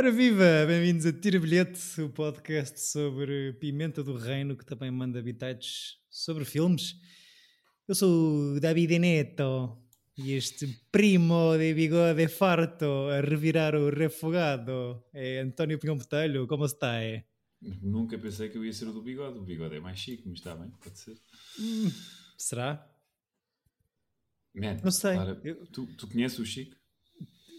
Ora 0.00 0.10
viva! 0.10 0.64
Bem-vindos 0.66 1.04
a 1.04 1.12
Tira 1.12 1.38
Bilhete, 1.38 2.00
o 2.00 2.08
podcast 2.08 2.80
sobre 2.80 3.52
Pimenta 3.60 4.02
do 4.02 4.16
Reino, 4.16 4.56
que 4.56 4.64
também 4.64 4.90
manda 4.90 5.18
habitats 5.18 5.98
sobre 6.08 6.46
filmes. 6.46 6.94
Eu 7.86 7.94
sou 7.94 8.54
o 8.54 8.60
David 8.60 8.98
Neto 8.98 9.76
e 10.16 10.32
este 10.32 10.66
primo 10.90 11.54
de 11.58 11.74
bigode 11.74 12.28
farto 12.28 12.86
a 13.10 13.20
revirar 13.20 13.74
o 13.74 13.90
refogado 13.90 15.04
é 15.12 15.40
António 15.40 15.78
Pinhão 15.78 15.98
Botelho. 15.98 16.46
Como 16.46 16.64
está? 16.64 16.94
É? 17.02 17.26
Nunca 17.60 18.18
pensei 18.18 18.48
que 18.48 18.56
eu 18.56 18.64
ia 18.64 18.72
ser 18.72 18.88
o 18.88 18.94
do 18.94 19.02
bigode. 19.02 19.38
O 19.38 19.42
bigode 19.42 19.76
é 19.76 19.80
mais 19.80 19.98
chique, 19.98 20.22
mas 20.26 20.38
está 20.38 20.56
bem, 20.56 20.70
pode 20.82 20.98
ser. 20.98 21.18
Hum, 21.58 21.90
será? 22.38 22.90
Man, 24.54 24.80
Não 24.82 24.90
sei. 24.90 25.12
Clara, 25.12 25.38
tu, 25.70 25.86
tu 25.88 26.08
conheces 26.08 26.38
o 26.38 26.46
Chico? 26.46 26.79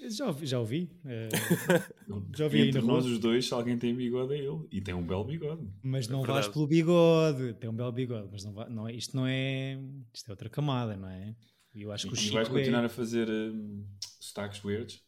Já 0.10 0.28
ouvi. 0.28 0.46
Já 0.48 0.60
ouvi, 0.60 0.90
eh, 1.06 1.30
já 2.36 2.46
ouvi 2.46 2.62
aí 2.62 2.68
Entre 2.70 2.82
nós 2.82 3.06
os 3.06 3.20
dois, 3.20 3.48
se 3.48 3.54
alguém 3.54 3.78
tem 3.78 3.96
bigode 3.96 4.34
é 4.34 4.38
ele. 4.38 4.68
E 4.72 4.82
tem 4.82 4.94
um 4.94 5.06
belo 5.06 5.24
bigode. 5.24 5.68
Mas 5.84 6.08
não 6.08 6.24
É 6.24 6.28
vais 6.28 6.48
pelo 6.48 6.68
bigode. 6.68 7.54
Tem 7.54 7.70
um 7.70 7.76
belo 7.76 7.92
bigode, 7.92 8.30
mas 8.32 8.44
não, 8.44 8.54
vai, 8.54 8.70
não 8.70 8.88
é, 8.88 8.94
isto 8.94 9.16
não 9.16 9.28
é. 9.28 9.78
Isto 10.14 10.30
é 10.30 10.32
outra 10.32 10.50
camada, 10.50 10.96
não 10.98 11.08
é? 11.10 11.36
E 11.74 11.84
eu 11.84 11.92
acho 11.92 12.08
que 12.08 12.14
o 12.14 12.16
Chico 12.16 12.34
vais 12.36 12.48
é- 12.48 12.52
continuar 12.52 12.86
a 12.86 12.90
fazer 12.90 13.30
um, 13.30 13.86
sotaques 14.20 14.64
weirds? 14.64 15.02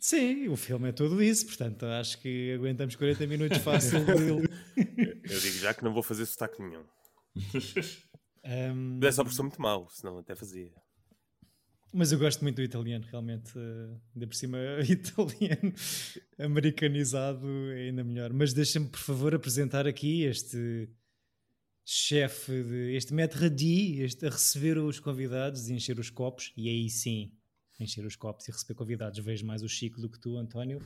Sim, 0.00 0.48
o 0.48 0.56
filme 0.56 0.88
é 0.88 0.92
tudo 0.92 1.20
isso, 1.22 1.44
portanto 1.46 1.84
acho 1.84 2.18
que 2.20 2.52
aguentamos 2.52 2.94
40 2.94 3.26
minutos 3.26 3.58
fácil 3.58 4.04
dele. 4.04 4.48
Eu 5.24 5.40
digo 5.40 5.58
já 5.58 5.74
que 5.74 5.82
não 5.82 5.92
vou 5.92 6.02
fazer 6.02 6.24
sotaque 6.24 6.62
nenhum. 6.62 6.84
Ahm, 8.44 8.98
Mas 9.00 9.08
é 9.08 9.12
só 9.12 9.22
porque 9.24 9.36
sou 9.36 9.44
muito 9.44 9.60
mau, 9.60 9.88
senão 9.90 10.18
até 10.18 10.34
fazia. 10.34 10.72
Mas 11.92 12.12
eu 12.12 12.18
gosto 12.18 12.42
muito 12.42 12.56
do 12.56 12.62
italiano, 12.62 13.04
realmente. 13.10 13.52
eh, 13.56 13.96
Ainda 14.14 14.26
por 14.26 14.34
cima, 14.34 14.58
italiano 14.88 15.74
americanizado 16.38 17.46
é 17.72 17.88
ainda 17.88 18.04
melhor. 18.04 18.32
Mas 18.32 18.52
deixa-me, 18.52 18.88
por 18.88 19.00
favor, 19.00 19.34
apresentar 19.34 19.86
aqui 19.86 20.22
este 20.24 20.88
chefe, 21.84 22.52
este 22.94 23.14
maître 23.14 23.48
d', 23.48 24.00
este 24.02 24.26
a 24.26 24.30
receber 24.30 24.78
os 24.78 25.00
convidados 25.00 25.68
e 25.68 25.74
encher 25.74 25.98
os 25.98 26.10
copos. 26.10 26.52
E 26.56 26.68
aí 26.68 26.88
sim, 26.90 27.32
encher 27.80 28.04
os 28.04 28.16
copos 28.16 28.46
e 28.48 28.52
receber 28.52 28.74
convidados. 28.74 29.18
Vejo 29.18 29.46
mais 29.46 29.62
o 29.62 29.68
Chico 29.68 30.00
do 30.00 30.10
que 30.10 30.18
tu, 30.20 30.36
António. 30.36 30.80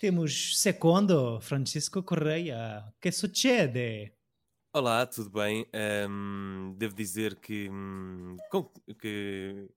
Temos 0.00 0.58
Secondo, 0.60 1.40
Francisco 1.40 2.02
Correia. 2.02 2.84
Que 3.00 3.12
succede? 3.12 4.12
Olá, 4.72 5.04
tudo 5.04 5.28
bem? 5.30 5.66
Ahm, 5.74 6.74
devo 6.78 6.94
dizer 6.94 7.34
que, 7.40 7.68
hum, 7.68 8.36
que 9.00 9.68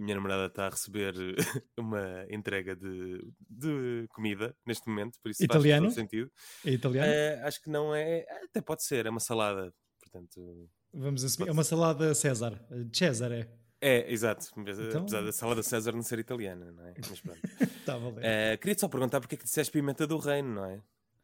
a 0.00 0.02
minha 0.02 0.14
namorada 0.14 0.46
está 0.46 0.66
a 0.66 0.70
receber 0.70 1.14
uma 1.78 2.24
entrega 2.30 2.74
de, 2.74 3.22
de 3.48 4.06
comida 4.08 4.56
neste 4.66 4.88
momento, 4.88 5.18
por 5.22 5.30
isso 5.30 5.44
Italiano? 5.44 5.86
faz 5.86 5.94
todo 5.94 6.02
sentido. 6.02 6.32
É 6.64 6.70
italiano? 6.70 7.12
Ah, 7.12 7.46
acho 7.46 7.62
que 7.62 7.68
não 7.70 7.94
é. 7.94 8.24
Até 8.44 8.60
pode 8.62 8.82
ser, 8.82 9.04
é 9.06 9.10
uma 9.10 9.20
salada. 9.20 9.72
Portanto, 10.00 10.68
Vamos 10.92 11.22
assumir. 11.22 11.48
É 11.48 11.52
uma 11.52 11.62
salada 11.64 12.14
César. 12.14 12.58
César 12.92 13.30
é. 13.30 13.48
é, 13.80 14.10
exato. 14.12 14.46
Então- 14.56 15.02
Apesar 15.02 15.22
da 15.22 15.32
salada 15.32 15.62
César 15.62 15.92
não 15.92 16.02
ser 16.02 16.18
italiana, 16.18 16.72
não 16.72 16.86
é? 16.86 16.94
Mas 17.08 17.20
pronto. 17.20 17.38
Está 17.80 17.94
a 17.94 17.98
valer. 17.98 18.24
Ah, 18.24 18.56
Queria-te 18.56 18.80
só 18.80 18.88
perguntar 18.88 19.20
porque 19.20 19.34
é 19.34 19.38
que 19.38 19.44
disseste 19.44 19.70
pimenta 19.72 20.06
do 20.06 20.16
reino, 20.18 20.54
não 20.54 20.64
é? 20.64 20.80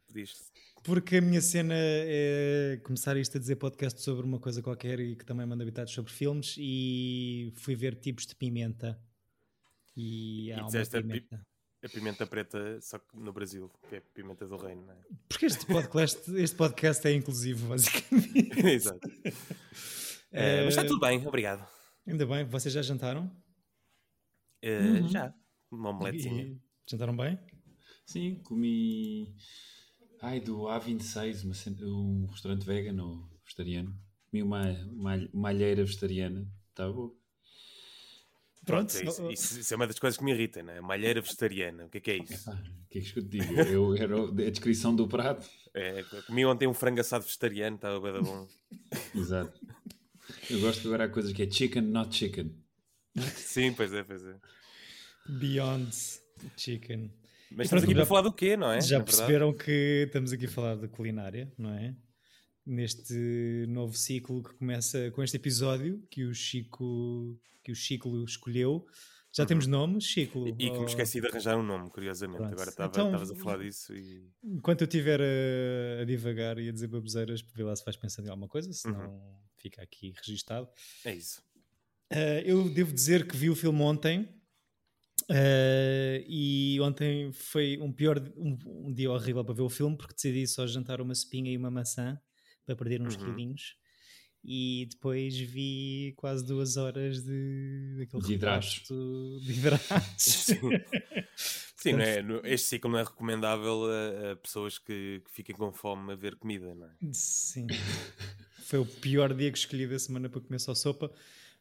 Pediste. 0.07 0.45
Porque 0.87 1.17
a 1.17 1.21
minha 1.21 1.41
cena 1.41 1.75
é 1.77 2.81
começar 2.85 3.17
isto 3.17 3.37
a 3.37 3.41
dizer 3.41 3.57
podcast 3.57 4.01
sobre 4.01 4.25
uma 4.25 4.39
coisa 4.39 4.63
qualquer 4.63 5.01
e 5.01 5.17
que 5.17 5.25
também 5.25 5.45
manda 5.45 5.65
habitados 5.65 5.93
sobre 5.93 6.13
filmes 6.13 6.55
e 6.59 7.53
fui 7.57 7.75
ver 7.75 7.97
tipos 7.97 8.25
de 8.25 8.37
pimenta. 8.37 8.97
E 9.97 10.53
há 10.53 10.59
uma 10.59 10.67
disseste 10.67 10.97
a 10.97 11.03
pi- 11.03 11.09
pimenta. 11.09 11.47
A 11.85 11.89
pimenta 11.89 12.27
preta, 12.27 12.81
só 12.81 12.99
que 12.99 13.17
no 13.17 13.33
Brasil, 13.33 13.69
que 13.89 13.97
é 13.97 14.01
pimenta 14.01 14.47
do 14.47 14.57
reino, 14.57 14.87
não 14.87 14.93
é? 14.93 14.97
Porque 15.29 15.47
este 15.47 15.67
podcast, 15.67 16.31
este 16.37 16.57
podcast 16.57 17.07
é 17.09 17.13
inclusivo, 17.13 17.69
basicamente. 17.69 18.59
Exato. 18.67 19.09
Eh, 20.33 20.65
mas 20.65 20.69
está 20.75 20.85
tudo 20.85 21.01
bem, 21.01 21.25
obrigado. 21.27 21.67
Ainda 22.07 22.25
bem, 22.27 22.45
vocês 22.45 22.73
já 22.73 22.83
jantaram? 22.83 23.31
Eh, 24.63 25.03
Já, 25.09 25.35
uma 25.71 25.91
omeletezinha. 25.91 26.45
E- 26.45 26.61
Jantaram 26.89 27.17
bem? 27.17 27.39
Sim, 28.05 28.37
comi. 28.45 29.35
Ai, 30.27 30.41
do 30.41 30.63
A26, 30.63 31.45
uma 31.45 31.87
um 31.87 32.27
restaurante 32.27 32.65
vegan 32.67 33.01
ou 33.01 33.23
vegetariano. 33.45 33.97
Comi 34.29 34.43
uma, 34.43 34.63
uma, 34.91 35.29
uma 35.33 35.49
alheira 35.51 35.85
vegetariana. 35.85 36.45
Está 36.71 36.91
bom. 36.91 37.15
Pronto. 38.65 38.97
É 38.97 39.05
isso, 39.05 39.31
isso- 39.31 39.61
isso 39.61 39.73
é 39.73 39.77
uma 39.77 39.87
das 39.87 40.01
coisas 40.01 40.19
que 40.19 40.25
me 40.25 40.33
irrita, 40.33 40.65
não 40.65 40.73
é? 40.73 40.81
Malheira 40.81 41.21
vegetariana, 41.21 41.87
o 41.87 41.89
que 41.89 41.99
é 41.99 42.01
que 42.01 42.11
é 42.11 42.17
isso? 42.17 42.51
Ah, 42.51 42.61
O 42.85 42.89
que 42.91 42.99
é 42.99 43.03
que 43.03 43.19
eu 43.21 43.23
te 43.23 43.29
digo? 43.39 43.55
Eu, 43.61 43.95
era 43.95 44.21
a 44.21 44.51
descrição 44.51 44.97
do 44.97 45.07
prato. 45.07 45.49
É, 45.73 46.03
comi 46.27 46.45
ontem 46.45 46.67
um 46.67 46.75
frango 46.75 47.01
assado 47.01 47.25
vegetariano, 47.25 47.77
estava 47.77 48.01
bem 48.01 48.13
da 48.13 48.21
bom. 48.21 48.49
Exato. 49.15 49.61
Eu 50.51 50.61
gosto 50.61 50.89
agora 50.89 51.05
há 51.05 51.09
coisas 51.09 51.33
que 51.33 51.43
é 51.45 51.49
chicken, 51.49 51.83
not 51.83 52.13
chicken. 52.13 52.53
Sim, 53.37 53.73
pois 53.75 53.93
é, 53.93 54.03
pois 54.03 54.25
é. 54.27 54.35
Beyond 55.29 55.95
Chicken. 56.57 57.13
Mas 57.51 57.67
estamos 57.67 57.85
aqui 57.85 57.95
para 57.95 58.07
falar 58.07 58.23
do 58.23 58.33
quê, 58.33 58.57
não 58.57 58.71
é? 58.73 58.81
Já 58.81 58.99
verdade. 58.99 59.05
perceberam 59.17 59.53
que 59.53 60.05
estamos 60.07 60.33
aqui 60.33 60.47
a 60.47 60.49
falar 60.51 60.77
de 60.77 60.89
culinária, 60.89 61.53
não 61.57 61.71
é? 61.73 61.95
Neste 62.65 63.65
novo 63.69 63.97
ciclo 63.97 64.43
que 64.43 64.55
começa 64.55 65.11
com 65.13 65.23
este 65.23 65.37
episódio 65.37 66.03
que 66.11 66.25
o 66.25 66.35
Chico, 66.35 67.39
que 67.63 67.71
o 67.71 67.75
Chico 67.75 68.25
escolheu. 68.25 68.85
Já 69.33 69.45
temos 69.47 69.67
nome, 69.67 70.01
Chico? 70.01 70.41
Uhum. 70.41 70.49
E 70.59 70.67
e 70.67 70.71
que 70.71 70.79
me 70.79 70.85
esqueci 70.87 71.21
de 71.21 71.27
arranjar 71.29 71.57
um 71.59 71.63
nome, 71.63 71.91
curiosamente. 71.91 72.39
Pronto. 72.39 72.53
Agora 72.55 72.71
estava- 72.71 72.89
Então- 72.89 73.07
estavas 73.07 73.31
a 73.31 73.37
falar 73.37 73.59
disso 73.59 73.95
e. 73.95 74.29
Enquanto 74.43 74.81
eu 74.81 74.87
estiver 74.87 75.21
a, 75.21 76.03
a 76.03 76.05
divagar 76.05 76.59
e 76.59 76.69
a 76.69 76.73
dizer 76.73 76.89
baboseiras, 76.89 77.41
vê 77.55 77.63
lá 77.63 77.77
se 77.77 77.85
vais 77.85 77.97
pensando 77.97 78.27
em 78.27 78.31
alguma 78.31 78.49
coisa, 78.49 78.73
senão 78.73 78.99
Uhum. 79.01 79.37
fica 79.59 79.83
aqui 79.83 80.13
registado. 80.17 80.69
É 81.05 81.15
isso. 81.15 81.41
Uh, 82.13 82.41
eu 82.45 82.69
devo 82.71 82.93
dizer 82.93 83.27
que 83.29 83.37
vi 83.37 83.51
o 83.51 83.55
filme 83.57 83.81
ontem 83.83 84.29
uh, 85.31 86.25
e 86.29 86.79
ontem 86.81 87.33
foi 87.33 87.79
um 87.81 87.93
pior 87.93 88.19
um, 88.37 88.59
um 88.67 88.93
dia 88.93 89.11
horrível 89.11 89.45
para 89.45 89.55
ver 89.55 89.63
o 89.63 89.69
filme 89.69 89.97
porque 89.97 90.15
decidi 90.15 90.47
só 90.47 90.67
jantar 90.67 91.01
uma 91.01 91.13
espinha 91.13 91.51
e 91.51 91.57
uma 91.57 91.71
maçã 91.71 92.19
para 92.65 92.77
perder 92.77 93.01
uns 93.03 93.17
Uhum. 93.17 93.25
quilinhos 93.25 93.77
e 94.49 94.87
depois 94.91 95.37
vi 95.39 96.15
quase 96.17 96.47
duas 96.47 96.77
horas 96.77 97.23
de 97.25 97.97
daquele 97.99 98.23
De 98.23 98.35
hidratos. 98.35 98.83
de 98.89 99.53
hidratos. 99.53 99.87
Sim. 100.17 100.61
Sim, 101.77 101.93
não 101.93 102.01
é, 102.01 102.25
este 102.45 102.69
ciclo 102.69 102.91
não 102.91 102.99
é 102.99 103.03
recomendável 103.05 103.85
a, 103.85 104.33
a 104.33 104.37
pessoas 104.37 104.79
que, 104.79 105.21
que 105.25 105.31
fiquem 105.33 105.55
com 105.55 105.73
fome 105.73 106.13
a 106.13 106.17
ver 106.17 106.37
comida, 106.37 106.75
não 106.75 106.87
é? 106.87 106.91
Sim. 107.13 107.67
Foi 108.65 108.79
o 108.81 108.87
pior 108.87 109.35
dia 109.35 109.51
que 109.53 109.59
escolhi 109.59 109.87
da 109.87 109.99
semana 109.99 110.29
para 110.29 110.41
comer 110.41 110.59
só 110.59 110.75
sopa, 110.75 111.13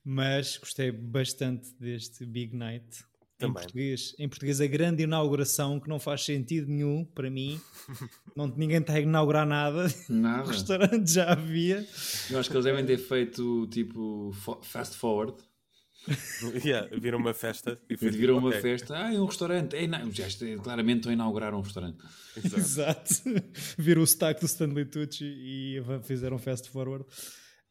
mas 0.04 0.58
gostei 0.58 0.92
bastante 0.92 1.74
deste 1.80 2.26
Big 2.26 2.56
Night. 2.56 3.04
Em 3.36 3.40
Também. 3.40 3.54
português, 3.56 4.16
em 4.18 4.30
português, 4.30 4.62
a 4.62 4.68
grande 4.68 5.04
inauguração 5.04 5.78
que 5.80 5.90
não 5.90 6.00
faz 6.00 6.24
sentido 6.24 6.68
nenhum 6.72 7.04
para 7.04 7.30
mim. 7.30 7.60
Não, 8.36 8.48
ninguém 8.48 8.78
está 8.80 8.94
a 8.94 9.00
inaugurar 9.02 9.46
nada. 9.46 9.88
O 10.10 10.14
Nada. 10.14 10.50
restaurante 10.52 11.12
já 11.12 11.32
havia. 11.34 11.86
Eu 12.30 12.40
acho 12.40 12.50
que 12.50 12.56
eles 12.56 12.66
devem 12.66 12.86
ter 12.86 12.98
feito 12.98 13.68
tipo 13.68 14.32
fast 14.62 14.96
forward. 14.98 15.36
Yeah, 16.64 16.88
viram 17.00 17.18
uma 17.18 17.34
festa 17.34 17.80
e 17.90 17.98
foi 17.98 18.10
Viram 18.12 18.36
tipo, 18.36 18.48
uma 18.48 18.50
ok. 18.50 18.62
festa. 18.62 18.96
Ah, 18.96 19.14
é 19.14 19.20
um 19.20 19.26
restaurante. 19.26 19.76
É, 19.76 19.88
não, 19.88 20.12
já 20.12 20.28
está- 20.28 20.46
claramente 20.64 20.98
estão 21.00 21.10
a 21.10 21.14
inaugurar 21.14 21.54
um 21.56 21.62
restaurante. 21.62 21.98
Exato. 22.38 22.58
Exato. 22.60 23.14
Viram 23.78 24.02
o 24.04 24.08
sotaque 24.08 24.42
do 24.42 24.46
Stanley 24.46 24.86
Tucci 24.86 25.26
e 25.26 25.82
fizeram 26.04 26.38
fast 26.38 26.70
forward. 26.70 27.06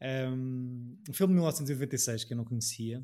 Um, 0.01 0.97
um 1.09 1.13
filme 1.13 1.31
de 1.31 1.35
1996 1.39 2.23
que 2.25 2.33
eu 2.33 2.37
não 2.37 2.43
conhecia, 2.43 3.03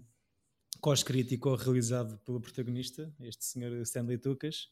co-escrito 0.82 1.34
e 1.34 1.38
co-realizado 1.38 2.18
pelo 2.26 2.42
protagonista, 2.42 3.14
este 3.22 3.46
senhor 3.46 3.72
Stanley 3.84 4.18
Tucas. 4.18 4.68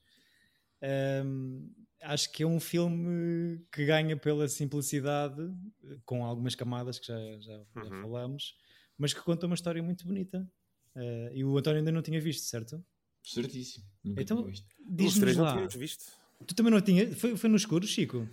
Um, 1.26 1.70
acho 2.02 2.32
que 2.32 2.44
é 2.44 2.48
um 2.48 2.60
filme 2.60 3.60
que 3.72 3.86
ganha 3.86 4.16
pela 4.18 4.48
simplicidade, 4.48 5.42
com 6.06 6.26
algumas 6.26 6.56
camadas 6.56 6.98
que 7.00 7.08
já, 7.08 7.20
já, 7.40 7.58
já 7.76 7.84
Uhum. 7.84 8.02
falamos, 8.02 8.56
mas 8.98 9.14
que 9.14 9.22
conta 9.22 9.46
uma 9.46 9.56
história 9.56 9.82
muito 9.84 10.06
bonita. 10.06 10.50
Uh, 10.96 11.32
e 11.34 11.44
o 11.46 11.58
António 11.58 11.80
ainda 11.80 11.92
não 11.92 12.02
tinha 12.02 12.20
visto, 12.20 12.44
certo? 12.46 12.84
Certíssimo. 13.24 13.86
Nunca 14.04 14.22
Então, 14.22 14.50
Diz-nos 14.90 15.36
não 15.38 15.44
lá. 15.44 15.52
tínhamos 15.54 15.76
visto. 15.76 16.06
Tu 16.48 16.56
também 16.56 16.72
não 16.72 16.82
tinha? 16.82 17.14
Foi, 17.16 17.36
foi 17.38 17.50
no 17.50 17.56
escuro, 17.58 17.86
Chico? 17.86 18.28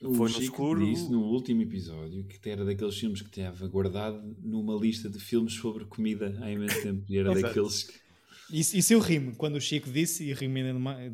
O 0.00 0.14
Foi 0.14 0.28
no 0.28 0.34
Chico 0.34 0.42
escuro. 0.44 0.84
disse 0.86 1.10
no 1.10 1.20
último 1.22 1.62
episódio 1.62 2.24
que 2.24 2.48
era 2.48 2.64
daqueles 2.64 2.96
filmes 2.96 3.20
que 3.20 3.28
estava 3.28 3.66
guardado 3.66 4.36
numa 4.42 4.74
lista 4.80 5.08
de 5.10 5.18
filmes 5.18 5.54
sobre 5.54 5.84
comida 5.86 6.38
há 6.40 6.50
imenso 6.50 6.80
tempo. 6.82 7.04
E 7.08 7.18
era 7.18 7.32
daqueles 7.34 7.82
que. 7.84 7.94
Isso, 8.50 8.76
isso 8.78 8.92
eu 8.94 8.98
rimo 9.00 9.34
quando 9.36 9.56
o 9.56 9.60
Chico 9.60 9.90
disse 9.90 10.24
e 10.24 10.32
rimo 10.32 10.56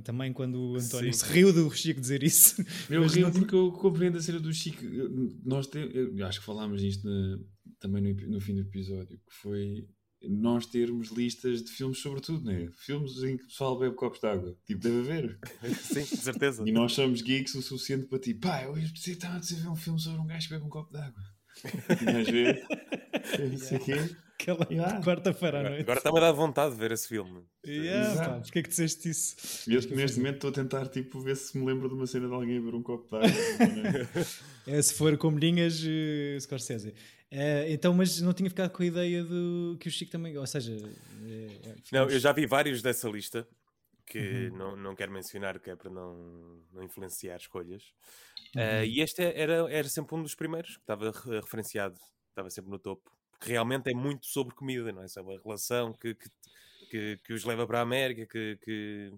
também 0.04 0.32
quando 0.32 0.54
o 0.56 0.76
António 0.76 1.12
Sim. 1.12 1.24
se 1.26 1.32
riu 1.32 1.52
do 1.52 1.68
Chico 1.72 2.00
dizer 2.00 2.22
isso. 2.22 2.62
Eu 2.88 3.00
Mas 3.02 3.14
rio 3.14 3.26
não- 3.26 3.32
porque 3.32 3.54
eu 3.54 3.72
compreendo 3.72 4.18
a 4.18 4.20
cena 4.20 4.38
do 4.38 4.52
Chico. 4.52 4.84
Eu- 4.84 5.10
nós 5.44 5.66
te- 5.66 5.78
eu 5.92 6.24
acho 6.26 6.38
que 6.38 6.46
falámos 6.46 6.80
disto 6.80 7.04
na- 7.08 7.38
também 7.80 8.00
no, 8.02 8.28
no 8.34 8.40
fim 8.40 8.54
do 8.54 8.60
episódio, 8.60 9.18
que 9.18 9.34
foi 9.42 9.84
nós 10.28 10.66
termos 10.66 11.08
listas 11.08 11.62
de 11.62 11.70
filmes 11.70 11.98
sobre 11.98 12.20
tudo, 12.20 12.44
né? 12.44 12.68
Filmes 12.78 13.22
em 13.22 13.36
que 13.36 13.44
o 13.44 13.46
pessoal 13.46 13.78
bebe 13.78 13.94
copos 13.94 14.20
de 14.20 14.26
água. 14.26 14.56
Tipo, 14.66 14.80
deve 14.80 14.98
haver. 15.00 15.38
Sim, 15.82 16.06
com 16.06 16.16
certeza. 16.16 16.62
E 16.66 16.72
nós 16.72 16.92
somos 16.92 17.22
geeks 17.22 17.54
o 17.54 17.62
suficiente 17.62 18.06
para 18.06 18.18
tipo, 18.18 18.40
pá, 18.40 18.66
hoje 18.66 18.92
estava 18.94 19.36
a 19.36 19.40
ver 19.40 19.68
um 19.68 19.76
filme 19.76 20.00
sobre 20.00 20.20
um 20.20 20.26
gajo 20.26 20.48
que 20.48 20.54
bebe 20.54 20.66
um 20.66 20.70
copo 20.70 20.92
de 20.92 20.98
água. 20.98 21.22
Tinhas 21.98 22.28
ver? 22.28 22.66
Não 23.50 23.58
sei 23.58 23.78
o 23.78 23.84
quê. 23.84 24.16
Aquela 24.52 24.66
Yeah. 24.70 25.00
quarta-feira 25.02 25.60
à 25.60 25.62
noite. 25.62 25.80
agora 25.82 25.98
está-me 25.98 26.18
a 26.18 26.20
dar 26.20 26.32
vontade 26.32 26.74
de 26.74 26.80
ver 26.80 26.92
esse 26.92 27.08
filme. 27.08 27.42
Yeah, 27.66 28.40
porquê 28.40 28.62
que 28.62 28.68
disseste 28.68 29.08
isso? 29.08 29.36
E 29.70 29.74
eu, 29.74 29.80
neste 29.96 30.18
momento 30.18 30.34
estou 30.36 30.50
a 30.50 30.52
tentar 30.52 30.86
tipo, 30.88 31.20
ver 31.20 31.36
se 31.36 31.56
me 31.56 31.64
lembro 31.66 31.88
de 31.88 31.94
uma 31.94 32.06
cena 32.06 32.28
de 32.28 32.34
alguém 32.34 32.58
a 32.58 32.60
beber 32.60 32.74
um 32.74 32.82
copo 32.82 33.08
de 33.08 33.16
água. 33.16 33.28
É, 34.66 34.80
se 34.80 34.94
for 34.94 35.14
com 35.18 35.30
linhas, 35.36 35.82
uh, 35.84 36.40
Scorsese. 36.40 36.94
Eh, 37.30 37.72
então, 37.72 37.92
mas 37.92 38.18
não 38.22 38.32
tinha 38.32 38.48
ficado 38.48 38.70
com 38.70 38.82
a 38.82 38.86
ideia 38.86 39.22
do 39.22 39.76
que 39.78 39.88
o 39.88 39.90
Chico 39.90 40.10
também. 40.12 40.38
Ou 40.38 40.46
seja, 40.46 40.72
eh, 41.26 41.48
é, 41.64 41.74
Não, 41.92 42.08
eu 42.08 42.18
já 42.18 42.32
vi 42.32 42.46
vários 42.46 42.80
dessa 42.80 43.06
lista 43.08 43.46
que 44.06 44.18
Uhum. 44.50 44.56
não, 44.56 44.76
não 44.76 44.94
quero 44.94 45.12
mencionar, 45.12 45.58
que 45.60 45.68
é 45.70 45.76
para 45.76 45.90
não, 45.90 46.62
não 46.72 46.82
influenciar 46.82 47.36
escolhas. 47.36 47.82
Uhum. 48.56 48.62
Eh, 48.62 48.86
e 48.86 49.00
este 49.00 49.22
era, 49.22 49.70
era 49.70 49.88
sempre 49.88 50.14
um 50.14 50.22
dos 50.22 50.34
primeiros 50.34 50.76
que 50.76 50.82
estava 50.82 51.10
re- 51.10 51.40
referenciado, 51.40 51.96
estava 52.30 52.48
sempre 52.48 52.70
no 52.70 52.78
topo. 52.78 53.10
Porque 53.38 53.50
realmente 53.52 53.90
é 53.90 53.94
muito 53.94 54.26
sobre 54.26 54.54
comida, 54.54 54.92
não 54.92 55.02
é? 55.02 55.08
Sobre 55.08 55.36
a 55.36 55.40
relação 55.40 55.92
que, 55.92 56.14
que, 56.14 56.28
que, 56.90 57.16
que 57.24 57.32
os 57.32 57.44
leva 57.44 57.66
para 57.66 57.78
a 57.80 57.82
América, 57.82 58.26
que, 58.26 58.56
que, 58.62 59.12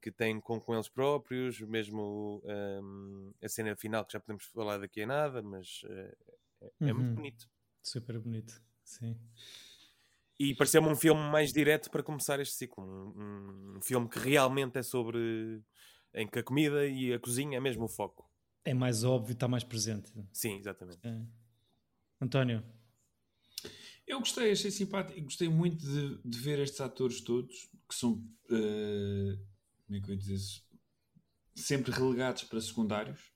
que 0.00 0.10
têm 0.12 0.40
com, 0.40 0.60
com 0.60 0.74
eles 0.74 0.88
próprios, 0.88 1.60
mesmo 1.60 2.42
ehm, 2.46 3.30
a 3.42 3.48
cena 3.48 3.76
final 3.76 4.04
que 4.04 4.12
já 4.14 4.20
podemos 4.20 4.44
falar 4.46 4.78
daqui 4.78 5.02
a 5.02 5.06
nada, 5.06 5.42
mas 5.42 5.82
eh, 5.86 6.16
é, 6.62 6.72
é 6.90 6.92
muito 6.92 7.08
Uhum. 7.08 7.14
bonito. 7.14 7.48
Super 7.82 8.18
bonito. 8.18 8.62
Sim. 8.84 9.16
E 10.38 10.54
pareceu-me 10.54 10.88
um 10.88 10.96
filme 10.96 11.20
mais 11.30 11.52
direto 11.52 11.90
para 11.90 12.02
começar 12.02 12.40
este 12.40 12.54
ciclo. 12.54 12.82
Um, 12.84 13.76
um 13.76 13.80
filme 13.82 14.08
que 14.08 14.18
realmente 14.18 14.78
é 14.78 14.82
sobre. 14.82 15.62
em 16.14 16.26
que 16.26 16.38
a 16.38 16.42
comida 16.42 16.86
e 16.86 17.12
a 17.12 17.18
cozinha 17.18 17.56
é 17.58 17.60
mesmo 17.60 17.84
o 17.84 17.88
foco. 17.88 18.28
É 18.64 18.74
mais 18.74 19.02
óbvio, 19.04 19.32
está 19.34 19.46
mais 19.48 19.64
presente. 19.64 20.12
Sim, 20.32 20.58
exatamente. 20.58 21.00
É. 21.06 21.20
António, 22.20 22.62
Eu 24.06 24.18
gostei, 24.18 24.52
achei 24.52 24.70
simpático. 24.70 25.18
e 25.18 25.22
Gostei 25.22 25.48
muito 25.48 25.84
de, 25.84 26.18
de 26.24 26.38
ver 26.38 26.58
estes 26.58 26.80
atores 26.80 27.20
todos 27.20 27.70
que 27.88 27.94
são. 27.94 28.22
eh, 28.50 29.38
como 29.86 29.98
é 29.98 30.00
que 30.00 30.10
eu 30.10 30.14
ia 30.14 30.18
dizer? 30.18 30.38
Sempre 31.54 31.92
relegados 31.92 32.44
para 32.44 32.60
secundários. 32.60 33.32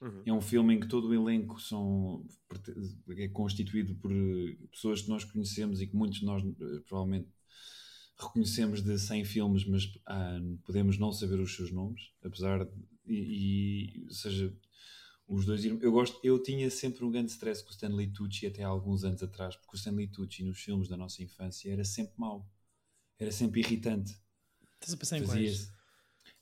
Uhum. 0.00 0.22
É 0.24 0.32
um 0.32 0.40
filme 0.40 0.74
em 0.74 0.80
que 0.80 0.86
todo 0.86 1.08
o 1.08 1.14
elenco 1.14 1.60
são, 1.60 2.26
é 3.08 3.28
constituído 3.28 3.94
por 3.96 4.10
eh, 4.10 4.56
pessoas 4.70 5.02
que 5.02 5.08
nós 5.08 5.24
conhecemos 5.24 5.80
e 5.80 5.86
que 5.86 5.94
muitos 5.94 6.20
de 6.20 6.24
nós 6.24 6.42
eh, 6.42 6.80
provavelmente 6.86 7.28
reconhecemos 8.18 8.82
de 8.82 8.98
100 8.98 9.24
filmes, 9.24 9.64
mas 9.66 9.90
ah, 10.06 10.38
podemos 10.64 10.98
não 10.98 11.12
saber 11.12 11.40
os 11.40 11.54
seus 11.54 11.70
nomes, 11.70 12.02
apesar 12.22 12.64
de. 12.64 12.72
E, 13.06 13.96
e, 13.96 14.04
ou 14.04 14.12
seja, 14.12 14.54
os 15.30 15.46
dois. 15.46 15.64
Eu, 15.64 15.92
gosto, 15.92 16.18
eu 16.24 16.42
tinha 16.42 16.68
sempre 16.68 17.04
um 17.04 17.10
grande 17.10 17.30
stress 17.30 17.62
com 17.62 17.70
o 17.70 17.72
Stanley 17.72 18.08
Tucci 18.08 18.46
até 18.46 18.64
há 18.64 18.68
alguns 18.68 19.04
anos 19.04 19.22
atrás, 19.22 19.56
porque 19.56 19.76
o 19.76 19.78
Stanley 19.78 20.08
Tucci 20.08 20.42
nos 20.42 20.60
filmes 20.60 20.88
da 20.88 20.96
nossa 20.96 21.22
infância 21.22 21.72
era 21.72 21.84
sempre 21.84 22.14
mau, 22.16 22.50
era 23.16 23.30
sempre 23.30 23.60
irritante. 23.60 24.18
estás 24.74 24.92
a 24.92 24.96
pensar 24.96 25.18
em 25.18 25.24
quais? 25.24 25.72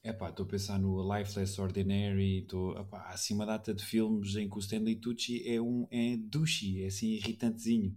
É 0.03 0.13
pá, 0.13 0.31
estou 0.31 0.47
a 0.47 0.49
pensar 0.49 0.79
no 0.79 1.01
A 1.01 1.19
Life 1.19 1.39
Less 1.39 1.61
Ordinary, 1.61 2.39
estou, 2.39 2.79
epá, 2.79 3.01
há 3.01 3.11
assim 3.11 3.35
uma 3.35 3.45
data 3.45 3.75
de 3.75 3.85
filmes 3.85 4.37
em 4.37 4.49
que 4.49 4.57
o 4.57 4.61
Stanley 4.61 4.97
Tucci 4.97 5.47
é 5.47 5.61
um 5.61 5.87
é 5.91 6.17
douchey, 6.17 6.83
é 6.83 6.87
assim 6.87 7.09
irritantezinho. 7.09 7.95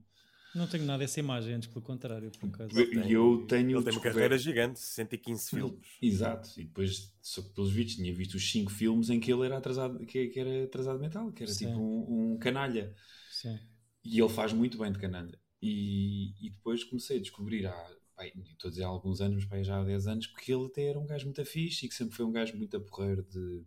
Não 0.54 0.68
tenho 0.68 0.84
nada 0.86 1.00
dessa 1.00 1.20
imagem, 1.20 1.54
antes 1.56 1.70
pelo 1.70 1.82
contrário, 1.82 2.30
por 2.32 2.50
acaso. 2.50 2.80
E 2.80 3.14
eu 3.14 3.46
tenho 3.48 3.78
Ele 3.78 3.84
tem 3.84 3.94
uma 3.94 4.02
carreira 4.02 4.38
gigante, 4.38 4.80
115 4.80 5.50
filmes. 5.50 5.80
Exato, 6.02 6.50
e 6.60 6.66
depois, 6.66 7.14
só 7.22 7.42
que 7.42 7.50
pelos 7.50 7.72
vistos, 7.72 7.96
tinha 7.96 8.14
visto 8.14 8.36
os 8.36 8.52
5 8.52 8.72
filmes 8.72 9.10
em 9.10 9.20
que 9.20 9.32
ele 9.32 9.46
era 9.46 9.58
atrasado, 9.58 10.06
que, 10.06 10.28
que 10.28 10.40
era 10.40 10.66
atrasado 10.66 11.00
mental, 11.00 11.32
que 11.32 11.44
era 11.44 11.52
Sim. 11.52 11.68
tipo 11.68 11.80
um, 11.80 12.34
um 12.34 12.38
canalha. 12.38 12.94
Sim. 13.32 13.58
E 14.04 14.20
ele 14.20 14.30
faz 14.30 14.52
muito 14.52 14.78
bem 14.78 14.92
de 14.92 15.00
canalha. 15.00 15.40
E, 15.62 16.34
e 16.46 16.50
depois 16.50 16.84
comecei 16.84 17.18
a 17.18 17.22
descobrir 17.22 17.66
há, 17.68 17.96
pai, 18.16 18.34
estou 18.52 18.68
a 18.68 18.72
dizer 18.72 18.84
há 18.84 18.88
alguns 18.88 19.22
anos, 19.22 19.38
mas 19.38 19.46
pai, 19.46 19.64
já 19.64 19.80
há 19.80 19.84
10 19.84 20.08
anos, 20.08 20.28
que 20.28 20.52
ele 20.52 20.66
até 20.66 20.84
era 20.86 21.00
um 21.00 21.06
gajo 21.06 21.26
muito 21.26 21.46
fixe 21.46 21.86
e 21.86 21.90
que 21.90 21.96
sempre 21.96 22.16
foi 22.16 22.26
um 22.26 22.32
gajo 22.32 22.58
muito 22.58 22.80
porreiro 22.82 23.24
de, 23.24 23.64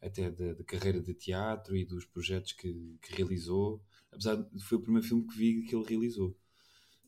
até 0.00 0.30
de, 0.30 0.54
de 0.54 0.64
carreira 0.64 1.00
de 1.00 1.14
teatro 1.14 1.76
e 1.76 1.84
dos 1.84 2.04
projetos 2.04 2.52
que, 2.52 2.96
que 3.02 3.14
realizou. 3.16 3.82
Apesar 4.12 4.36
de 4.36 4.62
foi 4.64 4.78
o 4.78 4.82
primeiro 4.82 5.06
filme 5.06 5.26
que 5.26 5.36
vi 5.36 5.62
que 5.62 5.74
ele 5.74 5.84
realizou. 5.84 6.36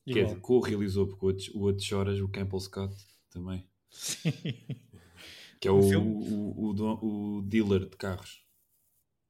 Que 0.06 0.20
é, 0.20 0.34
co-realizou, 0.36 1.06
porque 1.06 1.24
o 1.24 1.28
outro, 1.28 1.58
o 1.58 1.62
outro 1.62 1.84
choras, 1.84 2.20
o 2.20 2.28
Campbell 2.28 2.60
Scott 2.60 2.94
também. 3.30 3.64
Que 5.60 5.68
é 5.68 5.70
o, 5.70 5.76
o, 5.78 6.70
o, 6.72 7.38
o 7.38 7.42
dealer 7.42 7.88
de 7.88 7.96
carros. 7.96 8.40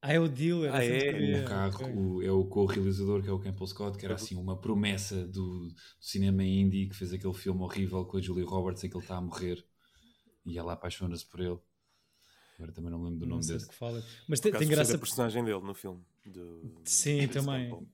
ah, 0.03 0.13
é 0.15 0.19
o 0.21 0.29
dealer. 0.29 0.75
Ah, 0.75 0.85
é? 0.85 1.43
o 1.43 1.45
carro, 1.45 1.75
Ok. 1.85 1.95
o- 1.95 2.23
é 2.23 2.31
o 2.33 2.45
co-realizador 2.47 3.23
que 3.23 3.29
é 3.29 3.33
o 3.33 3.39
Campbell 3.41 3.67
Scott, 3.67 3.99
que 3.99 4.05
era 4.05 4.15
assim 4.15 4.37
uma 4.37 4.59
promessa 4.61 5.27
do, 5.27 5.69
do 5.69 5.75
cinema 6.01 6.45
indie 6.45 6.89
que 6.89 6.95
fez 6.97 7.13
aquele 7.13 7.35
filme 7.35 7.61
horrível 7.63 8.05
com 8.05 8.17
a 8.17 8.21
Julie 8.21 8.45
Roberts 8.45 8.83
em 8.85 8.89
que 8.89 8.97
ele 8.97 9.05
está 9.05 9.17
a 9.17 9.21
morrer 9.21 9.65
e 10.47 10.59
ela 10.59 10.73
apaixona-se 10.75 11.27
por 11.29 11.41
ele. 11.41 11.59
Agora 12.61 12.73
também 12.73 12.91
não 12.91 13.03
lembro 13.03 13.21
do 13.21 13.27
Não 13.27 13.39
nome 13.39 13.59
fala. 13.73 14.05
Mas 14.29 14.39
tem, 14.39 14.53
tem 14.53 14.69
graça. 14.69 14.93
da 14.93 14.99
personagem 14.99 15.43
dele 15.43 15.61
no 15.61 15.75
filme. 15.75 16.05
do- 16.27 16.71
Sim, 16.85 17.27
também. 17.27 17.71
Campbell. 17.71 17.89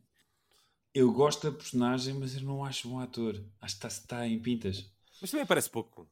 Eu 0.92 1.12
gosto 1.12 1.48
da 1.48 1.56
personagem, 1.56 2.14
mas 2.14 2.34
eu 2.34 2.40
não 2.42 2.64
acho 2.64 2.88
bom 2.88 2.98
ator. 2.98 3.34
Acho 3.60 3.78
que 3.78 3.86
está, 3.86 3.88
está 3.88 4.26
em 4.26 4.40
pintas. 4.40 4.90
Mas 5.20 5.30
também 5.30 5.46
parece 5.46 5.70
pouco. 5.70 6.08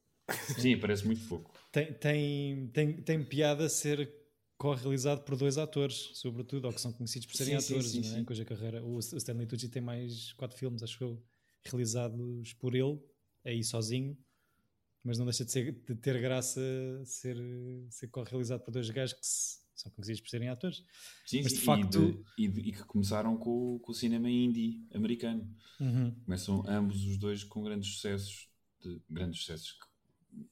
Sim, 0.60 0.78
parece 0.78 1.04
muito 1.04 1.26
pouco. 1.26 1.52
Tem, 1.72 1.92
tem, 1.94 2.66
tem, 2.68 2.92
tem 3.02 3.24
piada 3.24 3.68
ser 3.68 4.08
co-realizado 4.56 5.22
por 5.22 5.36
dois 5.36 5.58
atores, 5.58 6.10
sobretudo, 6.14 6.66
ou 6.66 6.72
que 6.72 6.80
são 6.80 6.92
conhecidos 6.92 7.26
por 7.26 7.34
serem 7.36 7.58
Sim, 7.58 7.74
atores, 7.74 7.90
sim, 7.90 8.02
não 8.02 8.10
é? 8.10 8.18
sim. 8.20 8.24
cuja 8.24 8.44
carreira. 8.44 8.84
O 8.84 8.98
Stanley 9.00 9.46
Tucci 9.46 9.68
tem 9.68 9.82
mais 9.82 10.32
quatro 10.34 10.56
filmes, 10.56 10.82
acho 10.82 11.02
eu, 11.02 11.20
realizados 11.64 12.52
por 12.54 12.74
ele, 12.74 13.00
aí 13.44 13.64
sozinho, 13.64 14.16
mas 15.04 15.18
não 15.18 15.24
deixa 15.26 15.44
de, 15.44 15.52
ser, 15.52 15.72
de 15.72 15.94
ter 15.96 16.20
graça 16.20 16.60
ser, 17.04 17.36
ser 17.90 18.08
co-realizado 18.08 18.62
por 18.64 18.70
dois 18.72 18.88
gajos 18.90 19.14
que 19.18 19.26
se- 19.26 19.58
são 19.74 19.90
conhecidos 19.92 20.20
por 20.22 20.28
serem 20.30 20.48
atores. 20.48 20.84
Sim, 21.26 21.42
Mas 21.42 21.52
sim, 21.52 21.58
de 21.58 21.62
e 21.62 21.64
facto- 21.66 22.12
de- 22.12 22.24
e, 22.44 22.48
de- 22.48 22.60
e 22.60 22.72
que 22.72 22.84
começaram 22.84 23.36
com, 23.36 23.74
o- 23.74 23.80
com 23.80 23.92
o 23.92 23.94
cinema 23.94 24.30
indie 24.30 24.86
americano. 24.94 25.48
Uhum. 25.80 26.14
Começam 26.24 26.64
ambos 26.66 27.04
os 27.04 27.18
dois 27.18 27.44
com 27.44 27.62
grandes 27.62 27.92
sucessos. 27.94 28.48
De, 28.80 29.00
grandes 29.10 29.40
sucessos. 29.40 29.78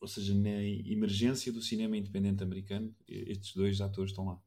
Ou 0.01 0.09
seja, 0.09 0.35
na 0.35 0.63
emergência 0.63 1.53
do 1.53 1.61
cinema 1.63 1.97
independente 1.97 2.43
americano, 2.43 2.95
estes 3.09 3.55
dois 3.55 3.81
atores 3.81 4.11
estão 4.11 4.25
lá. 4.27 4.41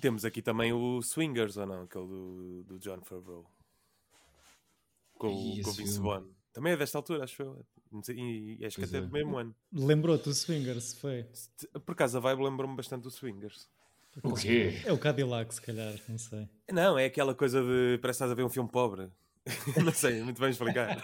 Temos 0.00 0.24
aqui 0.24 0.42
também 0.42 0.72
o 0.72 1.00
Swingers, 1.02 1.56
ou 1.56 1.66
não? 1.66 1.82
Aquele 1.82 2.06
do, 2.06 2.64
do 2.64 2.78
John 2.78 3.00
Favreau. 3.02 3.50
Com, 5.14 5.28
com 5.62 5.70
o 5.70 5.72
Vince. 5.72 5.98
Vaughn. 5.98 6.28
Também 6.52 6.72
é 6.72 6.76
desta 6.76 6.98
altura, 6.98 7.24
acho 7.24 7.42
eu. 7.42 7.66
E, 8.10 8.56
e 8.60 8.64
acho 8.66 8.76
Pois 8.76 8.90
que 8.90 8.96
até 8.96 9.04
é. 9.04 9.08
do 9.08 9.12
mesmo 9.12 9.36
ano. 9.38 9.54
Lembrou-te 9.72 10.28
o 10.28 10.34
Swingers, 10.34 10.94
foi? 10.94 11.24
Por 11.84 11.92
acaso 11.92 12.16
a 12.18 12.20
vibe 12.20 12.42
lembrou-me 12.42 12.76
bastante 12.76 13.02
do 13.02 13.10
Swingers. 13.10 13.68
O 14.22 14.34
quê? 14.34 14.80
É 14.84 14.92
o 14.92 14.98
Cadillac, 14.98 15.54
se 15.54 15.60
calhar, 15.60 15.94
não 16.08 16.18
sei. 16.18 16.48
Não, 16.72 16.98
é 16.98 17.04
aquela 17.04 17.34
coisa 17.34 17.60
de 17.62 17.98
parece 18.00 18.18
que 18.18 18.24
estás 18.24 18.30
a 18.30 18.34
ver 18.34 18.44
um 18.44 18.48
filme 18.48 18.68
pobre. 18.70 19.08
não 19.84 19.92
sei, 19.92 20.22
muito 20.22 20.40
bem 20.40 20.50
explicar. 20.50 21.00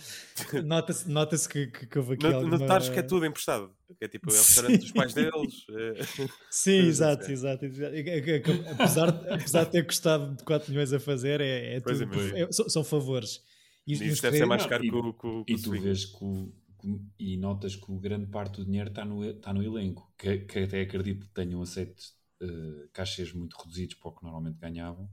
Nota-se 0.64 1.08
nota 1.10 1.36
que, 1.48 1.66
que, 1.66 1.86
que 1.86 1.98
houve 1.98 2.14
aqui 2.14 2.24
Not- 2.24 2.36
alguma... 2.36 2.58
Notares 2.58 2.88
que 2.88 2.98
é 2.98 3.02
tudo 3.02 3.26
emprestado. 3.26 3.70
Que 3.98 4.04
é 4.06 4.08
tipo, 4.08 4.30
é 4.30 4.32
o 4.32 4.36
restaurante 4.36 4.78
dos 4.78 4.92
pais 4.92 5.12
deles. 5.12 5.66
é- 5.70 6.02
Sim, 6.50 6.72
Coisas 6.82 6.88
exato, 6.88 7.30
exato. 7.30 7.64
exato. 7.66 7.94
É 7.94 8.00
é 8.00 8.42
apesar, 8.72 9.08
apesar 9.08 9.64
de 9.64 9.70
ter 9.72 9.86
custado 9.86 10.34
de 10.36 10.44
4 10.44 10.70
milhões 10.70 10.92
a 10.92 11.00
fazer, 11.00 11.40
é, 11.42 11.76
é 11.76 11.80
Pois 11.80 11.98
tudo, 11.98 12.10
é, 12.10 12.16
pois 12.16 12.32
é. 12.32 12.40
é- 12.42 12.52
são, 12.52 12.68
são 12.70 12.84
favores. 12.84 13.42
E, 13.86 13.92
Isso 13.92 14.04
os 14.04 14.20
deve 14.20 14.38
ser 14.38 14.46
mais 14.46 14.62
Não, 14.62 14.68
caro 14.68 14.84
e- 14.84 14.90
que 14.90 14.96
o, 14.96 15.12
que 15.12 15.26
o- 15.26 15.44
E 15.46 15.54
tu 15.56 15.60
Swingers. 15.60 15.84
vês 15.84 16.04
que 16.06 16.24
o, 16.24 16.52
que- 16.80 17.00
e 17.18 17.36
notas 17.36 17.76
que 17.76 17.90
o 17.90 17.98
grande 17.98 18.26
parte 18.26 18.56
do 18.56 18.64
dinheiro 18.64 18.88
está 18.90 19.04
no, 19.04 19.24
está 19.24 19.52
no 19.52 19.62
elenco, 19.62 20.12
que, 20.18 20.38
que 20.38 20.58
até 20.60 20.80
acredito 20.82 21.26
que 21.26 21.34
tenham 21.34 21.60
aceito 21.62 22.02
eh, 22.40 22.88
cachês 22.92 23.32
muito 23.32 23.54
reduzidos 23.56 23.94
para 23.96 24.08
o 24.10 24.12
que 24.14 24.22
normalmente 24.22 24.58
ganhavam. 24.58 25.08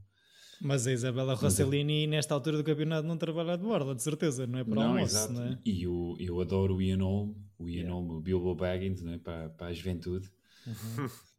Mas 0.60 0.86
a 0.86 0.92
Isabela 0.92 1.34
Rossellini, 1.34 2.06
nesta 2.06 2.34
altura 2.34 2.56
do 2.58 2.62
campeonato, 2.64 3.06
não 3.06 3.16
trabalha 3.18 3.56
de 3.58 3.64
borda, 3.64 3.94
de 3.96 4.02
certeza, 4.02 4.46
não 4.46 4.60
é 4.60 4.64
para 4.64 4.78
o 4.78 4.82
almoço, 4.82 5.04
exato. 5.16 5.32
não 5.32 5.42
é? 5.44 5.58
E 5.64 5.86
o, 5.88 6.16
eu 6.20 6.40
adoro 6.40 6.76
o 6.76 6.82
Ian 6.82 7.02
Holm, 7.02 7.34
o 7.58 7.68
Ian 7.68 7.74
Yeah. 7.82 7.94
Holm, 7.94 8.10
o 8.10 8.20
Bilbo 8.20 8.54
Baggins, 8.54 9.02
né, 9.02 9.18
para, 9.18 9.48
para 9.50 9.66
a 9.68 9.72
juventude. 9.72 10.30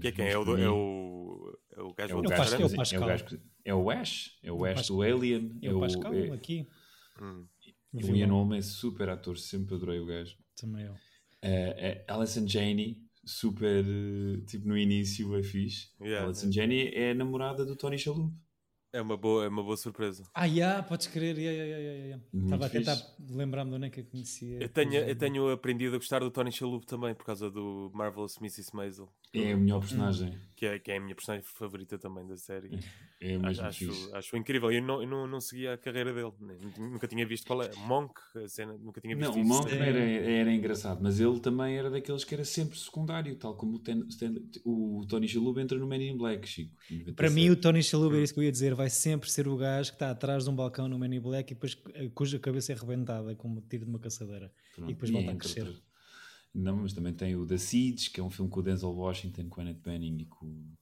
Que 0.00 0.08
é 0.08 0.12
quem? 0.12 0.26
É 0.28 0.38
o, 0.38 0.56
é 0.56 0.70
o, 0.70 1.58
é 1.76 1.80
o 1.82 1.92
gajo 1.92 2.12
É 2.14 2.16
o 2.16 2.22
gajo, 2.22 2.54
é 2.62 2.64
o? 2.66 2.76
Pascal. 2.76 3.02
é 3.02 3.04
o 3.04 3.08
gajo 3.08 3.24
que- 3.26 3.40
é 3.64 3.74
o 3.74 3.90
Ash, 3.90 4.38
é 4.42 4.50
o 4.52 4.64
Ash 4.64 4.74
Pascal. 4.74 4.96
do 4.96 5.02
Alien, 5.02 5.58
É 5.62 5.72
o 5.72 5.80
Pascal, 5.80 6.14
é- 6.14 6.30
aqui. 6.30 6.66
Hum. 7.20 7.46
o. 7.92 8.16
Ian 8.16 8.28
Holm 8.28 8.54
é 8.54 8.62
super 8.62 9.08
ator, 9.08 9.38
sempre 9.38 9.74
adorei 9.74 10.00
o 10.00 10.06
gajo. 10.06 10.36
Também 10.56 10.84
eu. 10.84 10.92
Uh, 10.92 12.02
a 12.08 12.14
Alison 12.14 12.46
Janney, 12.46 12.98
super, 13.24 13.84
uh, 13.84 14.40
tipo 14.46 14.66
no 14.68 14.76
início 14.78 15.36
é 15.36 15.42
fixe. 15.42 15.88
Yeah, 16.00 16.24
Alison 16.26 16.50
Janney 16.50 16.88
é 16.94 17.10
a 17.10 17.14
namorada 17.14 17.64
do 17.64 17.76
Tony 17.76 17.98
Shalhoub. 17.98 18.32
É 18.94 19.00
uma 19.00 19.16
boa, 19.16 19.44
é 19.46 19.48
uma 19.48 19.62
boa 19.62 19.76
surpresa. 19.76 20.22
Ah, 20.34 20.44
yeah, 20.44 20.82
podes 20.82 21.06
crer. 21.06 21.38
Yeah, 21.38 21.64
yeah, 21.64 21.78
yeah, 21.82 22.04
yeah. 22.08 22.24
Estava 22.44 22.66
a 22.66 22.68
tentar 22.68 22.96
lembrar-me 23.30 23.70
de 23.70 23.76
onde 23.76 23.86
é 23.86 23.90
que 23.90 24.00
eu 24.00 24.04
conhecia. 24.04 24.58
Eu 24.62 24.68
tenho, 24.68 24.94
eu 24.96 25.16
tenho 25.16 25.50
aprendido 25.50 25.94
a 25.96 25.98
gostar 25.98 26.18
do 26.20 26.30
Tony 26.30 26.52
Shalhoub 26.52 26.84
também, 26.84 27.14
por 27.14 27.24
causa 27.24 27.50
do 27.50 27.90
Marvelous 27.94 28.36
Mrs. 28.36 28.76
Maisel. 28.76 29.10
É 29.32 29.52
a 29.52 29.56
melhor 29.56 29.80
personagem. 29.80 30.38
Que 30.62 30.66
é, 30.66 30.78
que 30.78 30.92
é 30.92 30.96
a 30.96 31.00
minha 31.00 31.12
personagem 31.12 31.44
favorita 31.44 31.98
também 31.98 32.24
da 32.24 32.36
série. 32.36 32.70
É 33.20 33.36
mesmo 33.36 33.48
acho, 33.48 33.90
acho, 33.90 34.14
acho, 34.14 34.36
incrível. 34.36 34.70
Eu 34.70 34.80
não, 34.80 35.02
eu 35.02 35.08
não, 35.08 35.26
não 35.26 35.40
seguia 35.40 35.72
a 35.72 35.76
carreira 35.76 36.14
dele. 36.14 36.30
Nunca 36.78 37.08
tinha 37.08 37.26
visto 37.26 37.48
qual 37.48 37.64
é. 37.64 37.74
Monk, 37.78 38.12
a 38.36 38.46
cena, 38.46 38.78
nunca 38.78 39.00
tinha 39.00 39.16
visto 39.16 39.34
Não, 39.34 39.42
o 39.42 39.44
Monk 39.44 39.72
era, 39.72 39.98
era 39.98 40.52
engraçado, 40.52 41.00
mas 41.02 41.18
ele 41.18 41.40
também 41.40 41.76
era 41.76 41.90
daqueles 41.90 42.22
que 42.22 42.32
era 42.32 42.44
sempre 42.44 42.78
secundário, 42.78 43.34
tal 43.34 43.56
como 43.56 43.74
o, 43.74 43.78
ten, 43.80 44.04
o 44.64 45.04
Tony 45.08 45.26
Shalhoub 45.26 45.60
entra 45.60 45.76
no 45.76 45.88
Man 45.88 45.96
in 45.96 46.16
Black, 46.16 46.48
Chico. 46.48 46.76
Para 47.16 47.28
mim, 47.28 47.50
o 47.50 47.56
Tony 47.56 47.82
Shalhoub, 47.82 48.16
é 48.16 48.22
isso 48.22 48.32
que 48.32 48.38
eu 48.38 48.44
ia 48.44 48.52
dizer, 48.52 48.72
vai 48.72 48.88
sempre 48.88 49.28
ser 49.32 49.48
o 49.48 49.56
gajo 49.56 49.90
que 49.90 49.96
está 49.96 50.12
atrás 50.12 50.44
de 50.44 50.50
um 50.50 50.54
balcão 50.54 50.86
no 50.86 50.96
Man 50.96 51.12
in 51.12 51.20
Black 51.20 51.50
e 51.50 51.54
depois 51.56 51.76
cuja 52.14 52.38
cabeça 52.38 52.72
é 52.72 52.76
arrebentada 52.76 53.34
como 53.34 53.60
tiro 53.62 53.84
de 53.84 53.90
uma 53.90 53.98
caçadeira 53.98 54.52
Pronto, 54.76 54.90
e 54.90 54.94
depois 54.94 55.10
volta 55.10 55.32
a 55.32 55.34
crescer. 55.34 55.82
Não, 56.54 56.76
mas 56.76 56.92
também 56.92 57.14
tem 57.14 57.34
o 57.34 57.46
The 57.46 57.56
Seeds, 57.56 58.08
que 58.08 58.20
é 58.20 58.22
um 58.22 58.30
filme 58.30 58.50
com 58.50 58.60
o 58.60 58.62
Denzel 58.62 58.90
Washington, 58.90 59.48
com 59.48 59.60
o 59.60 59.62
Annette 59.62 59.80
Bening 59.80 60.18
e 60.18 60.26
com 60.26 60.46
o 60.46 60.76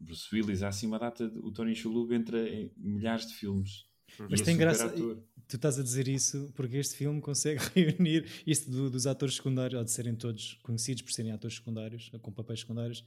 Bruce 0.00 0.28
Willis. 0.32 0.62
Há 0.62 0.68
assim 0.68 0.86
uma 0.86 0.98
data, 0.98 1.30
o 1.42 1.52
Tony 1.52 1.74
Shalhoub 1.74 2.14
entra 2.14 2.48
em 2.48 2.72
milhares 2.76 3.26
de 3.26 3.34
filmes. 3.34 3.86
Mas 4.30 4.40
tem 4.40 4.56
graça, 4.56 4.88
tu 4.88 5.56
estás 5.56 5.78
a 5.78 5.82
dizer 5.82 6.08
isso 6.08 6.50
porque 6.56 6.78
este 6.78 6.96
filme 6.96 7.20
consegue 7.20 7.60
reunir 7.76 8.26
isto 8.46 8.70
do, 8.70 8.88
dos 8.88 9.06
atores 9.06 9.34
secundários, 9.34 9.78
ou 9.78 9.84
de 9.84 9.90
serem 9.90 10.16
todos 10.16 10.54
conhecidos 10.62 11.02
por 11.02 11.12
serem 11.12 11.32
atores 11.32 11.56
secundários, 11.56 12.10
com 12.22 12.32
papéis 12.32 12.60
secundários. 12.60 13.04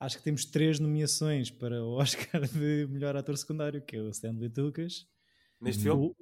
Acho 0.00 0.18
que 0.18 0.24
temos 0.24 0.44
três 0.44 0.80
nomeações 0.80 1.50
para 1.50 1.84
o 1.84 1.92
Oscar 1.92 2.48
de 2.48 2.88
melhor 2.90 3.14
ator 3.14 3.36
secundário, 3.36 3.80
que 3.80 3.96
é 3.96 4.02
o 4.02 4.10
Stanley 4.10 4.50
Tucas. 4.50 5.06
Neste 5.60 5.84
filme? 5.84 6.12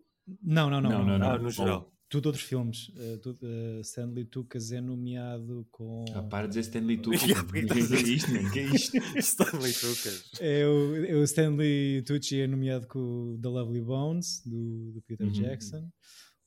Não, 0.43 0.69
não, 0.69 0.83
não. 0.83 0.91
não, 0.91 1.05
não, 1.07 1.19
não. 1.19 1.31
Ah, 1.31 1.39
no 1.39 1.51
geral 1.51 1.98
tudo 2.09 2.27
outros 2.27 2.45
filmes. 2.45 2.89
Uh, 2.89 3.19
tu, 3.19 3.31
uh, 3.43 3.81
Stanley 3.81 4.25
Tucas 4.25 4.73
é 4.73 4.81
nomeado 4.81 5.67
com. 5.71 6.05
Ah, 6.15 6.23
para 6.23 6.47
de 6.47 6.55
dizer 6.55 6.61
Stanley 6.61 6.97
Tucas. 7.03 7.23
que 7.23 7.95
é 7.95 8.01
isto, 8.01 8.33
man? 8.33 8.51
que 8.51 8.59
é 8.59 8.65
isto? 8.65 8.97
Stanley 9.19 9.73
Tucas. 9.73 10.31
É 10.41 10.67
o, 10.67 11.05
é 11.05 11.15
o 11.15 11.25
Stanley 11.25 12.03
Tucci 12.03 12.41
é 12.41 12.47
nomeado 12.47 12.87
com 12.87 12.99
o 12.99 13.39
The 13.41 13.49
Lovely 13.49 13.83
Bones, 13.83 14.43
do, 14.45 14.93
do 14.93 15.03
Peter 15.03 15.27
uhum. 15.27 15.33
Jackson. 15.33 15.89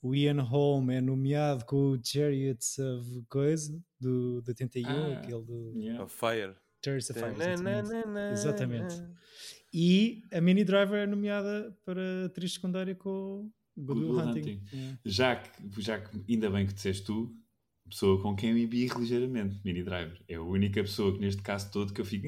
O 0.01 0.15
Ian 0.15 0.41
Holm 0.41 0.89
é 0.89 0.99
nomeado 0.99 1.63
com 1.65 1.91
o 1.91 1.99
Chariots 2.03 2.79
of 2.79 3.23
Coisa, 3.29 3.79
do, 3.99 4.41
do 4.41 4.49
81, 4.49 4.89
ah, 4.89 5.19
aquele 5.19 5.43
do. 5.43 5.73
Yeah. 5.75 6.03
Of 6.03 6.15
Fire. 6.15 6.55
Chariots 6.83 7.11
of 7.11 7.19
Fire. 7.19 7.35
Exatamente. 7.35 8.33
exatamente. 8.33 8.95
E 9.71 10.23
a 10.33 10.41
Mini 10.41 10.63
Driver 10.63 10.99
é 10.99 11.05
nomeada 11.05 11.77
para 11.85 12.25
atriz 12.25 12.53
secundária 12.53 12.95
com 12.95 13.49
Good 13.83 13.99
Will 13.99 14.19
Hunting. 14.19 14.39
Hunting. 14.39 14.61
Yeah. 14.73 14.97
Já, 15.05 15.35
que, 15.35 15.81
já 15.81 15.99
que, 15.99 16.23
ainda 16.29 16.49
bem 16.49 16.65
que 16.65 16.73
disseste 16.73 17.03
tu, 17.03 17.35
pessoa 17.89 18.21
com 18.21 18.35
quem 18.35 18.51
eu 18.51 18.57
embirro 18.57 18.99
ligeiramente, 18.99 19.59
Mini 19.63 19.83
Driver. 19.83 20.19
É 20.27 20.35
a 20.35 20.41
única 20.41 20.81
pessoa 20.81 21.13
que 21.13 21.19
neste 21.19 21.41
caso 21.41 21.71
todo 21.71 21.93
que 21.93 22.01
eu 22.01 22.05
fico. 22.05 22.27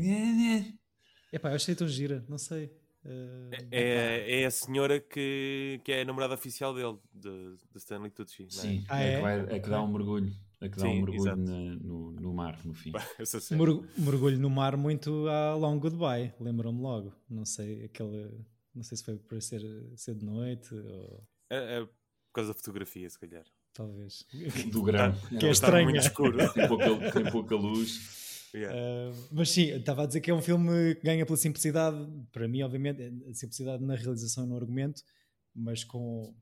Epá, 1.31 1.49
eu 1.49 1.55
achei 1.55 1.73
tão 1.73 1.87
gira, 1.87 2.23
não 2.29 2.37
sei. 2.37 2.65
Uh... 3.05 3.49
É, 3.71 4.41
é 4.41 4.45
a 4.45 4.51
senhora 4.51 4.99
que, 4.99 5.81
que 5.83 5.91
é 5.91 6.01
a 6.01 6.05
namorada 6.05 6.35
oficial 6.35 6.73
dele, 6.73 6.97
de, 7.13 7.57
de 7.71 7.77
Stanley 7.77 8.11
Tucci. 8.11 8.45
Sim, 8.49 8.79
é? 8.79 8.83
Ah, 8.87 9.03
é? 9.03 9.07
é? 9.07 9.15
que, 9.15 9.21
vai, 9.21 9.39
é 9.55 9.59
que 9.59 9.69
dá 9.69 9.81
um 9.81 9.91
mergulho. 9.91 10.33
É 10.61 10.69
que 10.69 10.77
dá 10.77 10.83
Sim, 10.83 11.01
um 11.01 11.05
mergulho 11.05 11.35
na, 11.35 11.75
no, 11.75 12.11
no 12.11 12.33
mar, 12.33 12.57
no 12.63 12.73
fim. 12.73 12.93
mergulho 13.97 14.39
no 14.39 14.49
mar 14.49 14.77
muito 14.77 15.27
a 15.27 15.55
Long 15.55 15.77
Goodbye, 15.77 16.33
lembram-me 16.39 16.81
logo. 16.81 17.13
Não 17.29 17.43
sei, 17.43 17.83
aquele. 17.83 18.31
Não 18.73 18.81
sei 18.81 18.97
se 18.97 19.03
foi 19.03 19.17
por 19.17 19.41
ser, 19.41 19.61
ser 19.97 20.15
de 20.15 20.25
noite 20.25 20.73
ou. 20.73 21.27
É, 21.53 21.77
é 21.79 21.85
por 21.85 22.33
causa 22.33 22.53
da 22.53 22.57
fotografia, 22.57 23.09
se 23.09 23.19
calhar. 23.19 23.45
Talvez. 23.73 24.25
Do 24.71 24.83
grão. 24.83 25.13
que 25.39 25.45
é 25.45 25.51
estranho. 25.51 25.85
muito 25.85 25.99
escuro. 25.99 26.37
tem, 26.53 26.67
pouca, 26.67 27.11
tem 27.11 27.31
pouca 27.31 27.55
luz. 27.55 28.23
Yeah. 28.55 28.77
Uh, 28.77 29.15
mas 29.31 29.49
sim, 29.49 29.71
estava 29.71 30.03
a 30.03 30.05
dizer 30.05 30.21
que 30.21 30.29
é 30.29 30.33
um 30.33 30.41
filme 30.41 30.93
que 30.95 31.01
ganha 31.01 31.25
pela 31.25 31.37
simplicidade, 31.37 31.97
para 32.31 32.47
mim, 32.47 32.61
obviamente, 32.61 33.01
a 33.27 33.33
simplicidade 33.33 33.83
na 33.83 33.95
realização 33.95 34.45
e 34.45 34.47
no 34.47 34.55
argumento, 34.55 35.01
mas 35.55 35.83
com, 35.83 36.35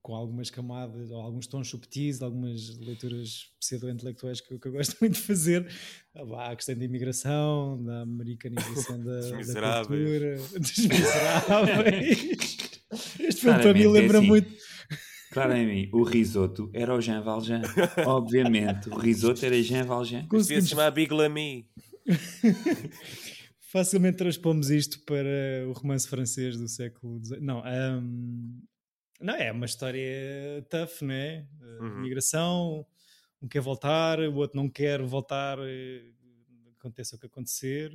com 0.00 0.14
algumas 0.14 0.50
camadas, 0.50 1.10
ou 1.10 1.20
alguns 1.20 1.48
tons 1.48 1.68
subtis, 1.68 2.22
algumas 2.22 2.78
leituras 2.78 3.52
pseudo-intelectuais 3.58 4.40
que, 4.40 4.56
que, 4.56 4.68
eu 4.68 4.72
gosto 4.72 4.96
muito 5.02 5.14
de 5.14 5.22
fazer. 5.22 5.68
Ah, 6.14 6.52
a 6.52 6.56
questão 6.56 6.76
da 6.76 6.84
imigração, 6.84 7.82
da 7.82 8.02
americanização 8.02 9.02
da, 9.02 9.20
da 9.20 9.84
cultura, 9.84 10.36
dos 10.36 10.78
miseráveis. 10.78 12.56
Este 12.92 13.42
filme 13.42 13.60
para 13.60 13.74
mim 13.74 13.84
é 13.84 13.88
lembra 13.88 14.18
assim, 14.18 14.26
muito. 14.26 14.56
Claramente, 15.32 15.90
o 15.92 16.02
risoto 16.02 16.70
era 16.72 16.94
o 16.94 17.00
Jean 17.00 17.20
Valjean. 17.20 17.62
Obviamente, 18.06 18.88
o 18.88 18.96
risoto 18.96 19.44
era 19.44 19.60
Jean 19.62 19.84
Valjean. 19.84 20.26
Conseguimos 20.28 20.64
se 20.64 20.70
chamar 20.70 20.90
Big 20.92 21.12
Lamy. 21.12 21.68
Facilmente 23.60 24.18
transpomos 24.18 24.70
isto 24.70 25.00
para 25.00 25.66
o 25.68 25.72
romance 25.72 26.08
francês 26.08 26.56
do 26.56 26.68
século 26.68 27.22
XIX. 27.22 27.40
Não, 27.42 27.62
um, 27.66 28.62
não, 29.20 29.34
é 29.34 29.50
uma 29.50 29.66
história 29.66 30.64
tough, 30.70 31.02
não 31.02 31.12
é? 31.12 31.44
Uhum. 31.80 32.00
Migração, 32.00 32.86
um 33.42 33.48
quer 33.48 33.60
voltar, 33.60 34.20
o 34.20 34.36
outro 34.36 34.56
não 34.56 34.68
quer 34.68 35.02
voltar, 35.02 35.58
eh, 35.60 36.04
aconteça 36.78 37.16
o 37.16 37.18
que 37.18 37.26
acontecer. 37.26 37.94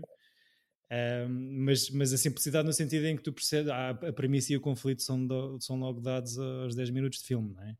Um, 0.91 1.63
mas, 1.63 1.89
mas 1.89 2.11
a 2.11 2.17
simplicidade 2.17 2.67
no 2.67 2.73
sentido 2.73 3.05
em 3.05 3.15
que 3.15 3.23
tu 3.23 3.31
percebes, 3.31 3.71
ah, 3.71 3.91
a 3.91 4.11
premissa 4.11 4.51
e 4.51 4.57
o 4.57 4.61
conflito 4.61 5.01
são, 5.01 5.25
do, 5.25 5.57
são 5.61 5.79
logo 5.79 6.01
dados 6.01 6.37
aos 6.37 6.75
10 6.75 6.89
minutos 6.89 7.19
de 7.19 7.25
filme, 7.25 7.53
não 7.53 7.63
é? 7.63 7.77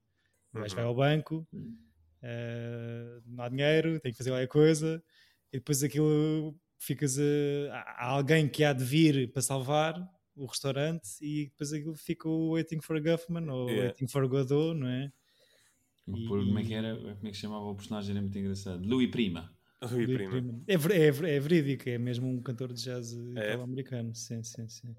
O 0.53 0.59
gajo 0.59 0.75
vai 0.75 0.83
uhum. 0.85 0.89
ao 0.89 0.95
banco, 0.95 1.47
uh, 1.53 3.21
não 3.25 3.43
há 3.43 3.49
dinheiro, 3.49 3.99
tem 3.99 4.13
que 4.13 4.17
fazer 4.17 4.29
qualquer 4.29 4.47
coisa, 4.47 5.03
e 5.51 5.57
depois 5.57 5.83
aquilo 5.83 6.55
ficas 6.77 7.19
a, 7.19 7.79
há 7.97 8.07
alguém 8.07 8.47
que 8.47 8.63
há 8.63 8.71
de 8.71 8.83
vir 8.83 9.29
para 9.31 9.41
salvar 9.41 9.95
o 10.35 10.45
restaurante 10.45 11.09
e 11.21 11.45
depois 11.47 11.73
aquilo 11.73 11.95
fica 11.95 12.29
o 12.29 12.53
Waiting 12.53 12.81
for 12.81 12.99
Guffman 13.01 13.49
ou 13.49 13.69
yeah. 13.69 13.87
Waiting 13.87 14.07
for 14.07 14.27
Godot, 14.27 14.73
não 14.73 14.87
é? 14.87 15.11
E... 16.07 16.27
Como 16.27 16.57
é 16.57 16.63
que 16.63 16.73
era? 16.73 16.95
Como 16.95 17.27
é 17.27 17.31
que 17.31 17.37
chamava 17.37 17.65
o 17.65 17.75
personagem? 17.75 18.11
Era 18.11 18.21
muito 18.21 18.37
engraçado. 18.37 18.83
Louis 18.87 19.11
Prima. 19.11 19.53
Rui 19.83 20.05
Prima. 20.05 20.29
Prima. 20.29 20.63
É, 20.67 20.73
é, 20.73 21.35
é, 21.35 21.39
verídico, 21.39 21.89
é 21.89 21.97
mesmo 21.97 22.29
um 22.29 22.41
cantor 22.41 22.71
de 22.71 22.83
jazz 22.83 23.17
é. 23.35 23.53
americano. 23.53 24.13
Sim, 24.13 24.43
sim, 24.43 24.67
sim. 24.67 24.95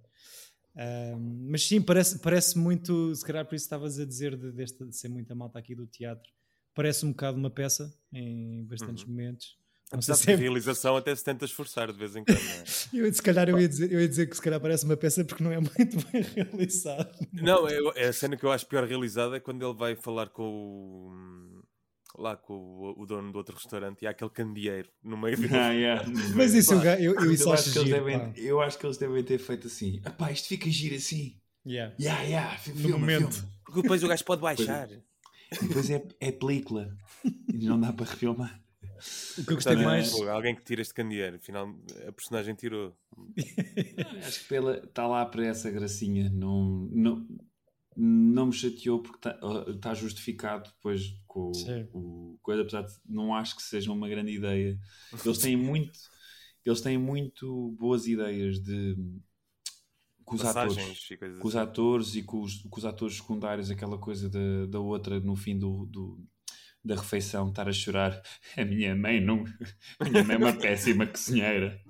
Um, 0.75 1.49
mas 1.51 1.67
sim, 1.67 1.81
parece, 1.81 2.19
parece 2.19 2.59
muito, 2.59 3.15
se 3.15 3.25
calhar 3.25 3.45
por 3.45 3.55
isso 3.55 3.67
estavas 3.67 3.99
a 3.99 4.07
dizer 4.07 4.37
de, 4.37 4.51
desta, 4.53 4.87
de 4.87 4.97
ser 4.97 5.09
muita 5.09 5.35
malta 5.35 5.59
aqui 5.59 5.75
do 5.75 5.87
teatro, 5.87 6.31
parece 6.75 7.05
um 7.05 7.11
bocado 7.11 7.37
uma 7.37 7.51
peça 7.51 7.95
em 8.13 8.65
bastantes 8.65 9.05
uhum. 9.05 9.11
momentos. 9.11 9.57
Não 9.93 10.01
se 10.01 10.31
é... 10.31 10.35
a 10.35 10.37
realização 10.39 10.97
até 10.97 11.15
se 11.15 11.23
tenta 11.23 11.45
esforçar 11.45 11.93
de 11.93 11.99
vez 11.99 12.17
em 12.17 12.25
quando. 12.25 12.39
É? 12.39 12.65
eu, 12.97 13.13
se 13.13 13.21
calhar 13.21 13.49
eu 13.51 13.61
ia, 13.61 13.69
dizer, 13.69 13.93
eu 13.93 14.01
ia 14.01 14.09
dizer 14.09 14.27
que 14.27 14.35
se 14.35 14.41
calhar 14.41 14.59
parece 14.59 14.87
uma 14.87 14.97
peça 14.97 15.23
porque 15.23 15.45
não 15.45 15.53
é 15.53 15.61
muito 15.61 15.97
bem 16.11 16.23
realizado. 16.23 17.29
Não, 17.31 17.69
é, 17.69 17.77
é 17.97 18.09
a 18.09 18.13
cena 18.13 18.35
que 18.35 18.45
eu 18.45 18.51
acho 18.51 18.67
pior 18.67 18.85
realizada 18.85 19.37
é 19.37 19.41
quando 19.41 19.63
ele 19.63 19.77
vai 19.77 19.95
falar 19.95 20.31
com 20.31 20.43
o 20.43 21.62
lá 22.17 22.37
com 22.37 22.55
o, 22.55 23.03
o, 23.03 23.07
dono 23.07 23.33
do 23.33 23.39
outro 23.39 23.55
restaurante 23.55 24.03
e 24.03 24.07
há 24.07 24.11
aquele 24.11 24.31
candeeiro 24.31 24.89
no 25.03 25.17
meio 25.17 25.37
do... 25.37 25.47
ah, 25.55 25.71
yeah. 25.71 26.05
Mas 26.35 26.55
isso 26.55 26.75
eu, 26.75 26.83
eu, 26.83 27.15
eu, 27.15 27.33
isso 27.33 27.49
eu 27.49 27.53
acho, 27.53 27.73
que 27.73 27.85
giro, 27.85 27.91
devem, 27.91 28.33
eu 28.37 28.61
acho 28.61 28.79
que 28.79 28.87
eles 28.87 28.99
devem 28.99 29.23
ter 29.25 29.39
feito 29.39 29.67
assim. 29.67 30.01
Apá, 30.05 30.31
isto 30.31 30.49
fica 30.49 30.71
giro 30.71 30.95
assim. 30.95 31.37
Yeah. 31.67 31.95
Yeah, 31.99 32.23
yeah, 32.23 32.59
filme, 32.59 32.83
no 32.83 32.99
momento. 32.99 33.33
Filme. 33.33 33.53
Porque 33.65 33.83
depois 33.83 34.03
o 34.03 34.09
gajo 34.09 34.25
pode 34.25 34.43
baixar. 34.43 34.89
Depois 35.61 35.91
é, 35.91 36.03
é 36.21 36.33
película 36.33 36.97
e 37.53 37.67
não 37.67 37.79
dá 37.79 37.93
para 37.93 38.07
refilmar. 38.07 38.63
O 39.39 39.45
que 39.45 39.53
eu 39.53 39.57
gostei 39.57 39.77
mais. 39.77 40.13
alguém 40.29 40.55
que 40.55 40.63
tira 40.63 40.81
este 40.81 40.95
candeeiro, 40.95 41.37
afinal 41.37 41.75
a 42.07 42.13
personagem 42.13 42.55
tirou. 42.55 42.97
acho 44.25 44.47
que 44.47 44.55
está 44.55 45.07
lá 45.07 45.27
para 45.27 45.47
essa 45.47 45.71
gracinha. 45.71 46.31
Não, 46.31 46.89
não, 46.91 47.27
não 47.97 48.47
me 48.47 48.53
chateou 48.53 49.01
porque 49.01 49.29
está 49.29 49.39
tá 49.81 49.95
justificado 49.95 50.71
depois 50.71 51.15
com 51.27 51.53
o, 51.93 52.39
coisa, 52.43 52.63
apesar 52.63 52.83
de 52.83 52.93
não 53.07 53.35
acho 53.35 53.57
que 53.57 53.63
seja 53.63 53.93
uma 53.93 54.09
grande 54.09 54.33
ideia. 54.33 54.79
Eles 55.25 55.39
têm 55.39 55.57
muito, 55.57 55.99
eles 56.65 56.81
têm 56.81 56.99
muito 56.99 57.75
boas 57.79 58.07
ideias 58.07 58.59
de 58.61 58.97
com 60.25 60.37
os 60.37 60.45
atores, 60.45 60.77
com 61.41 61.49
os 61.49 61.57
assim. 61.57 61.69
atores 61.69 62.15
e 62.15 62.23
com 62.23 62.41
os, 62.41 62.63
com 62.63 62.79
os 62.79 62.85
atores 62.85 63.17
secundários, 63.17 63.71
aquela 63.71 63.99
coisa 63.99 64.31
da, 64.31 64.67
da 64.67 64.81
outra 64.81 65.21
no 65.21 65.37
fim 65.37 65.59
do, 65.59 65.87
do 65.87 66.25
da 66.85 66.97
refeição 66.97 67.49
estar 67.49 67.69
a 67.69 67.73
chorar. 67.73 68.21
A 68.57 68.65
minha 68.65 68.95
mãe 68.95 69.21
não. 69.21 69.45
A 69.99 70.09
minha 70.09 70.25
mãe 70.25 70.35
é 70.35 70.39
uma 70.39 70.53
péssima 70.59 71.07
cozinheira. 71.07 71.81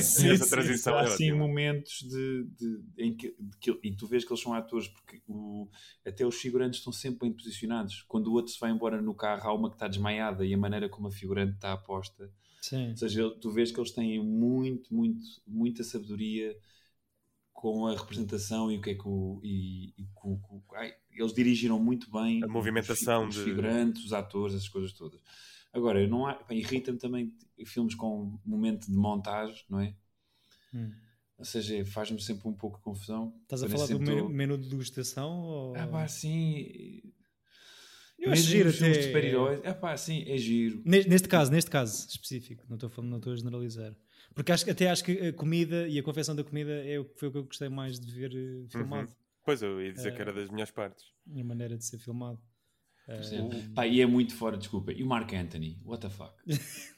Sim, 0.00 0.30
essa 0.30 0.48
transição 0.50 0.96
Há 0.96 1.02
é 1.02 1.04
assim 1.06 1.32
momentos 1.32 2.02
de, 2.02 2.44
de, 2.44 2.80
em 2.98 3.16
que, 3.16 3.34
de 3.38 3.56
que, 3.58 3.78
e 3.82 3.94
tu 3.94 4.06
vês 4.06 4.24
que 4.24 4.32
eles 4.32 4.42
são 4.42 4.52
atores 4.52 4.88
porque 4.88 5.22
o, 5.26 5.68
até 6.04 6.26
os 6.26 6.36
figurantes 6.36 6.80
estão 6.80 6.92
sempre 6.92 7.20
bem 7.20 7.32
posicionados. 7.32 8.02
Quando 8.08 8.26
o 8.28 8.32
outro 8.32 8.52
se 8.52 8.60
vai 8.60 8.70
embora 8.70 9.00
no 9.00 9.14
carro, 9.14 9.48
há 9.48 9.54
uma 9.54 9.70
que 9.70 9.76
está 9.76 9.88
desmaiada 9.88 10.44
e 10.44 10.52
a 10.52 10.58
maneira 10.58 10.88
como 10.88 11.08
a 11.08 11.12
figurante 11.12 11.54
está 11.54 11.72
a 11.72 11.76
posta. 11.76 12.30
Sim. 12.60 12.90
Ou 12.90 12.96
seja, 12.96 13.30
tu 13.40 13.50
vês 13.50 13.70
que 13.70 13.78
eles 13.78 13.92
têm 13.92 14.22
muito, 14.22 14.92
muito, 14.92 15.24
muita 15.46 15.84
sabedoria 15.84 16.56
com 17.52 17.86
a 17.86 17.96
representação 17.96 18.70
e 18.70 18.76
o 18.76 18.82
que 18.82 18.90
é 18.90 18.94
que 18.94 19.08
o. 19.08 19.40
E, 19.42 19.94
e 19.96 20.06
com, 20.14 20.38
com, 20.40 20.62
ai, 20.74 20.94
eles 21.16 21.32
dirigiram 21.32 21.78
muito 21.78 22.10
bem 22.10 22.42
A 22.42 22.46
movimentação 22.48 23.26
os, 23.26 23.36
os 23.36 23.44
de- 23.44 23.50
figurantes, 23.50 24.04
os 24.04 24.12
atores, 24.12 24.54
essas 24.54 24.68
coisas 24.68 24.92
todas. 24.92 25.20
Agora, 25.72 26.06
não 26.06 26.26
há, 26.26 26.38
irrita-me 26.50 26.98
também 26.98 27.34
filmes 27.66 27.94
com 27.94 28.38
momento 28.44 28.86
de 28.90 28.96
montagem, 28.96 29.62
não 29.68 29.80
é? 29.80 29.94
Hum. 30.74 30.90
Ou 31.38 31.44
seja, 31.44 31.84
faz-me 31.84 32.20
sempre 32.20 32.48
um 32.48 32.52
pouco 32.54 32.78
de 32.78 32.82
confusão. 32.82 33.34
Estás 33.42 33.62
a 33.62 33.66
Parece 33.66 33.86
falar 33.88 33.98
do 33.98 34.04
menu, 34.04 34.22
tô- 34.22 34.28
menu 34.30 34.58
de 34.58 34.68
degustação? 34.70 35.30
Ou... 35.42 35.76
Ah, 35.76 35.86
pá, 35.86 36.08
sim. 36.08 37.02
Eu 38.18 38.32
acho 38.32 38.42
giro 38.42 38.70
até. 38.70 38.90
de 38.90 39.02
super-heróis. 39.02 39.60
Ah, 39.64 39.74
pá, 39.74 39.94
sim, 39.96 40.24
é 40.26 40.38
giro. 40.38 40.80
Neste, 40.84 41.10
neste 41.10 41.28
caso, 41.28 41.50
neste 41.52 41.70
caso 41.70 42.08
específico, 42.08 42.64
não 42.68 42.76
estou, 42.76 42.86
a 42.86 42.90
falar- 42.90 43.08
não 43.08 43.18
estou 43.18 43.32
a 43.32 43.36
generalizar. 43.36 43.94
Porque 44.34 44.50
acho, 44.52 44.68
até 44.70 44.88
acho 44.90 45.04
que 45.04 45.12
a 45.28 45.32
comida 45.34 45.86
e 45.86 45.98
a 45.98 46.02
confecção 46.02 46.34
da 46.34 46.42
comida 46.42 46.72
é 46.86 46.98
o 46.98 47.04
que 47.04 47.18
foi 47.18 47.28
o 47.28 47.32
que 47.32 47.38
eu 47.38 47.44
gostei 47.44 47.68
mais 47.68 48.00
de 48.00 48.10
ver 48.10 48.32
eh, 48.34 48.66
filmado. 48.70 49.12
Pois 49.46 49.62
eu 49.62 49.80
ia 49.80 49.92
dizer 49.92 50.12
que 50.12 50.18
Eh, 50.18 50.22
era 50.22 50.32
das 50.32 50.50
melhores 50.50 50.72
partes. 50.72 51.04
E 51.32 51.40
a 51.40 51.44
maneira 51.44 51.78
de 51.78 51.84
ser 51.84 51.98
filmado. 51.98 52.38
Eh, 53.08 53.20
exemplo. 53.20 53.56
Pá, 53.72 53.86
e 53.86 54.00
é 54.00 54.06
muito 54.06 54.34
fora, 54.34 54.56
desculpa. 54.56 54.90
E 54.92 55.00
o 55.04 55.06
Mark 55.06 55.32
Anthony? 55.32 55.80
What 55.84 56.00
the 56.02 56.10
fuck? 56.10 56.34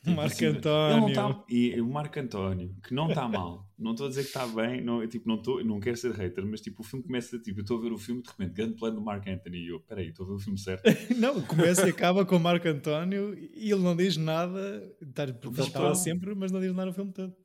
Ele 0.07 0.15
não 0.17 0.57
António. 0.57 1.15
tá- 1.15 1.45
e 1.51 1.79
o 1.79 1.87
Marco 1.87 2.19
António, 2.19 2.75
que 2.83 2.95
não 2.95 3.09
está 3.11 3.29
mal, 3.29 3.71
não 3.79 3.91
estou 3.91 4.07
a 4.07 4.09
dizer 4.09 4.23
que 4.23 4.29
está 4.29 4.47
bem, 4.47 4.83
não, 4.83 5.07
tipo, 5.07 5.29
não, 5.29 5.43
tô, 5.43 5.63
não 5.63 5.79
quero 5.79 5.99
ser 5.99 6.13
hater, 6.15 6.47
mas 6.47 6.63
tipo, 6.63 6.81
o 6.81 6.85
filme 6.85 7.05
começa, 7.05 7.39
tipo, 7.39 7.59
eu 7.59 7.63
estou 7.63 7.77
a 7.79 7.83
ver 7.83 7.93
o 7.93 7.99
filme, 7.99 8.23
de 8.23 8.29
repente, 8.31 8.53
grande 8.55 8.75
plano 8.77 8.97
do 8.97 9.03
Marco 9.03 9.29
Anthony, 9.29 9.59
e 9.59 9.69
eu, 9.69 9.81
peraí, 9.81 10.09
estou 10.09 10.25
a 10.25 10.29
ver 10.31 10.35
o 10.37 10.39
filme 10.39 10.59
certo. 10.59 10.83
Não, 11.19 11.43
começa 11.43 11.87
e 11.87 11.91
acaba 11.91 12.25
com 12.25 12.37
o 12.37 12.41
Marco 12.41 12.67
António 12.67 13.35
e 13.35 13.71
ele 13.71 13.83
não 13.83 13.95
diz 13.95 14.17
nada. 14.17 14.91
Está, 15.03 15.25
ele 15.25 15.37
está 15.59 15.81
lá 15.81 15.95
sempre, 15.95 16.35
mas 16.35 16.51
não 16.51 16.59
diz 16.61 16.71
nada 16.73 16.87
no 16.87 16.95
filme 16.95 17.13
todo. 17.13 17.37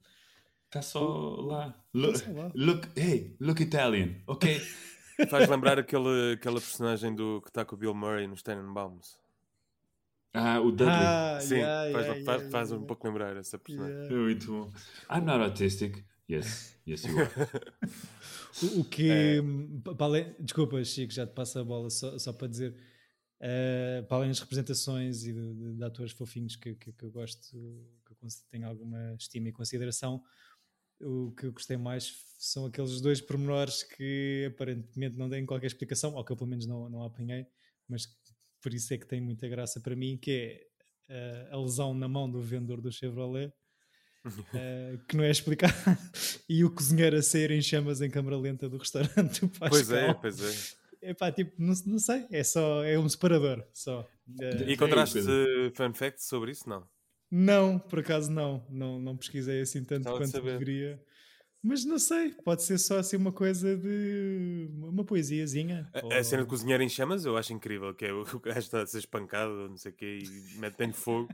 Está 0.68 0.82
só 0.82 1.36
lá. 1.42 1.86
Look, 1.94 2.18
só 2.18 2.32
lá. 2.32 2.52
look, 2.56 2.88
hey, 2.98 3.36
look 3.42 3.62
Italian, 3.62 4.16
ok? 4.26 4.62
Faz 5.30 5.50
lembrar 5.50 5.78
aquele, 5.80 6.34
aquela 6.34 6.60
personagem 6.60 7.14
do 7.16 7.42
que 7.42 7.50
está 7.50 7.64
com 7.66 7.76
o 7.76 7.78
Bill 7.78 7.94
Murray 7.94 8.28
nos 8.28 8.42
Tenenbaums. 8.44 9.18
Ah, 10.34 10.60
o 10.60 10.72
Dudley. 10.72 10.90
Ah, 10.90 11.38
Sim, 11.40 11.56
yeah, 11.58 11.92
faz, 11.94 12.06
yeah, 12.06 12.26
faz, 12.26 12.38
yeah, 12.42 12.52
faz 12.52 12.72
um 12.72 12.84
pouco 12.86 13.08
lembrar 13.08 13.38
essa 13.38 13.58
personagem. 13.60 13.96
Yeah. 13.96 14.16
É 14.16 14.18
muito 14.18 14.48
bom. 14.52 14.72
I'm 15.12 15.22
not 15.26 15.44
autistic. 15.44 16.04
Yes, 16.30 16.76
yes 16.88 17.04
you 17.04 17.20
are. 17.20 17.30
O, 18.64 18.80
o 18.80 18.86
que. 18.86 19.10
É. 19.12 19.42
pa- 19.84 19.94
para 19.96 20.06
além- 20.08 20.36
desculpa, 20.40 20.84
Chico, 20.84 21.14
já 21.14 21.28
te 21.28 21.34
passo 21.34 21.60
a 21.60 21.64
bola 21.64 21.90
só, 21.90 22.18
só 22.18 22.34
para 22.34 22.48
dizer. 22.48 22.76
eh, 23.40 24.04
para 24.08 24.18
além 24.18 24.30
das 24.30 24.40
representações 24.40 25.24
e 25.26 25.34
de, 25.34 25.54
de- 25.54 25.74
de 25.76 25.84
atores 25.84 26.14
fofinhos 26.14 26.56
que, 26.56 26.74
que, 26.76 26.92
que 26.94 27.04
eu 27.04 27.12
gosto, 27.12 27.50
que 27.52 28.12
eu 28.14 28.28
tenho 28.50 28.68
alguma 28.68 29.14
estima 29.20 29.50
e 29.50 29.52
consideração, 29.52 30.24
o 31.04 31.32
que 31.32 31.46
eu 31.46 31.52
gostei 31.52 31.78
mais 31.78 32.14
são 32.38 32.66
aqueles 32.66 33.00
dois 33.02 33.22
pormenores 33.22 33.84
que 33.84 34.50
aparentemente 34.54 35.18
não 35.18 35.30
têm 35.30 35.46
qualquer 35.46 35.68
explicação, 35.68 36.14
ou 36.16 36.24
que 36.24 36.32
eu 36.32 36.38
pelo 36.38 36.50
menos 36.50 36.66
não, 36.66 36.90
não 36.90 37.04
apanhei, 37.04 37.46
mas 37.88 38.08
por 38.62 38.74
isso 38.74 38.94
é 38.94 38.98
que 38.98 39.06
tem 39.06 39.22
muita 39.22 39.48
graça 39.48 39.80
para 39.80 39.96
mim, 39.96 40.18
que 40.18 40.32
é 40.32 40.68
eh, 41.10 41.50
a 41.52 41.58
lesão 41.58 41.94
na 41.94 42.08
mão 42.08 42.30
do 42.30 42.42
vendedor 42.42 42.82
do 42.82 42.92
Chevrolet. 42.92 43.52
eh, 44.54 44.98
que 45.08 45.18
não 45.18 45.24
é 45.24 45.32
explicado 45.32 45.74
e 46.48 46.64
o 46.64 46.72
cozinheiro 46.72 47.18
a 47.18 47.22
sair 47.22 47.52
em 47.52 47.62
chamas 47.62 48.02
em 48.02 48.10
câmara 48.10 48.38
lenta 48.38 48.70
do 48.70 48.78
restaurante 48.78 49.42
do 49.42 49.50
Pascal. 49.50 49.70
Pois 49.70 49.92
é, 49.92 50.14
pois 50.14 50.42
é. 51.02 51.10
Epá, 51.10 51.30
tipo, 51.32 51.52
não, 51.62 51.74
não 51.86 52.00
sei, 52.00 52.26
é 52.32 52.42
só, 52.44 52.84
é 52.86 52.98
um 52.98 53.10
separador, 53.10 53.66
só. 53.74 54.08
Eh, 54.40 54.70
E 54.70 54.74
encontraste 54.74 55.16
Pedro. 55.16 55.74
fun 55.76 55.94
facts 55.94 56.26
sobre 56.26 56.52
isso? 56.52 56.68
Não. 56.70 56.88
Não, 57.36 57.80
por 57.80 58.00
acaso 58.00 58.32
não, 58.32 58.64
não, 58.70 59.00
não 59.00 59.18
pesquisei 59.18 59.62
assim 59.62 59.84
tanto 59.84 60.04
Gostava 60.04 60.26
de 60.26 60.32
quanto 60.32 60.32
saber. 60.32 60.60
deveria. 60.60 61.04
Mas 61.64 61.84
não 61.84 61.98
sei, 61.98 62.32
pode 62.32 62.62
ser 62.62 62.78
só 62.78 63.00
assim 63.00 63.16
uma 63.18 63.32
coisa 63.32 63.76
de 63.76 64.70
uma 64.78 65.04
poesiazinha. 65.04 65.90
A, 65.94 66.06
ou- 66.06 66.14
a 66.14 66.24
cena 66.24 66.44
de 66.44 66.50
cozinhar 66.50 66.80
em 66.82 66.90
chamas 66.90 67.26
eu 67.26 67.36
acho 67.36 67.52
incrível, 67.54 67.92
que 67.96 68.06
é 68.06 68.14
o, 68.14 68.24
gajo 68.40 68.60
está 68.60 68.84
a 68.84 68.86
ser 68.86 69.00
espancado, 69.00 69.68
não 69.68 69.78
sei 69.78 69.92
o 69.92 69.96
quê, 69.96 70.20
e 70.22 70.60
mete-lhe 70.60 70.94
fogo. 70.94 71.28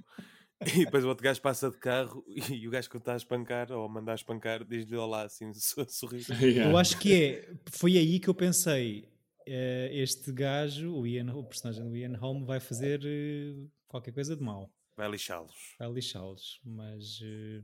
E 0.65 0.85
depois 0.85 1.03
o 1.03 1.09
outro 1.09 1.23
gajo 1.23 1.41
passa 1.41 1.69
de 1.69 1.77
carro 1.77 2.23
e 2.49 2.65
o 2.65 2.71
gajo 2.71 2.89
que 2.89 2.97
está 2.97 3.13
a 3.13 3.17
espancar, 3.17 3.69
ou 3.71 3.83
a 3.83 3.89
mandar 3.89 4.15
espancar, 4.15 4.63
diz-lhe 4.63 4.95
olá 4.95 5.23
assim, 5.23 5.49
a 5.49 5.85
sorrir. 5.87 6.23
Yeah. 6.39 6.71
Eu 6.71 6.77
acho 6.77 6.97
que 6.97 7.13
é, 7.13 7.53
foi 7.71 7.97
aí 7.97 8.19
que 8.19 8.29
eu 8.29 8.33
pensei, 8.35 9.05
eh, 9.47 9.89
este 9.93 10.31
gajo, 10.31 10.93
o, 10.93 11.07
Ian, 11.07 11.33
o 11.33 11.43
personagem 11.43 11.83
do 11.83 11.97
Ian 11.97 12.15
Holm 12.17 12.45
vai 12.45 12.59
fazer 12.59 13.01
eh, 13.03 13.55
qualquer 13.87 14.11
coisa 14.13 14.35
de 14.35 14.43
mal, 14.43 14.69
Vai 14.99 15.09
lixá-los. 15.09 15.75
vai 15.79 15.89
lixá-los, 15.93 16.59
mas, 16.65 17.19
eh, 17.23 17.61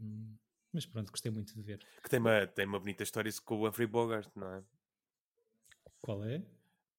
mas 0.71 0.85
pronto, 0.85 1.11
gostei 1.11 1.29
muito 1.29 1.53
de 1.53 1.61
ver. 1.61 1.85
Que 2.01 2.09
tem 2.09 2.17
uma, 2.19 2.47
tem 2.47 2.65
uma 2.65 2.79
bonita 2.79 3.03
história 3.03 3.27
isso 3.27 3.43
com 3.43 3.57
o 3.57 3.67
Humphrey 3.67 3.85
Bogart, 3.87 4.29
não 4.37 4.53
é? 4.53 4.63
Qual 6.01 6.23
é? 6.23 6.41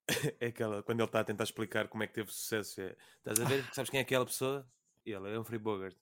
É 0.39 0.49
aquela, 0.49 0.83
quando 0.83 1.01
ele 1.01 1.09
está 1.09 1.21
a 1.21 1.25
tentar 1.25 1.45
explicar 1.45 1.89
como 1.89 2.03
é 2.03 2.07
que 2.07 2.13
teve 2.13 2.31
sucesso. 2.31 2.83
É, 2.83 2.95
Estás 3.19 3.41
a 3.41 3.45
ver? 3.45 3.65
Sabes 3.73 3.91
quem 3.91 3.99
é 3.99 4.03
aquela 4.03 4.27
pessoa? 4.27 4.71
Ele 5.07 5.33
é 5.33 5.39
Humphrey 5.39 5.59
Bogart. 5.59 5.97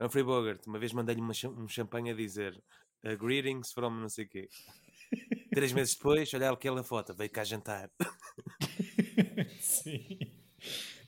Humphrey 0.00 0.22
Bogart, 0.22 0.64
uma 0.68 0.78
vez 0.78 0.92
mandei-lhe 0.92 1.20
um 1.20 1.68
champanhe 1.68 2.10
a 2.12 2.14
dizer 2.14 2.62
"Uh, 3.04 3.16
Greetings 3.18 3.72
from 3.72 3.90
não 3.90 4.08
sei 4.08 4.24
o 4.24 4.28
quê. 4.28 4.48
Três 5.52 5.72
meses 5.72 5.96
depois, 5.96 6.32
olha 6.32 6.50
aquela 6.52 6.84
foto, 6.84 7.12
veio 7.12 7.28
cá 7.28 7.42
jantar. 7.42 7.90
Sim. 9.60 10.16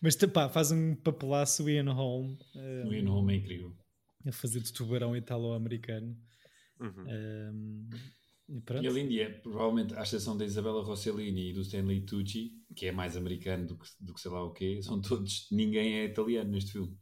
Mas 0.02 0.16
pá, 0.16 0.48
faz 0.48 0.72
um 0.72 0.96
papelaço 0.96 1.70
Ian 1.70 1.92
Holm 1.92 2.36
eh, 2.56 2.84
O 2.84 2.92
Ian 2.92 3.08
Holm 3.08 3.30
é 3.30 3.36
incrível. 3.36 3.72
a 4.26 4.32
fazer 4.32 4.60
de 4.60 4.72
tubarão 4.72 5.16
italo-americano. 5.16 6.16
Uhum. 6.80 7.04
Um, 7.06 7.90
e 8.48 8.60
pronto. 8.60 8.84
E 8.84 8.88
além 8.88 9.08
de 9.08 9.20
é, 9.20 9.30
provavelmente, 9.30 9.94
à 9.94 10.02
exceção 10.02 10.36
da 10.36 10.44
Isabella 10.44 10.82
Rossellini 10.82 11.50
e 11.50 11.52
do 11.52 11.60
Stanley 11.60 12.00
Tucci, 12.00 12.50
que 12.74 12.86
é 12.86 12.92
mais 12.92 13.16
americano 13.16 13.66
do 13.68 13.78
que, 13.78 13.86
do 14.00 14.12
que 14.12 14.20
sei 14.20 14.30
lá 14.32 14.42
o 14.42 14.52
quê, 14.52 14.82
são 14.82 15.00
todos, 15.00 15.46
ninguém 15.52 16.00
é 16.00 16.04
italiano 16.06 16.50
neste 16.50 16.72
filme. 16.72 16.98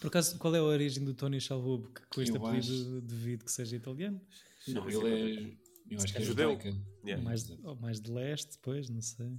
Por 0.00 0.06
acaso, 0.06 0.38
qual 0.38 0.54
é 0.54 0.58
a 0.58 0.64
origem 0.64 1.04
do 1.04 1.12
Tony 1.12 1.38
Shalhoub 1.38 1.92
que 1.92 2.06
com 2.08 2.22
este 2.22 2.34
Eu 2.34 2.46
apelido 2.46 3.02
devido 3.02 3.44
que 3.44 3.52
seja 3.52 3.76
italiano? 3.76 4.18
Não, 4.66 4.88
ele 4.88 5.08
é, 5.08 5.56
eu 5.90 6.00
acho 6.00 6.14
que 6.14 6.22
é 6.22 6.24
Judeu. 6.24 6.52
judaica. 6.52 6.74
Yeah. 7.04 7.22
mais, 7.22 7.50
ou 7.62 7.76
mais 7.76 8.00
de 8.00 8.10
leste, 8.10 8.52
depois, 8.52 8.88
não 8.88 9.02
sei. 9.02 9.38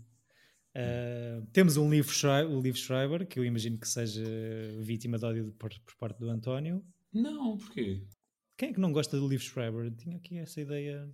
Uh, 0.76 1.46
temos 1.54 1.78
um 1.78 1.90
Liv 1.90 2.08
Schreiber, 2.10 2.52
o 2.52 2.62
Liv 2.62 2.76
Schreiber, 2.76 3.26
que 3.26 3.40
eu 3.40 3.46
imagino 3.46 3.78
que 3.78 3.88
seja 3.88 4.24
vítima 4.80 5.18
de 5.18 5.26
ódio 5.26 5.54
por, 5.58 5.70
por 5.70 5.96
parte 5.96 6.20
do 6.20 6.30
António. 6.30 6.84
Não, 7.14 7.58
porquê? 7.58 8.04
Quem 8.58 8.70
é 8.70 8.74
que 8.74 8.80
não 8.80 8.92
gosta 8.92 9.18
do 9.18 9.28
Liv 9.28 9.42
Schreiber? 9.42 9.92
Tinha 9.96 10.18
aqui 10.18 10.38
essa 10.38 10.60
ideia. 10.60 11.10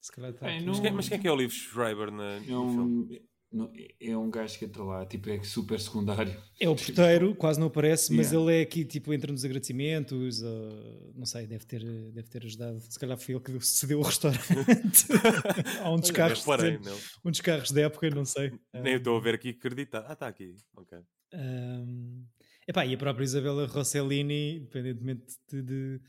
Se 0.00 0.12
calhar 0.12 0.30
está 0.30 0.46
Bem, 0.46 0.58
aqui. 0.58 0.66
Mas, 0.66 0.80
quem, 0.80 0.92
mas 0.92 1.08
quem 1.08 1.18
é 1.18 1.20
que 1.20 1.28
é 1.28 1.32
o 1.32 1.36
Liv 1.36 1.50
Schreiber 1.50 2.10
na, 2.10 2.36
É 2.36 2.40
no 2.40 2.68
filme? 2.68 3.22
Não, 3.54 3.72
é 4.00 4.16
um 4.16 4.30
gajo 4.30 4.58
que 4.58 4.64
entra 4.64 4.82
lá, 4.82 5.06
tipo, 5.06 5.30
é 5.30 5.42
super 5.42 5.78
secundário. 5.80 6.36
É 6.60 6.68
o 6.68 6.74
porteiro, 6.76 7.34
quase 7.34 7.58
não 7.60 7.68
aparece, 7.68 8.12
mas 8.12 8.32
Yeah. 8.32 8.50
ele 8.52 8.60
é 8.60 8.62
aqui, 8.62 8.84
tipo, 8.84 9.14
entra 9.14 9.30
nos 9.30 9.44
agradecimentos, 9.44 10.42
ou, 10.42 11.12
não 11.14 11.24
sei, 11.24 11.46
deve 11.46 11.64
ter, 11.64 11.82
deve 12.12 12.28
ter 12.28 12.44
ajudado. 12.44 12.80
Se 12.80 12.98
calhar 12.98 13.16
foi 13.16 13.34
ele 13.36 13.44
que 13.44 13.60
cedeu 13.60 14.00
o 14.00 14.02
restaurante. 14.02 14.42
Há 15.82 15.90
um 15.90 15.96
dos, 16.00 16.10
carros, 16.10 16.40
reparei 16.40 16.78
de, 16.78 16.90
um 17.24 17.30
dos 17.30 17.40
carros 17.40 17.70
da 17.70 17.82
época, 17.82 18.10
não 18.10 18.24
sei. 18.24 18.52
Nem 18.74 18.96
estou 18.96 19.16
a 19.16 19.20
ver 19.20 19.34
aqui 19.36 19.52
que 19.52 19.58
acredita. 19.66 20.04
Ah, 20.08 20.12
está 20.14 20.26
aqui. 20.28 20.56
Ok. 20.76 20.98
Um, 21.32 22.24
epá, 22.68 22.84
e 22.86 22.94
a 22.94 22.98
própria 22.98 23.24
Isabella 23.24 23.66
Rossellini, 23.66 24.56
independentemente 24.58 25.34
de, 25.50 25.62
de- 25.62 26.00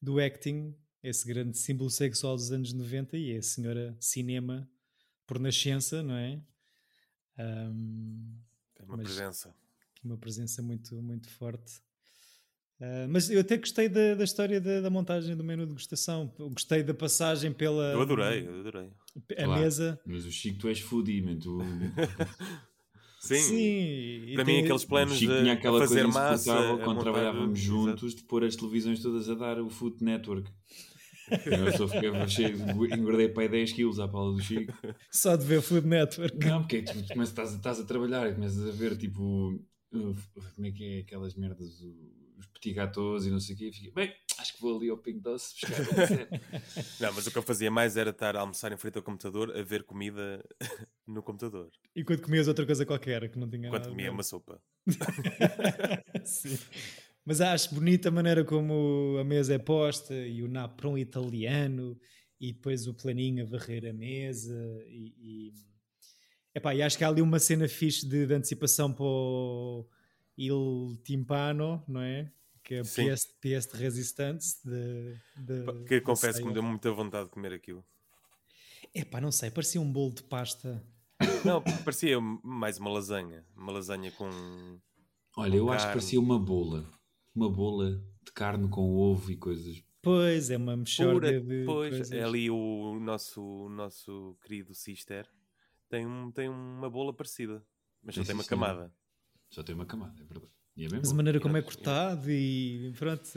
do 0.00 0.18
acting, 0.20 0.74
esse 1.02 1.26
grande 1.26 1.58
símbolo 1.58 1.90
sexual 1.90 2.36
dos 2.36 2.50
anos 2.52 2.72
90 2.72 3.16
e 3.16 3.32
é 3.32 3.38
a 3.38 3.42
senhora 3.42 3.96
cinema 4.00 4.68
por 5.26 5.38
nascença, 5.38 6.02
não 6.02 6.14
é? 6.16 6.40
Um, 7.42 8.34
Tem 8.74 8.86
uma 8.86 8.96
Mas- 8.96 9.06
presença. 9.06 9.54
uma 10.04 10.16
presença 10.16 10.62
muito, 10.62 10.94
muito 11.02 11.28
forte. 11.30 11.80
Ah, 12.80 13.06
mas 13.08 13.30
eu 13.30 13.40
até 13.40 13.56
gostei 13.56 13.88
da, 13.88 14.14
da 14.16 14.24
história 14.24 14.60
da, 14.60 14.80
da 14.80 14.90
montagem 14.90 15.36
do 15.36 15.44
menu 15.44 15.62
de 15.62 15.68
degustação. 15.68 16.32
Gostei 16.36 16.82
da 16.82 16.92
passagem 16.92 17.52
pela 17.52 17.92
Eu 17.92 18.00
adorei, 18.02 18.46
eu 18.46 18.60
adorei. 18.60 18.90
a 19.38 19.44
Claro. 19.44 19.60
mesa. 19.60 20.00
Mas 20.04 20.24
o 20.24 20.32
Chico, 20.32 20.58
tu 20.58 20.68
és 20.68 20.80
foodie, 20.80 21.22
man. 21.22 21.38
Tu, 21.38 21.58
Sim, 23.20 23.36
Sim, 23.36 23.54
e 24.26 24.32
para 24.34 24.44
tem- 24.44 24.56
mim 24.56 24.64
aqueles 24.64 24.82
o 24.82 24.88
planos 24.88 25.16
Chico 25.16 25.32
de 25.32 25.40
tinha 25.42 25.52
aquela 25.52 25.78
fazer 25.78 26.02
coisa 26.02 26.18
massa, 26.18 26.78
quando 26.82 27.00
trabalhávamos 27.00 27.56
juntos 27.60 28.16
de 28.16 28.24
pôr 28.24 28.42
as 28.42 28.56
televisões 28.56 29.00
todas 29.00 29.28
a 29.28 29.34
dar 29.34 29.60
o 29.60 29.70
Food 29.70 30.02
Network. 30.02 30.50
Eu 31.46 31.72
só 31.72 31.88
fiquei 31.88 32.10
cheio, 32.28 32.56
engordei 32.94 33.28
para 33.28 33.44
aí 33.44 33.48
10 33.48 33.72
quilos 33.72 33.98
à 33.98 34.08
pala 34.08 34.32
do 34.32 34.40
Chico. 34.40 34.72
só 35.10 35.36
de 35.36 35.44
ver 35.44 35.62
Food 35.62 35.86
Network. 35.86 36.38
Não, 36.46 36.60
porque 36.62 36.82
tu, 36.82 37.02
tu 37.02 37.08
começas, 37.12 37.30
estás, 37.30 37.54
estás 37.54 37.80
a 37.80 37.84
trabalhar 37.84 38.28
e 38.30 38.34
começas 38.34 38.66
a 38.66 38.72
ver 38.72 38.96
tipo 38.96 39.58
como 39.92 40.66
é 40.66 40.70
que 40.70 40.84
é 40.84 41.00
aquelas 41.00 41.34
merdas, 41.34 41.80
os 42.38 42.46
petit 42.46 42.72
gâteaux 42.72 43.26
e 43.26 43.30
não 43.30 43.38
sei 43.38 43.54
o 43.54 43.58
quê. 43.58 43.68
E 43.68 43.72
fiquei, 43.72 43.92
bem, 43.92 44.12
acho 44.38 44.54
que 44.54 44.60
vou 44.60 44.76
ali 44.76 44.88
ao 44.88 44.96
Pink 44.96 45.20
Doce 45.20 45.54
buscar 45.60 45.80
uma 45.92 46.06
série." 46.06 46.40
Não, 47.00 47.12
mas 47.12 47.26
o 47.26 47.30
que 47.30 47.38
eu 47.38 47.42
fazia 47.42 47.70
mais 47.70 47.96
era 47.96 48.10
estar 48.10 48.36
a 48.36 48.40
almoçar 48.40 48.72
em 48.72 48.76
frente 48.76 48.96
ao 48.96 49.02
computador 49.02 49.54
a 49.56 49.62
ver 49.62 49.84
comida 49.84 50.42
no 51.06 51.22
computador. 51.22 51.70
Enquanto 51.94 52.22
comias 52.22 52.48
outra 52.48 52.64
coisa 52.64 52.86
qualquer 52.86 53.30
que 53.30 53.38
não 53.38 53.48
tinha 53.48 53.74
a 53.74 53.80
comia 53.80 54.10
uma 54.10 54.22
sopa. 54.22 54.60
Sim. 56.24 56.58
Mas 57.24 57.40
acho 57.40 57.74
bonita 57.74 58.08
a 58.08 58.12
maneira 58.12 58.44
como 58.44 59.16
a 59.20 59.24
mesa 59.24 59.54
é 59.54 59.58
posta 59.58 60.14
e 60.14 60.42
o 60.42 60.48
napron 60.48 60.98
italiano 60.98 61.96
e 62.40 62.52
depois 62.52 62.88
o 62.88 62.94
planinho 62.94 63.44
a 63.44 63.48
varrer 63.48 63.88
a 63.88 63.92
mesa 63.92 64.58
e, 64.88 65.14
e, 65.18 65.52
epá, 66.52 66.74
e 66.74 66.82
acho 66.82 66.98
que 66.98 67.04
há 67.04 67.08
ali 67.08 67.22
uma 67.22 67.38
cena 67.38 67.68
fixe 67.68 68.08
de, 68.08 68.26
de 68.26 68.34
antecipação 68.34 68.92
para 68.92 69.04
o 69.04 69.88
Il 70.36 71.00
Timpano, 71.04 71.84
não 71.86 72.00
é? 72.00 72.32
Que 72.64 72.76
é 72.76 72.80
a 72.80 72.82
PS, 72.82 73.26
PS 73.40 73.66
de 73.72 73.78
Resistance 73.78 74.56
de, 74.64 75.16
de, 75.36 75.84
que 75.84 76.00
confesso 76.00 76.40
que 76.40 76.46
me 76.46 76.52
deu 76.52 76.62
muita 76.62 76.90
vontade 76.90 77.26
de 77.26 77.30
comer 77.30 77.52
aquilo. 77.52 77.84
Epá, 78.94 79.20
não 79.20 79.30
sei, 79.30 79.50
parecia 79.50 79.80
um 79.80 79.90
bolo 79.90 80.14
de 80.14 80.22
pasta. 80.24 80.84
Não, 81.44 81.62
parecia 81.84 82.20
mais 82.42 82.78
uma 82.78 82.90
lasanha. 82.90 83.44
Uma 83.56 83.72
lasanha 83.72 84.10
com. 84.12 84.28
Olha, 85.36 85.56
eu 85.56 85.66
carne. 85.66 85.76
acho 85.76 85.86
que 85.86 85.92
parecia 85.92 86.20
uma 86.20 86.38
bola. 86.38 86.90
Uma 87.34 87.50
bola 87.50 88.02
de 88.24 88.32
carne 88.32 88.68
com 88.68 88.94
ovo 88.94 89.30
e 89.30 89.36
coisas. 89.36 89.82
Pois, 90.02 90.50
é 90.50 90.56
uma 90.56 90.76
mexorga 90.76 91.40
de. 91.40 91.64
Pois, 91.64 91.90
coisas. 91.90 92.12
é 92.12 92.22
ali 92.22 92.50
o 92.50 92.98
nosso, 93.00 93.42
o 93.42 93.68
nosso 93.68 94.36
querido 94.42 94.74
Sister. 94.74 95.28
Tem, 95.88 96.06
um, 96.06 96.30
tem 96.30 96.48
uma 96.48 96.90
bola 96.90 97.12
parecida, 97.12 97.64
mas 98.02 98.14
só 98.14 98.24
tem 98.24 98.34
uma 98.34 98.44
camada. 98.44 98.92
Só 99.50 99.62
tem 99.62 99.74
uma 99.74 99.86
camada, 99.86 100.20
é 100.20 100.24
verdade. 100.24 100.52
É 100.76 100.88
mas 100.90 101.10
a 101.10 101.14
maneira 101.14 101.38
como 101.38 101.56
é 101.56 101.62
cortado 101.62 102.30
e 102.30 102.92
pronto. 102.98 103.28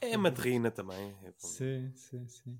É 0.00 0.16
uma 0.16 0.30
terrina 0.30 0.70
também. 0.70 1.16
É 1.24 1.32
sim, 1.38 1.90
sim, 1.94 2.28
sim. 2.28 2.58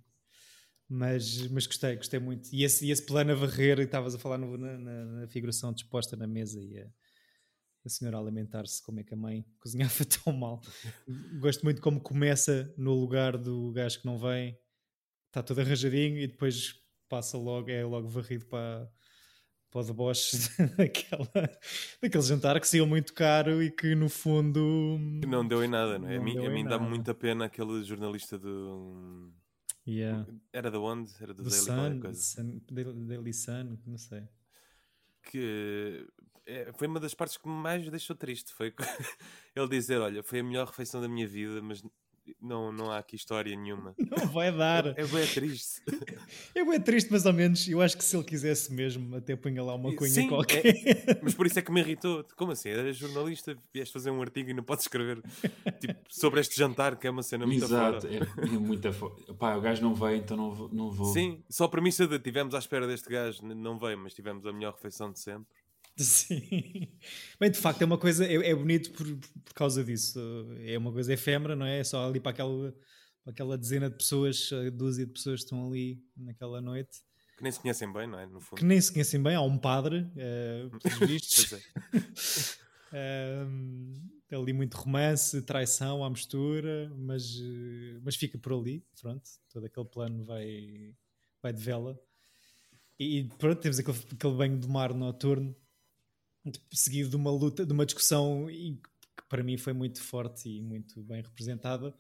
Mas, 0.89 1.47
mas 1.49 1.67
gostei, 1.67 1.97
gostei 1.97 2.19
muito. 2.21 2.49
E 2.53 2.65
esse, 2.65 2.87
e 2.87 2.91
esse 2.91 3.05
plano 3.05 3.33
a 3.33 3.35
varrer, 3.35 3.79
e 3.79 3.83
estavas 3.83 4.15
a 4.15 4.19
falar 4.19 4.39
no, 4.39 4.57
na, 4.57 4.79
na, 4.79 5.27
figuração 5.29 5.73
disposta 5.73 6.17
na 6.17 6.27
mesa 6.27 6.61
e 6.61 6.79
a, 6.79 6.87
a 7.85 7.89
senhora 7.89 8.17
a 8.17 8.21
lamentar-se 8.21 8.83
como 8.83 9.01
é 9.01 9.03
que 9.03 9.15
a 9.15 9.17
mãe 9.17 9.45
cozinhava 9.61 10.05
tão 10.05 10.33
mal. 10.33 10.61
Gosto 11.41 11.63
muito 11.65 11.81
como 11.81 12.01
começa 12.01 12.73
no 12.77 12.95
lugar 12.95 13.37
do 13.37 13.73
gajo 13.73 14.01
que 14.01 14.07
não 14.07 14.19
vem, 14.19 14.59
está 15.29 15.43
todo 15.43 15.61
arranjadinho 15.61 16.19
e 16.19 16.27
depois 16.27 16.81
passa 17.09 17.37
logo, 17.37 17.71
é 17.71 17.85
logo 17.85 18.09
varrido 18.09 18.47
para, 18.47 18.91
para 19.71 19.81
o 19.81 19.85
deboche 19.85 20.37
daquela, 20.77 21.29
daquele 22.01 22.23
jantar 22.23 22.61
que 22.61 22.69
saiu 22.69 22.87
muito 22.87 23.13
caro 23.13 23.63
e 23.63 23.71
que 23.71 23.95
no 23.95 24.09
fundo. 24.09 24.99
Que 25.21 25.27
não 25.27 25.47
deu 25.47 25.65
em 25.65 25.69
nada, 25.69 25.99
não 25.99 26.09
é? 26.09 26.17
Não 26.17 26.23
a 26.23 26.25
mim, 26.25 26.47
a 26.47 26.51
mim 26.51 26.65
dá 26.65 26.79
muita 26.79 27.15
pena 27.15 27.47
aquele 27.47 27.85
jornalista 27.85 28.39
do 28.39 29.33
Yeah. 29.87 30.27
Era 30.53 30.71
da 30.71 30.79
onde? 30.79 31.11
Era 31.21 31.35
do, 31.35 31.43
do 31.43 31.51
Daily 31.51 32.15
Sun, 32.15 32.15
Sun, 32.15 32.61
Daily 33.07 33.33
Sun, 33.33 33.79
não 33.87 33.99
sei. 33.99 34.23
Que 35.23 36.07
foi 36.75 36.87
uma 36.87 37.01
das 37.01 37.15
partes 37.15 37.37
que 37.37 37.49
mais 37.49 37.89
deixou 37.89 38.17
triste. 38.17 38.53
Foi 38.53 38.73
ele 39.55 39.69
dizer: 39.69 40.01
Olha, 40.01 40.23
foi 40.23 40.41
a 40.41 40.45
melhor 40.45 40.67
refeição 40.67 41.01
da 41.01 41.09
minha 41.09 41.27
vida, 41.27 41.61
mas 41.63 41.83
não, 42.41 42.73
não 42.73 42.91
há 42.91 42.99
aqui 42.99 43.17
história 43.17 43.55
nenhuma. 43.57 43.95
Não 44.19 44.27
vai 44.29 44.53
dar. 44.53 44.87
É, 44.87 44.95
é 45.03 45.07
bem 45.07 45.27
triste. 45.27 45.83
É 46.55 46.65
bem 46.65 46.81
triste, 46.81 47.11
mais 47.11 47.27
ou 47.27 47.33
menos. 47.33 47.67
Eu 47.69 47.81
acho 47.81 47.97
que 47.97 48.05
se 48.05 48.17
ele 48.17 48.25
quisesse 48.25 48.73
mesmo, 48.73 49.17
até 49.17 49.35
punha 49.35 49.63
lá 49.63 49.75
uma 49.75 49.95
cunha 49.95 50.11
Sim, 50.11 50.29
qualquer. 50.29 50.65
É, 50.67 51.21
mas 51.23 51.35
por 51.35 51.47
isso 51.47 51.59
é 51.59 51.63
que 51.63 51.73
me 51.73 51.81
irritou. 51.81 52.25
Como 52.37 52.53
assim? 52.53 52.69
Eras 52.69 52.97
jornalista, 52.97 53.57
vieste 53.73 53.93
fazer 53.93 54.11
um 54.11 54.21
artigo 54.21 54.51
e 54.51 54.55
não 54.55 54.63
podes 54.63 54.85
escrever 54.85 55.21
tipo, 55.81 55.99
sobre 56.09 56.41
este 56.41 56.57
jantar, 56.57 56.97
que 56.97 57.07
é 57.07 57.11
uma 57.11 57.23
cena 57.23 57.47
muito 57.47 57.65
Exato, 57.65 58.07
é, 58.07 58.17
é 58.17 58.47
muito 58.47 58.93
fora. 58.93 59.15
Pá, 59.35 59.57
o 59.57 59.61
gajo 59.61 59.83
não 59.83 59.95
veio, 59.95 60.17
então 60.17 60.37
não 60.37 60.53
vou, 60.53 60.69
não 60.73 60.91
vou. 60.91 61.13
Sim, 61.13 61.43
só 61.49 61.65
a 61.65 61.69
premissa 61.69 62.07
de 62.07 62.19
tivemos 62.19 62.55
à 62.55 62.59
espera 62.59 62.87
deste 62.87 63.09
gajo, 63.09 63.43
não 63.43 63.79
veio, 63.79 63.99
mas 63.99 64.15
tivemos 64.15 64.47
a 64.47 64.53
melhor 64.53 64.75
refeição 64.75 65.11
de 65.11 65.19
sempre. 65.19 65.47
Sim. 65.99 66.89
Bem, 67.39 67.51
de 67.51 67.59
facto 67.59 67.83
é 67.83 67.85
uma 67.85 67.99
coisa, 67.99 68.27
é, 68.27 68.35
é 68.51 68.55
bonito 68.55 68.93
por, 68.93 69.07
por 69.45 69.55
causa 69.55 69.85
disso. 69.85 70.19
É 70.61 70.77
uma 70.79 70.93
coisa 70.93 71.13
efêmera, 71.13 71.55
não 71.55 71.67
é? 71.67 71.81
É 71.81 71.85
só 71.85 72.09
ali 72.09 72.19
para 72.19 72.33
aquela, 72.33 72.75
para 73.23 73.33
aquela 73.33 73.59
dezena 73.59 73.91
de 73.91 73.97
pessoas, 73.97 74.51
dúzia 74.73 75.07
de 75.07 75.13
pessoas 75.13 75.41
que 75.41 75.45
estão 75.45 75.67
ali 75.67 76.03
naquela 76.17 76.61
noite. 76.61 77.01
Que 77.37 77.43
nem 77.43 77.53
se 77.53 77.61
conhecem 77.61 77.93
bem, 77.93 78.07
não 78.07 78.19
é? 78.19 78.27
No 78.27 78.41
fundo. 78.41 78.59
Que 78.59 78.65
nem 78.65 78.81
se 78.81 78.93
conhecem 78.93 79.23
bem, 79.23 79.35
há 79.35 79.43
um 79.43 79.59
padre, 79.59 80.01
uh, 80.01 80.71
pelos 80.81 80.99
vistos. 80.99 81.53
é. 82.93 83.45
um, 83.47 83.93
ali 84.33 84.55
muito 84.55 84.75
romance, 84.79 85.43
traição 85.43 86.03
à 86.03 86.09
mistura, 86.09 86.91
mas, 86.97 87.39
mas 88.03 88.17
fica 88.17 88.39
por 88.39 88.55
ali, 88.55 88.83
pronto. 88.99 89.29
Todo 89.53 89.67
aquele 89.67 89.87
plano 89.87 90.25
vai, 90.25 90.95
vai 91.43 91.53
de 91.53 91.63
vela. 91.63 92.01
E 92.99 93.25
pronto, 93.37 93.61
temos 93.61 93.79
aquele, 93.79 93.99
aquele 94.11 94.35
banho 94.35 94.59
de 94.59 94.67
mar 94.67 94.95
noturno 94.95 95.55
seguido 96.73 97.11
de 97.11 97.17
uma 97.17 97.31
luta, 97.31 97.65
de 97.65 97.73
uma 97.73 97.87
discussão 97.87 98.47
que 98.47 99.23
para 99.29 99.43
mim 99.43 99.57
foi 99.57 99.73
muito 99.73 100.03
forte 100.03 100.49
e 100.49 100.63
muito 100.63 101.03
bem 101.03 101.23
representada, 101.23 101.95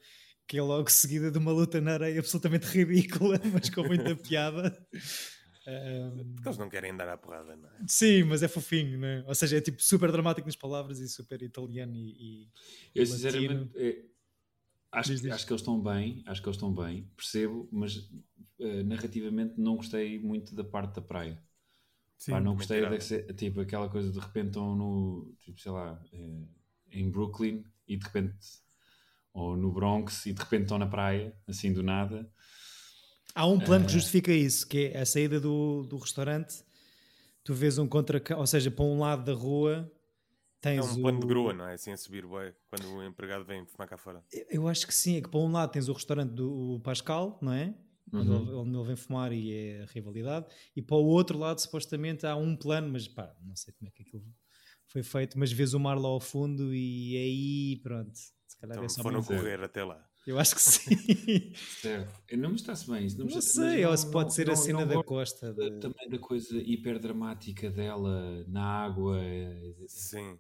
que 0.47 0.59
é 0.59 0.63
logo 0.63 0.91
seguida 0.91 1.31
de 1.31 1.39
uma 1.39 1.53
luta 1.53 1.81
na 1.81 1.93
areia 1.93 2.19
absolutamente 2.19 2.67
ridícula, 2.77 3.41
mas 3.53 3.71
com 3.71 3.83
muita 3.85 4.17
piada. 4.17 4.77
Um... 5.65 6.35
Porque 6.35 6.49
eles 6.49 6.59
não 6.59 6.69
querem 6.69 6.97
dar 6.97 7.09
à 7.09 7.17
porrada, 7.17 7.55
não 7.55 7.69
é? 7.69 7.73
Sim, 7.87 8.25
mas 8.25 8.43
é 8.43 8.49
fofinho, 8.49 8.99
não 8.99 9.07
é? 9.07 9.25
Ou 9.29 9.35
seja, 9.35 9.59
é 9.59 9.61
tipo 9.61 9.81
super 9.81 10.11
dramático 10.11 10.47
nas 10.47 10.57
palavras 10.57 10.99
e 10.99 11.09
super 11.09 11.41
italiano 11.41 11.95
e. 11.95 12.43
e 12.43 12.51
Eu 12.93 13.07
sinceramente 13.07 13.71
é, 13.77 14.05
acho, 14.91 15.11
diz, 15.11 15.23
diz. 15.23 15.33
acho 15.33 15.47
que 15.47 15.53
eles 15.53 15.61
estão 15.61 15.81
bem, 15.81 16.23
acho 16.27 16.43
que 16.43 16.49
eles 16.49 16.57
estão 16.57 16.75
bem, 16.75 17.09
percebo, 17.17 17.69
mas 17.71 17.97
uh, 17.97 18.83
narrativamente 18.85 19.55
não 19.57 19.77
gostei 19.77 20.19
muito 20.19 20.53
da 20.53 20.65
parte 20.65 20.97
da 20.97 21.03
praia. 21.03 21.41
Sim, 22.23 22.31
Pá, 22.31 22.41
não 22.41 22.55
gostei 22.55 22.89
de 22.89 23.01
ser, 23.03 23.35
tipo, 23.35 23.61
aquela 23.63 23.89
coisa 23.89 24.09
de 24.13 24.19
repente 24.21 24.47
estão 24.47 24.77
no, 24.77 25.35
tipo, 25.41 25.61
sei 25.61 25.73
lá, 25.73 26.01
eh, 26.13 26.45
em 26.93 27.11
Brooklyn 27.11 27.65
e 27.89 27.97
de 27.97 28.05
repente, 28.05 28.39
ou 29.33 29.57
no 29.57 29.73
Bronx 29.73 30.25
e 30.27 30.33
de 30.33 30.41
repente 30.41 30.63
estão 30.63 30.79
na 30.79 30.87
praia, 30.87 31.35
assim 31.49 31.73
do 31.73 31.83
nada. 31.83 32.31
Há 33.35 33.45
um 33.45 33.59
plano 33.59 33.85
uh... 33.85 33.89
que 33.89 33.93
eh, 33.93 33.99
justifica 33.99 34.33
isso, 34.33 34.69
que 34.69 34.93
é 34.95 35.01
a 35.01 35.05
saída 35.05 35.41
do, 35.41 35.83
do 35.83 35.99
restaurante, 35.99 36.63
tu 37.43 37.55
vês 37.55 37.77
um 37.77 37.89
contra, 37.89 38.23
ou 38.37 38.47
seja, 38.47 38.71
para 38.71 38.85
um 38.85 39.01
lado 39.01 39.25
da 39.25 39.33
rua 39.33 39.91
tens 40.61 40.79
É 40.79 40.83
um 40.93 41.03
plano 41.03 41.19
o... 41.19 41.21
de 41.23 41.27
grua, 41.27 41.53
não 41.53 41.67
é? 41.67 41.75
Assim 41.75 41.91
a 41.91 41.97
subir, 41.97 42.25
ué, 42.25 42.55
quando 42.71 42.87
o 42.99 43.05
empregado 43.05 43.45
vem 43.45 43.67
fumar 43.67 43.89
cá 43.89 43.99
fora. 43.99 44.25
Eu 44.49 44.69
acho 44.69 44.87
que 44.87 44.95
sim, 44.95 45.17
é 45.17 45.21
que 45.21 45.29
para 45.29 45.41
um 45.41 45.51
lado 45.51 45.73
tens 45.73 45.89
o 45.89 45.93
restaurante 45.93 46.31
do 46.31 46.81
Pascal, 46.85 47.37
não 47.43 47.53
é? 47.53 47.75
Uhum. 48.13 48.61
onde 48.61 48.77
ele 48.77 48.87
vem 48.87 48.97
fumar 48.97 49.33
e 49.33 49.53
é 49.53 49.83
a 49.83 49.87
rivalidade, 49.87 50.47
e 50.75 50.81
para 50.81 50.97
o 50.97 51.05
outro 51.05 51.39
lado, 51.39 51.61
supostamente, 51.61 52.27
há 52.27 52.35
um 52.37 52.57
plano, 52.57 52.89
mas 52.91 53.07
pá, 53.07 53.35
não 53.43 53.55
sei 53.55 53.75
como 53.75 53.89
é 53.89 53.91
que 53.91 54.03
aquilo 54.03 54.25
foi 54.87 55.03
feito, 55.03 55.39
mas 55.39 55.53
vês 55.53 55.75
o 55.75 55.81
mar 55.81 55.99
lá 55.99 56.09
ao 56.09 56.21
fundo 56.21 56.75
e 56.75 57.17
aí, 57.17 57.81
pronto, 57.83 58.13
se 58.15 58.59
calhar 58.59 58.77
então, 58.77 58.85
é 58.85 58.89
só 58.89 59.03
foram 59.03 59.23
correr 59.23 59.63
até 59.63 59.85
lá. 59.85 60.07
Eu 60.27 60.39
acho 60.39 60.55
que 60.55 60.63
sim. 60.63 61.53
certo. 61.81 62.37
Não 62.37 62.51
me 62.51 62.55
está-se 62.55 62.89
bem. 62.89 63.09
Não, 63.19 63.27
não 63.27 63.41
sei, 63.41 63.85
ou 63.85 63.97
se 63.97 64.09
pode 64.11 64.27
não, 64.27 64.31
ser 64.31 64.47
não, 64.47 64.53
a 64.53 64.57
cena 64.57 64.87
da 64.87 65.03
costa. 65.03 65.53
De... 65.53 65.81
Também 65.81 66.09
da 66.09 66.19
coisa 66.19 66.57
hiperdramática 66.59 67.69
dela 67.71 68.45
na 68.47 68.63
água. 68.63 69.19
Sim. 69.89 70.39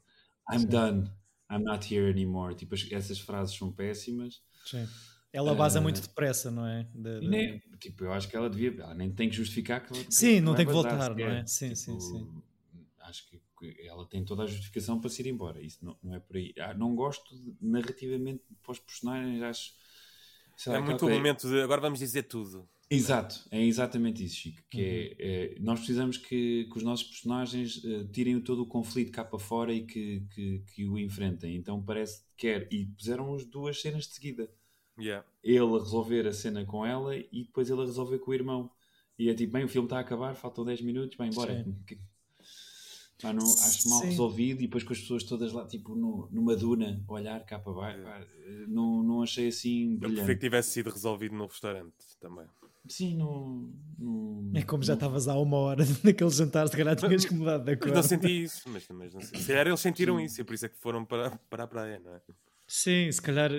I'm 0.52 0.60
sim. 0.60 0.66
done. 0.68 1.10
I'm 1.50 1.64
not 1.64 1.92
here 1.92 2.08
anymore. 2.08 2.54
Tipo, 2.54 2.76
essas 2.92 3.18
frases 3.18 3.56
são 3.56 3.72
péssimas. 3.72 4.40
Sim. 4.64 4.86
Ela 5.32 5.54
vaza 5.54 5.80
uh, 5.80 5.82
muito 5.82 6.00
depressa, 6.00 6.50
não 6.50 6.66
é? 6.66 6.86
De, 6.94 7.20
de... 7.20 7.28
Nem, 7.28 7.58
tipo, 7.80 8.04
eu 8.04 8.12
acho 8.12 8.28
que 8.28 8.36
ela 8.36 8.50
devia. 8.50 8.74
Ela 8.82 8.94
nem 8.94 9.10
tem 9.10 9.30
que 9.30 9.36
justificar 9.36 9.82
que 9.82 9.92
ela. 9.92 10.04
Sim, 10.10 10.40
não 10.40 10.54
tem 10.54 10.66
que 10.66 10.72
voltar, 10.72 11.14
não 11.16 11.26
é? 11.26 11.46
Sim, 11.46 11.72
tipo, 11.72 11.76
sim, 11.76 12.00
sim. 12.00 12.42
Acho 13.00 13.28
que 13.28 13.40
ela 13.86 14.04
tem 14.06 14.24
toda 14.24 14.42
a 14.42 14.46
justificação 14.46 15.00
para 15.00 15.08
se 15.08 15.22
ir 15.22 15.28
embora. 15.28 15.62
Isso 15.62 15.78
não, 15.84 15.96
não 16.02 16.14
é 16.14 16.20
por 16.20 16.36
aí. 16.36 16.52
Ah, 16.58 16.74
não 16.74 16.94
gosto 16.94 17.34
de, 17.34 17.54
narrativamente 17.60 18.42
para 18.62 18.72
os 18.72 18.78
personagens, 18.78 19.42
acho. 19.42 19.72
é 20.68 20.80
muito 20.80 21.06
o 21.06 21.10
momento 21.10 21.48
de 21.48 21.62
agora 21.62 21.80
vamos 21.80 21.98
dizer 21.98 22.24
tudo. 22.24 22.68
Exato, 22.90 23.42
é 23.50 23.64
exatamente 23.64 24.22
isso, 24.22 24.36
Chico. 24.36 24.62
Que 24.68 24.80
é, 24.82 24.84
uhum. 24.84 24.96
é, 25.18 25.56
é, 25.56 25.60
nós 25.60 25.78
precisamos 25.78 26.18
que, 26.18 26.68
que 26.70 26.76
os 26.76 26.82
nossos 26.82 27.06
personagens 27.06 27.82
uh, 27.84 28.06
tirem 28.08 28.38
todo 28.38 28.62
o 28.62 28.66
conflito 28.66 29.10
cá 29.10 29.24
para 29.24 29.38
fora 29.38 29.72
e 29.72 29.86
que, 29.86 30.22
que, 30.34 30.62
que 30.74 30.84
o 30.84 30.98
enfrentem. 30.98 31.56
Então 31.56 31.82
parece 31.82 32.20
que 32.36 32.48
quer. 32.48 32.68
E 32.70 32.84
puseram 32.84 33.34
as 33.34 33.46
duas 33.46 33.80
cenas 33.80 34.06
de 34.06 34.12
seguida 34.12 34.50
Yeah. 35.02 35.26
Ele 35.42 35.58
a 35.58 35.78
resolver 35.78 36.26
a 36.26 36.32
cena 36.32 36.64
com 36.64 36.86
ela 36.86 37.16
e 37.16 37.44
depois 37.44 37.68
ele 37.68 37.80
a 37.80 37.84
resolver 37.84 38.18
com 38.18 38.30
o 38.30 38.34
irmão. 38.34 38.70
E 39.18 39.28
é 39.28 39.34
tipo, 39.34 39.52
bem, 39.52 39.64
o 39.64 39.68
filme 39.68 39.86
está 39.86 39.98
a 39.98 40.00
acabar, 40.00 40.34
faltam 40.34 40.64
10 40.64 40.82
minutos, 40.82 41.16
bem, 41.16 41.28
embora. 41.28 41.64
Pá, 43.20 43.32
não, 43.32 43.44
acho 43.44 43.88
mal 43.88 44.00
Sim. 44.00 44.08
resolvido 44.08 44.62
e 44.62 44.66
depois 44.66 44.82
com 44.82 44.92
as 44.92 44.98
pessoas 44.98 45.22
todas 45.22 45.52
lá, 45.52 45.64
tipo, 45.64 45.94
no, 45.94 46.28
numa 46.32 46.56
duna, 46.56 47.00
olhar 47.06 47.44
cá 47.46 47.56
para 47.56 47.72
baixo, 47.72 48.02
pá, 48.02 48.20
não, 48.66 49.00
não 49.00 49.22
achei 49.22 49.46
assim 49.46 49.94
brilhante. 49.94 50.02
Eu 50.02 50.08
prefiro 50.24 50.38
que 50.38 50.46
tivesse 50.46 50.70
sido 50.70 50.90
resolvido 50.90 51.36
no 51.36 51.46
restaurante 51.46 51.94
também. 52.20 52.46
Sim, 52.88 53.16
não, 53.16 53.72
não 53.96 54.50
É 54.54 54.62
como 54.62 54.82
já 54.82 54.94
estavas 54.94 55.28
há 55.28 55.38
uma 55.38 55.56
hora 55.56 55.84
naquele 56.02 56.30
jantar, 56.30 56.66
se 56.66 56.76
calhar 56.76 56.96
tinhas 56.96 57.24
que 57.24 57.32
mudar 57.32 57.58
de 57.58 57.70
acordo. 57.70 57.94
Não 57.94 58.02
senti 58.02 58.42
isso, 58.42 58.68
mas, 58.68 58.88
mas 58.88 59.14
não 59.14 59.20
sei. 59.20 59.38
Se 59.38 59.46
calhar 59.46 59.68
eles 59.68 59.78
sentiram 59.78 60.18
Sim. 60.18 60.24
isso 60.24 60.40
e 60.40 60.44
por 60.44 60.54
isso 60.54 60.66
é 60.66 60.68
que 60.68 60.78
foram 60.78 61.04
para, 61.04 61.30
para 61.48 61.62
a 61.62 61.66
praia, 61.68 62.00
não 62.04 62.16
é? 62.16 62.20
Sim, 62.66 63.12
se 63.12 63.22
calhar 63.22 63.52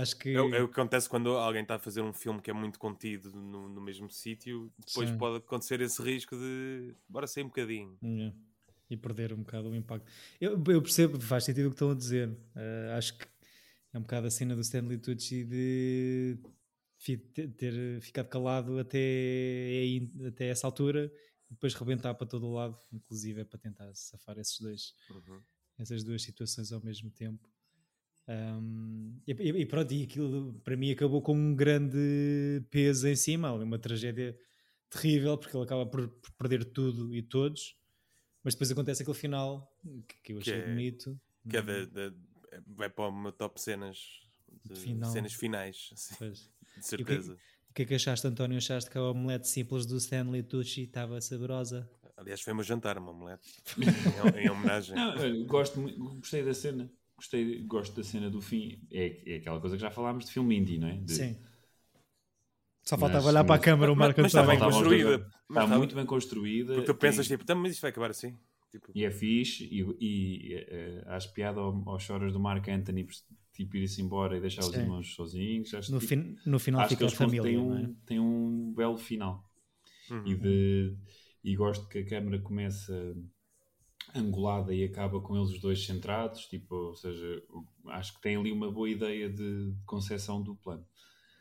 Acho 0.00 0.16
que... 0.16 0.30
É, 0.30 0.34
é, 0.34 0.62
o 0.62 0.68
que 0.68 0.80
acontece 0.80 1.08
quando 1.08 1.30
alguém 1.30 1.62
está 1.62 1.74
a 1.74 1.78
fazer 1.78 2.00
um 2.00 2.12
filme 2.12 2.40
que 2.40 2.50
é 2.50 2.54
muito 2.54 2.78
contido 2.78 3.30
no, 3.32 3.68
no 3.68 3.80
mesmo 3.80 4.10
sítio, 4.10 4.72
depois 4.78 5.10
Sim. 5.10 5.18
pode 5.18 5.36
acontecer 5.36 5.80
esse 5.80 6.02
risco 6.02 6.36
de 6.36 6.94
bora 7.08 7.26
sair 7.26 7.44
um 7.44 7.48
bocadinho. 7.48 7.98
Yeah. 8.02 8.34
E 8.88 8.96
perder 8.96 9.32
um 9.32 9.38
bocado 9.38 9.68
o 9.68 9.74
impacto. 9.74 10.10
Eu, 10.40 10.52
eu, 10.68 10.80
percebo, 10.80 11.20
faz 11.20 11.44
sentido 11.44 11.66
o 11.66 11.70
que 11.70 11.74
estão 11.74 11.90
a 11.90 11.94
dizer. 11.94 12.28
Uh, 12.28 12.96
acho 12.96 13.18
que 13.18 13.26
é 13.92 13.98
um 13.98 14.02
bocado 14.02 14.26
a 14.26 14.30
cena 14.30 14.54
do 14.54 14.60
Stanley 14.60 14.98
Tucci 14.98 15.44
de 15.44 16.38
ter, 17.56 18.00
ficado 18.00 18.28
calado 18.28 18.78
até, 18.78 18.98
aí, 18.98 20.10
até 20.26 20.48
essa 20.48 20.66
altura 20.66 21.12
e 21.50 21.54
depois 21.54 21.74
rebentar 21.74 22.14
para 22.14 22.26
todo 22.26 22.46
o 22.46 22.54
lado, 22.54 22.78
inclusive 22.92 23.40
é 23.40 23.44
para 23.44 23.58
tentar 23.58 23.94
safar 23.94 24.38
esses 24.38 24.60
dois, 24.60 24.94
Uhum. 25.10 25.40
essas 25.78 26.02
duas 26.02 26.22
situações 26.22 26.72
ao 26.72 26.82
mesmo 26.82 27.10
tempo. 27.10 27.48
Um, 28.28 29.20
e, 29.26 29.32
e 29.32 29.66
pronto, 29.66 29.92
e 29.94 30.02
aquilo 30.02 30.54
para 30.64 30.76
mim 30.76 30.90
acabou 30.90 31.22
com 31.22 31.34
um 31.34 31.54
grande 31.54 31.96
peso 32.70 33.06
em 33.06 33.14
cima, 33.14 33.52
uma 33.52 33.78
tragédia 33.78 34.36
terrível, 34.90 35.38
porque 35.38 35.56
ele 35.56 35.64
acaba 35.64 35.86
por, 35.86 36.08
por 36.08 36.32
perder 36.32 36.64
tudo 36.64 37.14
e 37.14 37.22
todos, 37.22 37.76
mas 38.42 38.54
depois 38.54 38.70
acontece 38.70 39.02
aquele 39.02 39.16
final 39.16 39.72
que, 40.08 40.16
que 40.22 40.32
eu 40.32 40.38
achei 40.38 40.54
é- 40.54 40.66
bonito. 40.66 41.20
Que 41.48 41.56
é 41.58 41.62
da- 41.62 41.84
da- 41.86 42.12
vai 42.66 42.90
para 42.90 43.12
meu 43.12 43.30
top 43.32 43.60
cenas, 43.60 43.98
de 44.64 44.74
Final. 44.74 45.10
cenas 45.12 45.32
finais, 45.32 45.90
assim, 45.94 46.14
de 46.18 46.26
E 46.26 46.32
o 46.32 46.34
que, 46.34 46.82
certeza. 46.82 47.38
o 47.70 47.72
que 47.74 47.82
é 47.82 47.84
que 47.84 47.94
achaste, 47.94 48.26
António? 48.26 48.58
Achaste 48.58 48.90
que 48.90 48.98
a 48.98 49.02
omelete 49.02 49.46
simples 49.48 49.86
do 49.86 49.96
Stanley 49.98 50.42
Tucci 50.42 50.82
estava 50.82 51.20
saborosa? 51.20 51.88
Aliás, 52.16 52.40
foi 52.40 52.52
o 52.52 52.56
meu 52.56 52.64
jantar, 52.64 52.98
uma 52.98 53.10
omelete, 53.12 53.62
em, 53.78 54.40
em 54.42 54.50
homenagem. 54.50 54.96
Não, 54.96 55.10
olha, 55.16 55.44
gosto, 55.44 55.80
gostei 56.18 56.42
da 56.42 56.54
cena. 56.54 56.90
Gostei, 57.16 57.62
gosto 57.62 57.96
da 57.96 58.02
cena 58.02 58.28
do 58.30 58.40
fim. 58.40 58.78
É, 58.90 59.34
é 59.34 59.36
aquela 59.36 59.60
coisa 59.60 59.76
que 59.76 59.82
já 59.82 59.90
falámos 59.90 60.26
de 60.26 60.32
filme 60.32 60.56
indie, 60.56 60.78
não 60.78 60.88
é? 60.88 60.96
De- 60.98 61.12
Sim. 61.12 61.36
Só 62.82 62.96
Mas- 62.96 63.00
faltava 63.00 63.28
olhar 63.28 63.44
para 63.44 63.54
a 63.54 63.58
mas- 63.58 63.64
câmara 63.64 63.92
o 63.92 63.96
mas- 63.96 64.06
Marco 64.06 64.20
mas 64.20 64.30
está 64.30 64.42
António. 64.42 64.60
bem 64.60 64.70
construída. 64.70 65.08
os 65.16 65.22
Mas 65.48 65.56
Está 65.58 65.64
está- 65.64 65.78
muito 65.78 65.94
bem 65.94 66.06
construída. 66.06 66.74
Porque 66.74 66.86
tu 66.86 66.94
pensas, 66.94 67.26
tem- 67.28 67.36
tipo, 67.36 67.44
"Então, 67.44 67.56
mas 67.56 67.72
isto 67.72 67.80
vai 67.82 67.90
acabar 67.90 68.10
assim. 68.10 68.36
Tipo, 68.70 68.92
E 68.94 69.04
é 69.04 69.10
fixe. 69.10 69.64
E, 69.64 69.80
e 70.00 70.54
eh, 70.54 71.02
acho 71.06 71.32
piada 71.32 71.60
ao- 71.60 71.88
aos 71.88 72.02
choras 72.02 72.32
do 72.32 72.38
Mark 72.40 72.68
Anthony 72.68 73.04
por 73.04 73.14
tipo, 73.52 73.76
ir-se 73.76 74.02
embora 74.02 74.36
e 74.36 74.40
deixar 74.40 74.60
os 74.62 74.72
Sim. 74.72 74.80
irmãos 74.82 75.14
sozinhos. 75.14 75.72
Acho, 75.72 75.90
No, 75.92 75.98
tipo, 75.98 76.08
fin- 76.10 76.36
no 76.44 76.58
final 76.58 76.80
acho 76.82 76.88
que 76.90 76.94
fica 76.96 77.04
a 77.04 77.08
eles 77.08 77.16
família, 77.18 77.52
não 77.58 77.68
um, 77.68 77.78
é? 77.78 77.90
têm 78.04 78.20
um 78.20 78.74
belo 78.74 78.98
final. 78.98 79.42
uhum. 80.10 80.26
E, 80.26 80.34
de, 80.36 80.96
e 81.42 81.56
gosto 81.56 81.88
que 81.88 81.98
a 82.00 82.06
câmera 82.06 82.38
começa 82.42 83.16
angulada 84.18 84.74
e 84.74 84.84
acaba 84.84 85.20
com 85.20 85.36
eles 85.36 85.50
os 85.50 85.60
dois 85.60 85.84
centrados. 85.84 86.46
Tipo, 86.46 86.74
ou 86.74 86.94
seja, 86.94 87.42
acho 87.88 88.14
que 88.14 88.20
tem 88.20 88.36
ali 88.36 88.52
uma 88.52 88.70
boa 88.70 88.88
ideia 88.88 89.28
de, 89.28 89.74
concepção 89.84 90.42
do 90.42 90.54
plano. 90.56 90.84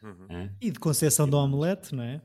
Uhum. 0.03 0.27
Hã? 0.29 0.55
E 0.61 0.71
de 0.71 0.79
concessão 0.79 1.27
do 1.27 1.37
omelete, 1.37 1.95
não 1.95 2.03
é? 2.03 2.21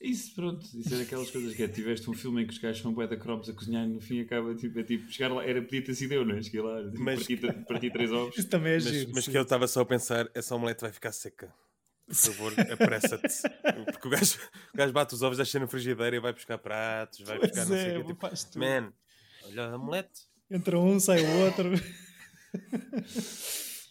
Isso, 0.00 0.34
pronto, 0.34 0.62
isso 0.74 0.94
é 0.94 0.98
daquelas 0.98 1.30
coisas 1.30 1.54
que 1.54 1.62
é, 1.62 1.68
tiveste 1.68 2.10
um 2.10 2.12
filme 2.12 2.42
em 2.42 2.46
que 2.46 2.52
os 2.52 2.58
gajos 2.58 2.82
são 2.82 2.92
bué 2.92 3.06
da 3.06 3.16
cromos 3.16 3.48
a 3.48 3.54
cozinhar 3.54 3.84
e 3.84 3.88
no 3.88 4.00
fim 4.02 4.20
acaba 4.20 4.54
tipo, 4.54 4.78
é 4.78 4.82
tipo, 4.82 5.10
chegar 5.10 5.32
lá, 5.32 5.42
era, 5.42 5.62
podia 5.62 5.82
ter 5.82 5.94
sido 5.94 6.12
eu, 6.12 6.26
não 6.26 6.36
é? 6.36 6.42
Cheguei 6.42 6.60
lá, 6.60 6.82
tipo, 6.90 7.02
Mas- 7.02 7.20
parti, 7.20 7.36
parti 7.66 7.90
três 7.90 8.12
ovos. 8.12 8.36
Isso 8.36 8.48
também 8.48 8.72
é 8.72 8.74
Mas, 8.74 8.84
giro. 8.84 9.10
mas 9.14 9.24
sim. 9.24 9.30
que 9.30 9.38
eu 9.38 9.42
estava 9.42 9.66
só 9.66 9.80
a 9.80 9.86
pensar, 9.86 10.28
essa 10.34 10.54
omelete 10.54 10.82
vai 10.82 10.92
ficar 10.92 11.10
seca. 11.12 11.54
Por 12.06 12.14
favor, 12.16 12.52
apressa-te. 12.70 13.48
Porque 13.92 14.08
o 14.08 14.10
gajo, 14.10 14.38
o 14.74 14.76
gajo 14.76 14.92
bate 14.92 15.14
os 15.14 15.22
ovos, 15.22 15.38
deixa 15.38 15.58
na 15.58 15.66
frigideira 15.66 16.14
e 16.16 16.20
vai 16.20 16.34
buscar 16.34 16.58
pratos, 16.58 17.20
vai 17.20 17.38
Pois 17.38 17.50
buscar 17.50 17.66
não 17.66 17.76
sei 17.76 17.86
é, 17.86 17.98
o 17.98 18.00
quê. 18.02 18.06
Tipo, 18.08 18.20
faz 18.20 18.44
tudo. 18.44 18.60
man, 18.60 18.92
olha 19.44 19.64
a 19.70 19.76
omelete. 19.76 20.22
Entra 20.50 20.78
um, 20.78 20.98
sai 21.00 21.20
o 21.22 21.44
outro. 21.44 21.72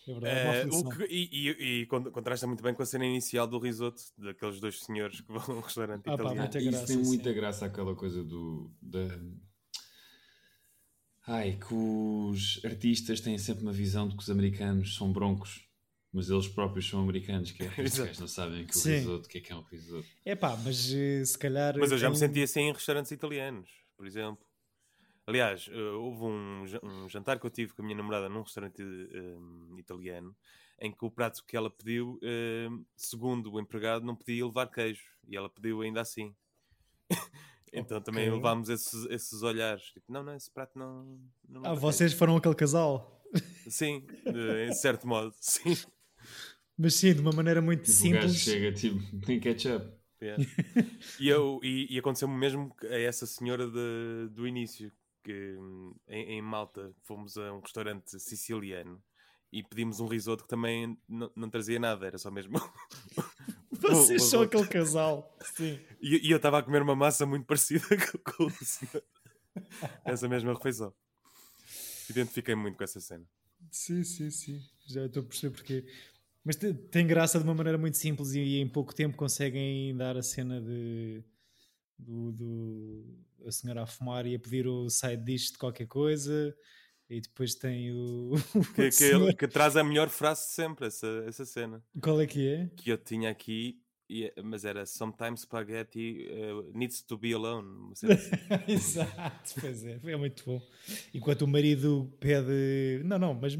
é 0.07 0.13
verdade, 0.13 0.59
Eh, 0.59 0.67
o 0.71 0.89
que- 0.89 1.05
e, 1.09 1.29
e, 1.49 1.81
e 1.81 1.85
con- 1.87 2.11
contrasta 2.11 2.45
muito 2.47 2.61
bem 2.63 2.73
com 2.73 2.83
a 2.83 2.85
cena 2.85 3.05
inicial 3.05 3.47
do 3.47 3.57
risoto, 3.59 4.01
daqueles 4.17 4.59
dois 4.59 4.79
senhores 4.81 5.21
que 5.21 5.31
vão 5.31 5.41
a 5.41 5.51
um 5.57 5.61
restaurante 5.61 6.01
Ah, 6.09 6.17
pá, 6.17 6.23
italiano. 6.23 6.39
muita 6.41 6.59
Isso 6.59 6.69
graça, 6.71 6.87
tem 6.87 6.97
muita 6.97 7.29
sim. 7.29 7.35
graça 7.35 7.65
aquela 7.65 7.95
coisa 7.95 8.23
do. 8.23 8.71
Da... 8.81 8.99
Ai, 11.25 11.57
que 11.57 11.73
os 11.73 12.59
artistas 12.65 13.21
têm 13.21 13.37
sempre 13.37 13.63
uma 13.63 13.71
visão 13.71 14.07
de 14.09 14.15
que 14.15 14.21
os 14.21 14.29
americanos 14.29 14.95
são 14.95 15.11
broncos, 15.13 15.65
mas 16.11 16.29
eles 16.29 16.47
próprios 16.49 16.87
são 16.89 16.99
americanos, 17.01 17.51
que 17.51 17.63
é 17.63 17.67
gajos 17.67 18.19
não 18.19 18.27
sabem 18.27 18.65
que 18.65 18.75
o 18.75 18.79
Sim. 18.79 18.89
risoto, 18.95 19.25
o 19.25 19.29
que 19.29 19.37
é 19.37 19.41
que 19.41 19.53
é 19.53 19.55
um 19.55 19.61
risoto. 19.63 20.07
É 20.25 20.35
pá, 20.35 20.57
mas 20.57 20.93
eh, 20.93 21.23
se 21.25 21.37
calhar. 21.37 21.77
Mas 21.77 21.91
eu 21.91 21.97
já 21.97 22.09
me 22.09 22.17
tem- 22.19 22.27
senti 22.27 22.43
assim 22.43 22.61
em 22.61 22.73
restaurantes 22.73 23.11
italianos, 23.11 23.69
por 23.95 24.05
exemplo. 24.05 24.45
Aliás, 25.25 25.69
eh, 25.71 25.81
houve 25.91 26.23
um, 26.23 26.63
um 26.83 27.09
jantar 27.09 27.39
que 27.39 27.45
eu 27.45 27.49
tive 27.49 27.73
com 27.73 27.81
a 27.81 27.85
minha 27.85 27.97
namorada 27.97 28.27
num 28.27 28.41
restaurante 28.41 28.81
eh, 28.81 29.79
italiano 29.79 30.35
em 30.79 30.91
que 30.91 31.05
o 31.05 31.11
prato 31.11 31.43
que 31.45 31.55
ela 31.55 31.69
pediu, 31.69 32.19
eh, 32.21 32.67
segundo 32.95 33.51
o 33.53 33.59
empregado, 33.59 34.05
não 34.05 34.15
podia 34.15 34.45
levar 34.45 34.67
queijo 34.67 35.01
e 35.27 35.37
ela 35.37 35.49
pediu 35.49 35.81
ainda 35.81 36.01
assim. 36.01 36.35
então 37.71 38.01
também 38.01 38.27
Ok. 38.29 38.35
levámos 38.37 38.69
esses, 38.69 39.05
esses 39.09 39.41
olhares. 39.43 39.83
Tipo, 39.93 40.11
não, 40.11 40.23
não, 40.23 40.35
esse 40.35 40.51
prato 40.51 40.77
não. 40.77 41.19
não 41.47 41.65
Ah, 41.65 41.73
vocês 41.73 42.11
foram 42.13 42.35
aquele 42.35 42.55
casal. 42.55 43.21
queijo." 43.31 43.45
Sim, 43.69 44.01
de- 44.25 44.67
em 44.67 44.73
certo 44.73 45.07
modo, 45.07 45.33
sim. 45.39 45.75
Mas 46.77 46.95
sim, 46.95 47.13
de 47.13 47.21
uma 47.21 47.31
maneira 47.31 47.61
muito 47.61 47.83
Tipo, 47.83 48.07
o 48.07 48.11
gajo 48.11 48.27
simples. 48.27 48.43
chega 48.43 48.71
tipo, 48.73 49.25
tem 49.25 49.39
ketchup. 49.39 49.93
Yeah. 50.21 50.43
e, 51.19 51.27
eu, 51.27 51.59
e, 51.63 51.87
e 51.93 51.99
aconteceu-me 51.99 52.35
mesmo 52.37 52.73
a 52.81 52.95
essa 52.97 53.25
senhora 53.25 53.67
de- 53.69 54.29
do 54.31 54.47
início, 54.47 54.91
que 55.23 55.55
em, 56.07 56.37
em 56.37 56.41
Malta 56.41 56.93
fomos 57.01 57.37
a 57.37 57.53
um 57.53 57.59
restaurante 57.59 58.19
siciliano 58.19 59.01
e 59.51 59.63
pedimos 59.63 59.99
um 59.99 60.07
risoto 60.07 60.43
que 60.43 60.49
também 60.49 60.97
não, 61.07 61.31
não 61.35 61.49
trazia 61.49 61.79
nada, 61.79 62.05
era 62.07 62.17
só 62.17 62.29
mesmo. 62.31 62.53
Vocês 63.71 64.23
são 64.23 64.41
aquele 64.41 64.67
casal. 64.67 65.37
Sim. 65.55 65.79
E, 66.01 66.27
e 66.27 66.31
eu 66.31 66.37
estava 66.37 66.59
a 66.59 66.63
comer 66.63 66.81
uma 66.81 66.95
massa 66.95 67.25
muito 67.25 67.45
parecida 67.45 67.85
com, 68.23 68.47
com. 68.47 68.47
Essa 70.05 70.27
mesma 70.27 70.53
refeição. 70.53 70.93
Identifiquei 72.09 72.55
muito 72.55 72.77
com 72.77 72.83
essa 72.83 72.99
cena. 72.99 73.25
Sim, 73.71 74.03
sim, 74.03 74.29
sim. 74.29 74.61
Já 74.87 75.05
estou 75.05 75.21
a 75.23 75.25
perceber 75.25 75.55
porquê. 75.55 75.85
Mas 76.43 76.55
te- 76.55 76.73
tem 76.73 77.07
graça 77.07 77.37
de 77.37 77.43
uma 77.45 77.53
maneira 77.53 77.77
muito 77.77 77.97
simples 77.97 78.33
e, 78.33 78.57
em 78.59 78.67
pouco 78.67 78.93
tempo 78.93 79.15
conseguem 79.15 79.95
dar 79.95 80.17
a 80.17 80.23
cena 80.23 80.59
de 80.61 81.23
do, 82.03 82.31
do- 82.31 83.17
a 83.45 83.51
senhora 83.51 83.83
a 83.83 83.85
fumar 83.87 84.25
e 84.25 84.35
a 84.35 84.39
pedir 84.39 84.67
o 84.67 84.89
side 84.89 85.23
dish 85.23 85.51
de 85.51 85.57
qualquer 85.57 85.87
coisa 85.87 86.55
e 87.09 87.19
depois 87.19 87.55
tem 87.55 87.91
o, 87.91 88.31
Que, 88.75 88.89
que, 88.89 89.33
que 89.35 89.47
traz 89.47 89.75
a 89.75 89.83
melhor 89.83 90.09
frase 90.09 90.47
de 90.47 90.53
sempre, 90.53 90.87
essa, 90.87 91.07
essa 91.27 91.45
cena. 91.45 91.83
qual 92.01 92.21
é 92.21 92.25
que 92.25 92.47
é? 92.47 92.69
que 92.77 92.89
eu 92.89 92.97
tinha 92.97 93.29
aqui, 93.29 93.81
mas 94.43 94.65
era 94.65 94.85
Sometimes 94.85 95.41
spaghetti 95.41 96.27
uh, 96.29 96.71
needs 96.77 97.01
to 97.01 97.17
be 97.17 97.33
alone. 97.33 97.91
assim. 97.91 98.07
Exato, 98.67 99.55
pois 99.59 99.83
é, 99.83 99.99
é 100.03 100.15
muito 100.17 100.43
bom. 100.45 100.61
Enquanto 101.13 101.43
o 101.43 101.47
marido 101.47 102.11
pede. 102.19 103.01
Não, 103.05 103.17
não, 103.17 103.33
mas 103.33 103.57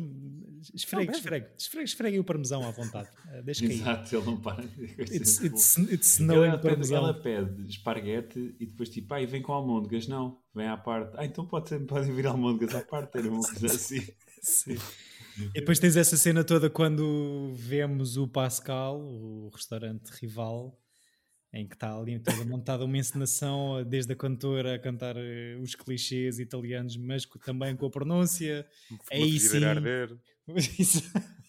esfregue, 0.73 1.11
Não, 1.11 1.17
esfregue, 1.17 1.47
esfregue, 1.57 1.85
esfregue 1.85 2.19
o 2.19 2.23
parmesão 2.23 2.63
à 2.67 2.71
vontade. 2.71 3.09
Eh, 3.31 3.41
Deixa 3.41 3.65
cair. 3.67 3.79
Exato, 3.79 4.15
ele 4.15 4.25
não 4.25 4.37
para. 4.39 4.63
It's, 4.63 5.37
Tipo, 5.37 5.55
it's, 5.55 5.77
it's 5.77 6.19
Ela, 6.19 6.57
pede, 6.57 6.93
ela 6.93 7.13
pede 7.13 7.67
esparguete 7.69 8.55
e 8.59 8.65
depois 8.65 8.89
tipo, 8.89 9.13
ai, 9.13 9.25
vem 9.25 9.41
com 9.41 9.53
almôndegas. 9.53 10.07
Não, 10.07 10.39
vem 10.53 10.67
à 10.67 10.77
parte. 10.77 11.13
Ah, 11.17 11.25
então 11.25 11.45
pode 11.45 11.77
podem 11.85 12.13
vir 12.13 12.27
almôndegas 12.27 12.75
à 12.75 12.81
parte. 12.81 13.17
Era 13.17 13.29
uma 13.29 13.41
coisa 13.43 13.67
assim. 13.75 14.05
Sim. 14.41 14.77
E 15.37 15.59
depois 15.59 15.79
tens 15.79 15.95
essa 15.95 16.17
cena 16.17 16.43
toda 16.43 16.69
quando 16.69 17.53
vemos 17.55 18.17
o 18.17 18.27
Pascal, 18.27 18.99
o 18.99 19.49
restaurante 19.53 20.09
rival, 20.19 20.79
em 21.51 21.67
que 21.67 21.75
está 21.75 21.95
ali 21.95 22.19
toda 22.19 22.43
montada 22.45 22.83
uma 22.83 22.97
encenação, 22.97 23.83
desde 23.83 24.13
a 24.13 24.15
cantora 24.15 24.75
a 24.75 24.79
cantar 24.79 25.15
eh, 25.17 25.55
os 25.61 25.75
clichês 25.75 26.39
italianos, 26.39 26.97
mas 26.97 27.25
também 27.45 27.75
com 27.75 27.85
a 27.85 27.91
pronúncia. 27.91 28.67
Aí 29.11 29.39
sim. 29.39 29.63
arder. 29.63 30.17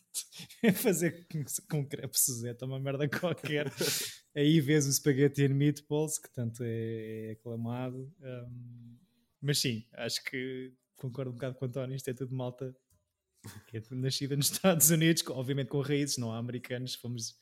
É 0.63 0.71
fazer 0.71 1.27
com, 1.27 1.45
com 1.69 1.85
crepe 1.85 2.19
Suzette, 2.19 2.65
uma 2.65 2.79
merda 2.79 3.09
qualquer. 3.09 3.67
Aí 4.35 4.61
vês 4.61 4.87
o 4.87 4.93
Spaghetti 4.93 5.45
and 5.45 5.55
Meatballs, 5.55 6.19
que 6.19 6.33
tanto 6.33 6.63
é, 6.63 7.31
é 7.31 7.31
aclamado. 7.33 8.11
Um, 8.21 8.97
mas 9.41 9.59
sim, 9.59 9.85
acho 9.93 10.23
que 10.25 10.73
concordo 10.97 11.33
um 11.33 11.35
bocado 11.35 11.57
com 11.57 11.65
o 11.65 11.69
António. 11.69 11.97
Isto 11.97 12.11
é 12.11 12.15
tudo 12.15 12.35
malta 12.35 12.75
que 13.67 13.79
é 13.79 13.83
nascida 13.91 14.37
nos 14.37 14.51
Estados 14.51 14.91
Unidos, 14.91 15.23
obviamente 15.29 15.69
com 15.69 15.81
raízes, 15.81 16.19
não 16.19 16.33
há 16.33 16.39
americanos, 16.39 16.95
fomos 16.95 17.37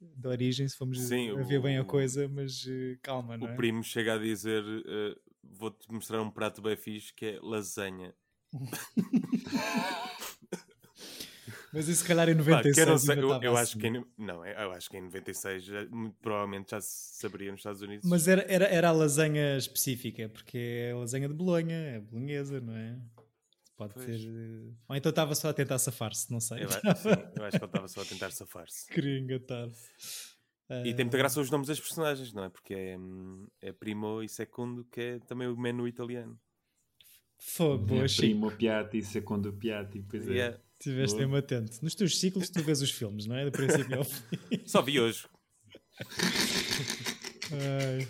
de 0.00 0.28
origem, 0.28 0.66
se 0.68 0.76
fomos 0.76 0.98
Sim, 0.98 1.30
a 1.30 1.42
ver 1.44 1.60
bem 1.60 1.76
a 1.78 1.82
o- 1.82 1.86
coisa, 1.86 2.26
mas 2.28 2.66
eh, 2.66 2.96
calma, 3.02 3.36
não 3.36 3.46
O 3.46 3.48
é? 3.48 3.56
primo 3.56 3.82
chega 3.84 4.14
a 4.14 4.18
dizer: 4.18 4.62
uh, 4.64 5.20
Vou-te 5.42 5.90
mostrar 5.92 6.22
um 6.22 6.30
prato 6.30 6.62
bem 6.62 6.76
fixe 6.76 7.12
que 7.12 7.26
é 7.26 7.38
lasanha. 7.42 8.14
Mas 11.72 11.86
isso 11.88 12.02
se 12.02 12.08
calhar 12.08 12.28
em 12.28 12.34
Pá, 12.34 12.40
96 12.42 12.74
que 12.84 12.90
eu 12.90 12.98
sei, 12.98 13.14
eu, 13.16 13.22
estava 13.22 13.44
eu 13.44 13.52
assim. 13.52 13.62
acho 13.62 13.78
que 13.78 13.86
em, 13.86 14.04
não, 14.18 14.44
eu 14.44 14.72
acho 14.72 14.90
que 14.90 14.96
em 14.96 15.02
96 15.02 15.64
já, 15.64 15.86
provavelmente 16.20 16.70
já 16.72 16.80
se 16.80 17.16
saberia 17.20 17.50
nos 17.52 17.60
Estados 17.60 17.80
Unidos. 17.80 18.08
Mas 18.08 18.26
era, 18.26 18.42
era, 18.48 18.64
era 18.66 18.88
a 18.88 18.92
lasanha 18.92 19.56
específica, 19.56 20.28
porque 20.28 20.58
é 20.58 20.92
a 20.92 20.96
lasanha 20.96 21.28
de 21.28 21.34
Bolonha, 21.34 21.76
é 21.76 22.00
bolonhesa, 22.00 22.60
não 22.60 22.74
é? 22.74 22.98
Pode 23.80 23.94
Pois. 23.94 24.04
ter. 24.04 24.28
eh, 24.28 24.72
Ou 24.90 24.94
então 24.96 25.08
estava 25.08 25.34
só 25.34 25.48
a 25.48 25.54
tentar 25.54 25.78
safar-se, 25.78 26.30
não 26.30 26.38
sei. 26.38 26.64
eu, 26.64 26.68
acho, 26.68 26.80
sim, 27.02 27.08
eu 27.34 27.44
acho 27.44 27.58
que 27.58 27.64
ele 27.64 27.70
estava 27.70 27.88
só 27.88 28.02
a 28.02 28.04
tentar 28.04 28.30
safar-se. 28.30 28.86
Queria 28.92 29.18
engatar. 29.18 29.70
E 30.84 30.92
tem 30.92 31.06
muita 31.06 31.16
graça 31.16 31.40
os 31.40 31.50
nomes 31.50 31.66
das 31.66 31.80
personagens, 31.80 32.30
não 32.34 32.44
é? 32.44 32.50
Porque 32.50 32.74
é, 32.74 32.98
hum, 32.98 33.46
é 33.58 33.72
primo 33.72 34.22
e 34.22 34.28
segundo, 34.28 34.84
que 34.84 35.00
é 35.00 35.18
também 35.20 35.48
o 35.48 35.56
menu 35.56 35.88
italiano. 35.88 36.38
Fogo, 37.38 37.86
boa, 37.86 38.04
É 38.04 38.06
primo 38.06 38.50
piatti, 38.52 39.02
secondo 39.02 39.50
piatti. 39.50 40.04
Pois 40.10 40.28
é. 40.28 40.32
Yeah. 40.32 40.58
Estiveste 40.78 41.16
mesmo 41.16 41.36
atento. 41.36 41.78
Nos 41.82 41.94
teus 41.94 42.20
ciclos 42.20 42.50
tu 42.50 42.62
vês 42.62 42.82
os 42.82 42.90
filmes, 42.90 43.24
não 43.24 43.34
é? 43.36 43.46
Do 43.46 43.50
princípio 43.52 43.96
ao 43.96 44.04
fim. 44.04 44.22
Só 44.66 44.82
vi 44.82 45.00
hoje. 45.00 45.26
Ai. 47.50 48.06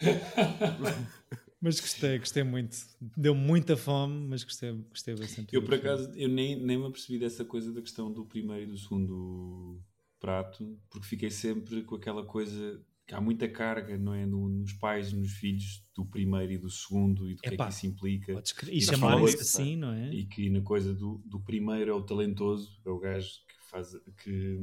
Mas 1.62 1.78
gostei, 1.78 2.18
gostei 2.18 2.42
muito. 2.42 2.76
Deu 3.16 3.36
muita 3.36 3.76
fome, 3.76 4.26
mas 4.26 4.42
gostei, 4.42 4.72
gostei 4.72 5.14
bastante. 5.14 5.54
Eu, 5.54 5.62
por 5.62 5.74
acaso, 5.74 6.10
eu 6.16 6.28
nem, 6.28 6.60
nem 6.60 6.76
me 6.76 6.86
apercebi 6.86 7.20
dessa 7.20 7.44
coisa 7.44 7.72
da 7.72 7.80
questão 7.80 8.12
do 8.12 8.24
primeiro 8.24 8.64
e 8.64 8.66
do 8.66 8.76
segundo 8.76 9.80
prato, 10.18 10.76
porque 10.90 11.06
fiquei 11.06 11.30
sempre 11.30 11.84
com 11.84 11.94
aquela 11.94 12.26
coisa 12.26 12.84
que 13.06 13.14
há 13.14 13.20
muita 13.20 13.48
carga, 13.48 13.96
não 13.96 14.12
é? 14.12 14.26
No, 14.26 14.48
nos 14.48 14.72
pais 14.72 15.12
e 15.12 15.16
nos 15.16 15.34
filhos 15.34 15.86
do 15.94 16.04
primeiro 16.04 16.50
e 16.50 16.58
do 16.58 16.68
segundo 16.68 17.30
e 17.30 17.34
do 17.36 17.42
que 17.42 17.54
é 17.54 17.56
que 17.56 17.68
isso 17.68 17.86
implica. 17.86 18.32
Podes 18.32 18.54
E 18.68 18.80
chamarem-se 18.80 19.40
assim, 19.40 19.76
não 19.76 19.92
é? 19.92 20.12
E 20.12 20.26
que 20.26 20.50
na 20.50 20.62
coisa 20.62 20.92
do, 20.92 21.22
do 21.24 21.38
primeiro 21.38 21.92
é 21.92 21.94
o 21.94 22.02
talentoso, 22.02 22.80
é 22.84 22.90
o 22.90 22.98
gajo 22.98 23.28
que 23.46 23.70
faz 23.70 23.92
que, 24.24 24.58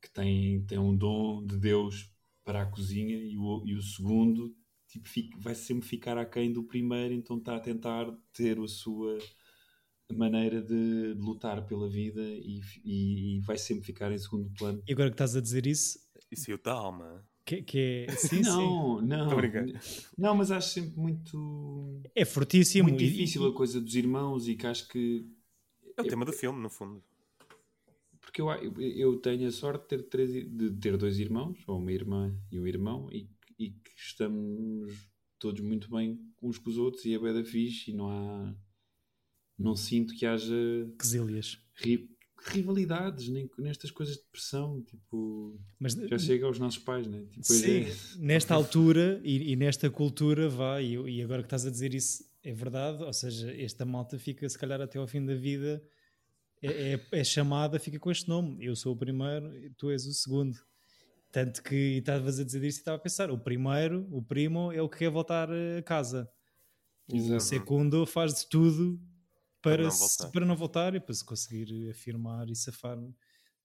que 0.00 0.10
tem, 0.12 0.64
tem 0.64 0.78
um 0.78 0.96
dom 0.96 1.44
de 1.44 1.56
Deus 1.56 2.08
para 2.44 2.62
a 2.62 2.66
cozinha 2.66 3.16
e 3.16 3.36
o, 3.36 3.64
e 3.66 3.74
o 3.74 3.82
segundo 3.82 4.54
tipo, 4.92 5.08
fica- 5.08 5.36
vai 5.40 5.54
sempre 5.54 5.86
ficar 5.88 6.18
aquém 6.18 6.52
do 6.52 6.62
primeiro, 6.64 7.14
então 7.14 7.38
está 7.38 7.56
a 7.56 7.60
tentar 7.60 8.06
ter 8.32 8.58
a 8.58 8.68
sua 8.68 9.18
maneira 10.14 10.60
de, 10.62 11.14
de 11.14 11.20
lutar 11.20 11.66
pela 11.66 11.88
vida 11.88 12.20
e, 12.22 12.60
e- 12.84 13.36
e 13.38 13.40
vai 13.40 13.56
sempre 13.56 13.84
ficar 13.84 14.12
em 14.12 14.18
segundo 14.18 14.50
plano. 14.58 14.82
E 14.86 14.92
agora 14.92 15.08
que 15.10 15.14
estás 15.14 15.36
a 15.36 15.40
dizer 15.40 15.66
isso, 15.66 15.98
E 16.30 16.36
saiu 16.36 16.58
da 16.58 16.72
alma. 16.72 17.24
que, 17.44 17.62
que 17.62 17.78
é. 18.08 18.16
Sim, 18.16 18.42
sim. 18.42 18.42
não, 18.44 19.00
não. 19.00 19.30
Não, 20.18 20.34
mas 20.34 20.50
acho 20.50 20.68
sempre 20.68 20.98
muito, 21.00 22.00
É 22.14 22.24
fortíssimo. 22.24 22.88
muito 22.88 23.00
e- 23.00 23.06
difícil 23.08 23.46
a 23.46 23.54
coisa 23.54 23.80
dos 23.80 23.94
irmãos 23.94 24.48
e 24.48 24.54
que 24.54 24.66
acho 24.66 24.88
que 24.88 25.26
É 25.96 26.00
o 26.02 26.04
tema 26.04 26.24
do 26.24 26.32
filme, 26.32 26.60
no 26.60 26.70
fundo. 26.70 27.02
Porque 28.20 28.40
eu, 28.40 28.50
eu, 28.50 28.72
eu 28.80 29.16
tenho 29.18 29.48
a 29.48 29.50
sorte 29.52 29.82
de 29.82 29.88
ter, 29.88 30.02
três, 30.08 30.30
de 30.32 30.70
ter 30.80 30.96
dois 30.96 31.18
irmãos, 31.18 31.58
ou 31.66 31.78
uma 31.78 31.92
irmã 31.92 32.34
e 32.50 32.58
um 32.58 32.66
irmão, 32.66 33.08
e, 33.12 33.28
e 33.64 33.70
que 33.70 33.90
estamos 33.96 34.94
todos 35.38 35.60
muito 35.60 35.90
bem 35.90 36.18
uns 36.40 36.58
com 36.58 36.70
os 36.70 36.78
outros 36.78 37.04
e 37.04 37.14
é 37.14 37.18
bué 37.18 37.32
da 37.32 37.44
fixe 37.44 37.90
e 37.90 37.94
não 37.94 38.08
há... 38.08 38.54
Não 39.58 39.76
sinto 39.76 40.14
que 40.14 40.26
haja 40.26 40.54
Quesílias. 40.98 41.58
ri- 41.74 42.08
rivalidades, 42.48 43.28
nem 43.28 43.48
nestas 43.58 43.90
coisas 43.90 44.16
de 44.16 44.24
pressão, 44.32 44.82
tipo... 44.82 45.60
Mas 45.78 45.94
Já 45.94 46.18
chega 46.18 46.46
aos 46.46 46.58
nossos 46.58 46.82
pais, 46.82 47.06
né? 47.06 47.24
Tipo, 47.30 47.44
Sim, 47.44 47.82
é- 47.82 47.96
nesta 48.18 48.54
altura 48.54 49.20
e, 49.22 49.52
e 49.52 49.56
nesta 49.56 49.88
cultura 49.90 50.48
vai, 50.48 50.84
e, 50.86 51.18
e 51.18 51.22
agora 51.22 51.42
que 51.42 51.46
estás 51.46 51.64
a 51.66 51.70
dizer 51.70 51.94
isso 51.94 52.24
é 52.42 52.52
verdade, 52.52 53.02
ou 53.04 53.12
seja, 53.12 53.52
esta 53.54 53.84
malta 53.84 54.18
fica 54.18 54.48
se 54.48 54.58
calhar 54.58 54.80
até 54.80 54.98
ao 54.98 55.06
fim 55.06 55.24
da 55.24 55.34
vida, 55.34 55.80
é, 56.60 56.94
é, 56.94 57.06
é 57.12 57.24
chamada, 57.24 57.78
fica 57.78 57.98
com 58.00 58.10
este 58.10 58.28
nome, 58.28 58.64
eu 58.64 58.74
sou 58.74 58.94
o 58.94 58.96
primeiro, 58.96 59.48
tu 59.76 59.90
és 59.90 60.04
o 60.06 60.12
segundo. 60.12 60.58
Tanto 61.32 61.62
que 61.62 61.74
e 61.74 61.98
estavas 61.98 62.38
a 62.38 62.44
dizer 62.44 62.62
isto 62.62 62.78
e 62.78 62.80
estava 62.82 62.98
a 62.98 63.00
pensar, 63.00 63.30
o 63.30 63.38
primeiro, 63.38 64.06
o 64.12 64.22
primo, 64.22 64.70
é 64.70 64.82
o 64.82 64.88
que 64.88 64.98
quer 64.98 65.10
voltar 65.10 65.48
a 65.50 65.82
casa. 65.82 66.30
O 67.08 67.16
Exato. 67.16 67.42
segundo 67.42 68.06
faz 68.06 68.34
de 68.34 68.48
tudo 68.48 69.00
para, 69.62 69.76
Para 69.76 69.82
não 69.84 69.90
se- 69.90 69.98
voltar. 70.18 70.30
para 70.32 70.46
não 70.46 70.56
voltar 70.56 70.94
e 70.94 71.00
para 71.00 71.14
se 71.14 71.24
conseguir 71.24 71.90
afirmar 71.90 72.48
e 72.50 72.54
safar 72.54 72.98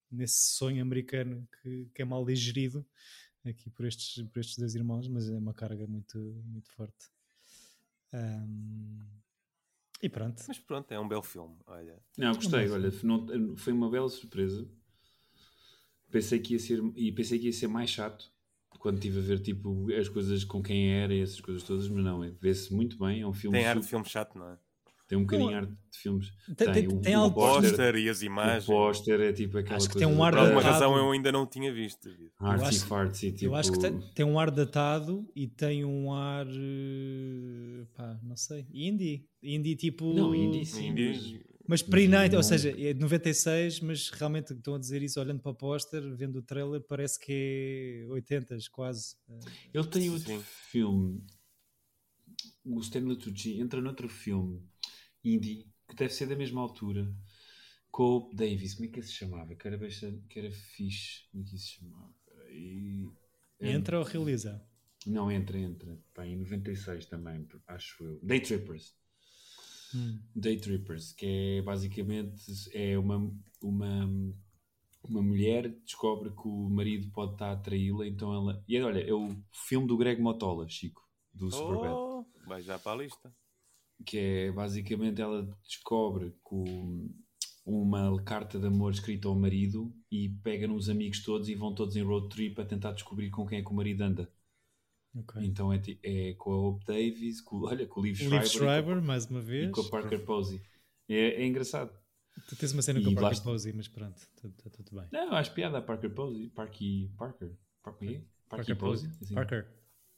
nesse 0.09 0.55
sonho 0.55 0.81
americano 0.81 1.47
que, 1.61 1.89
que 1.93 2.01
é 2.01 2.05
mal 2.05 2.25
digerido 2.25 2.85
aqui 3.45 3.69
por 3.69 3.85
estes, 3.85 4.23
por 4.29 4.39
estes 4.39 4.57
dois 4.57 4.73
irmãos, 4.75 5.07
mas 5.09 5.29
é 5.29 5.37
uma 5.37 5.53
carga 5.53 5.85
muito, 5.87 6.17
muito 6.45 6.71
forte. 6.71 7.09
Ahm, 8.13 9.05
e 10.01 10.09
pronto. 10.09 10.43
Mas 10.47 10.59
pronto, 10.59 10.91
é 10.91 10.99
um 10.99 11.07
belo 11.07 11.23
filme. 11.23 11.57
Olha. 11.65 11.99
Não, 12.17 12.33
gostei, 12.33 12.69
olha, 12.69 12.91
não- 13.03 13.57
foi 13.57 13.73
uma 13.73 13.89
bela 13.89 14.09
surpresa. 14.09 14.67
Pensei 16.11 16.39
que 16.39 16.53
ia 16.53 16.59
ser, 16.59 16.81
e 16.95 17.11
pensei 17.11 17.37
que 17.39 17.45
ia 17.47 17.53
ser 17.53 17.67
mais 17.67 17.89
chato 17.89 18.25
quando 18.79 18.95
estive 18.97 19.19
a 19.19 19.21
ver 19.23 19.39
tipo, 19.39 19.87
as 19.91 20.07
coisas 20.07 20.43
com 20.43 20.61
quem 20.61 20.91
era 20.93 21.13
e 21.13 21.19
essas 21.21 21.41
coisas 21.41 21.63
todas, 21.63 21.89
mas 21.89 22.03
não, 22.03 22.21
vê-se 22.39 22.73
muito 22.73 22.97
bem, 22.97 23.21
é 23.21 23.27
um 23.27 23.33
filme 23.33 23.57
Tem 23.57 23.65
ar 23.67 23.75
de 23.75 23.81
super- 23.81 23.89
filme 23.89 24.05
chato, 24.09 24.37
não 24.37 24.49
é? 24.51 24.57
tem 25.07 25.17
um 25.17 25.21
bocadinho 25.21 25.49
Não, 25.51 25.57
ar 25.57 25.65
de 25.65 25.73
filmes. 25.97 26.31
tem- 26.57 26.71
tem- 26.73 26.87
o, 26.89 26.99
tem 27.01 27.15
o 27.17 27.31
póster, 27.31 27.95
e 27.95 28.09
as 28.09 28.21
o 28.21 28.25
imagens. 28.25 28.65
póster 28.65 29.19
é 29.21 29.31
tipo 29.33 29.57
aquela 29.57 29.77
Acho 29.77 29.87
que 29.87 29.93
coisa 29.93 30.07
tem 30.07 30.15
um 30.17 30.21
ar 30.23 30.33
Por 30.33 30.39
alguma 30.39 30.61
razão 30.61 30.97
eu 30.97 31.11
ainda 31.11 31.31
não 31.31 31.45
tinha 31.47 31.73
visto. 31.73 32.09
Artsy 32.39 32.65
acho- 32.67 32.85
fartsy, 32.85 33.31
tipo, 33.31 33.45
Eu 33.45 33.55
acho 33.55 33.71
que 33.71 33.79
tem, 33.79 33.99
tem 34.13 34.25
um 34.25 34.37
ar 34.37 34.51
datado 34.51 35.25
e 35.35 35.47
tem 35.47 35.83
um 35.85 36.13
ar. 36.13 36.45
eh, 36.45 37.85
pá, 37.95 38.19
não 38.23 38.35
sei. 38.35 38.65
Indie. 38.73 39.25
Indie 39.41 39.75
tipo. 39.75 40.13
Não, 40.13 40.35
indie 40.35 40.65
sim, 40.65 40.89
Indie- 40.89 41.09
mas- 41.09 41.47
Mas 41.67 41.81
pre-90, 41.81 42.31
não- 42.31 42.37
ou 42.37 42.43
seja, 42.43 42.69
é 42.69 42.93
de 42.93 42.99
96, 42.99 43.79
mas 43.81 44.09
realmente 44.09 44.53
estão 44.53 44.75
a 44.75 44.79
dizer 44.79 45.01
isso 45.01 45.19
olhando 45.19 45.41
para 45.41 45.51
o 45.51 45.55
póster, 45.55 46.01
vendo 46.15 46.37
o 46.37 46.41
trailer, 46.41 46.81
parece 46.81 47.19
que 47.19 48.03
é 48.05 48.07
80s 48.09 48.69
quase. 48.69 49.15
Eh, 49.29 49.39
Ele 49.73 49.87
tem 49.87 50.09
outro 50.09 50.37
Sim. 50.37 50.43
filme, 50.71 51.21
o 52.63 52.79
Stanley 52.79 53.17
Tucci 53.17 53.59
entra 53.59 53.81
noutro 53.81 54.07
filme 54.09 54.61
indie 55.23 55.67
que 55.87 55.95
deve 55.95 56.13
ser 56.13 56.27
da 56.27 56.35
mesma 56.35 56.61
altura 56.61 57.13
com 57.91 58.03
o 58.17 58.33
Davis. 58.33 58.75
Como 58.75 58.87
é 58.87 58.91
que 58.91 58.99
ele 58.99 59.05
se 59.07 59.13
chamava? 59.13 59.55
Que 59.55 59.67
era, 59.67 59.77
bastante, 59.77 60.25
que 60.27 60.39
era 60.39 60.51
fixe. 60.51 61.23
Como 61.31 61.43
é 61.43 61.47
que 61.47 61.57
se 61.57 61.67
chamava? 61.67 62.13
É- 63.59 63.71
Entra 63.71 63.99
ou 63.99 64.05
realiza? 64.05 64.61
Não, 65.05 65.31
entra, 65.31 65.57
entra. 65.57 65.97
Pá, 66.13 66.25
em 66.25 66.35
96 66.35 67.05
também, 67.05 67.47
acho 67.67 68.03
eu. 68.03 68.19
Day 68.21 68.39
Trippers. 68.41 68.93
Hum. 69.93 70.19
Day 70.35 70.57
Trippers, 70.57 71.13
que 71.13 71.25
é 71.25 71.61
basicamente 71.61 72.41
é 72.73 72.97
uma, 72.97 73.31
uma, 73.61 74.05
uma 75.03 75.21
mulher 75.21 75.71
que 75.73 75.79
descobre 75.85 76.29
que 76.31 76.47
o 76.47 76.69
marido 76.69 77.09
pode 77.11 77.33
estar 77.33 77.51
a 77.51 77.57
traí-la, 77.57 78.05
então 78.07 78.33
ela. 78.33 78.63
E 78.67 78.79
olha, 78.81 78.99
é 78.99 79.13
o 79.13 79.35
filme 79.51 79.87
do 79.87 79.97
Greg 79.97 80.21
Motola, 80.21 80.67
Chico, 80.67 81.01
do 81.33 81.49
Superbad. 81.51 81.93
Oh, 81.93 82.25
vai 82.45 82.61
já 82.61 82.77
para 82.77 82.91
a 82.93 83.03
lista. 83.03 83.33
Que 84.05 84.17
é 84.17 84.51
basicamente 84.51 85.21
ela 85.21 85.43
descobre 85.63 86.31
que 86.31 86.55
o- 86.55 87.09
uma 87.65 88.21
carta 88.23 88.59
de 88.59 88.67
amor 88.67 88.91
escrita 88.93 89.27
ao 89.27 89.35
marido 89.35 89.93
e 90.11 90.29
pega 90.43 90.67
nos 90.67 90.89
amigos 90.89 91.21
todos 91.23 91.49
e 91.49 91.55
vão 91.55 91.73
todos 91.73 91.95
em 91.95 92.03
road 92.03 92.29
trip 92.29 92.59
a 92.61 92.65
tentar 92.65 92.93
descobrir 92.93 93.29
com 93.29 93.45
quem 93.45 93.59
é 93.59 93.63
que 93.63 93.69
o 93.71 93.73
marido 93.73 94.01
anda. 94.01 94.31
Ok. 95.19 95.41
Então 95.43 95.71
é, 95.73 95.81
é 96.03 96.33
com 96.33 96.51
a 96.51 96.57
Hope 96.57 96.85
Davis, 96.85 97.41
com, 97.41 97.61
olha, 97.65 97.85
com 97.87 97.99
o 98.01 98.03
Liv 98.03 98.17
Liv 98.19 98.27
Schreiber, 98.29 98.45
e 98.45 98.49
Schreiber, 98.49 98.95
com- 98.95 99.05
mais 99.05 99.25
uma 99.25 99.39
e 99.39 99.43
vez. 99.43 99.71
com 99.71 99.81
a 99.81 99.89
Parker 99.89 100.23
Posey. 100.25 100.61
É, 101.09 101.41
é 101.41 101.45
engraçado. 101.45 101.91
Tu 102.47 102.55
tens 102.55 102.71
uma 102.71 102.81
cena 102.83 102.99
com 103.01 103.09
E 103.09 103.11
a 103.13 103.15
lá 103.15 103.21
Parker. 103.29 103.43
Posey, 103.43 103.73
mas 103.73 103.87
pronto, 103.87 104.15
está 104.35 104.69
tudo 104.69 104.91
bem. 104.99 105.07
Não, 105.11 105.33
acho 105.33 105.51
piada 105.53 105.79
a 105.79 105.81
Parker 105.81 106.09
Posey. 106.11 106.49
Parky 106.49 107.11
Parker. 107.17 107.51
Parker, 107.81 108.07
Parky 108.11 108.25
Parker 108.49 108.75
Posey? 108.75 109.07
Posey. 109.09 109.23
Assim. 109.23 109.33
Parker. 109.33 109.67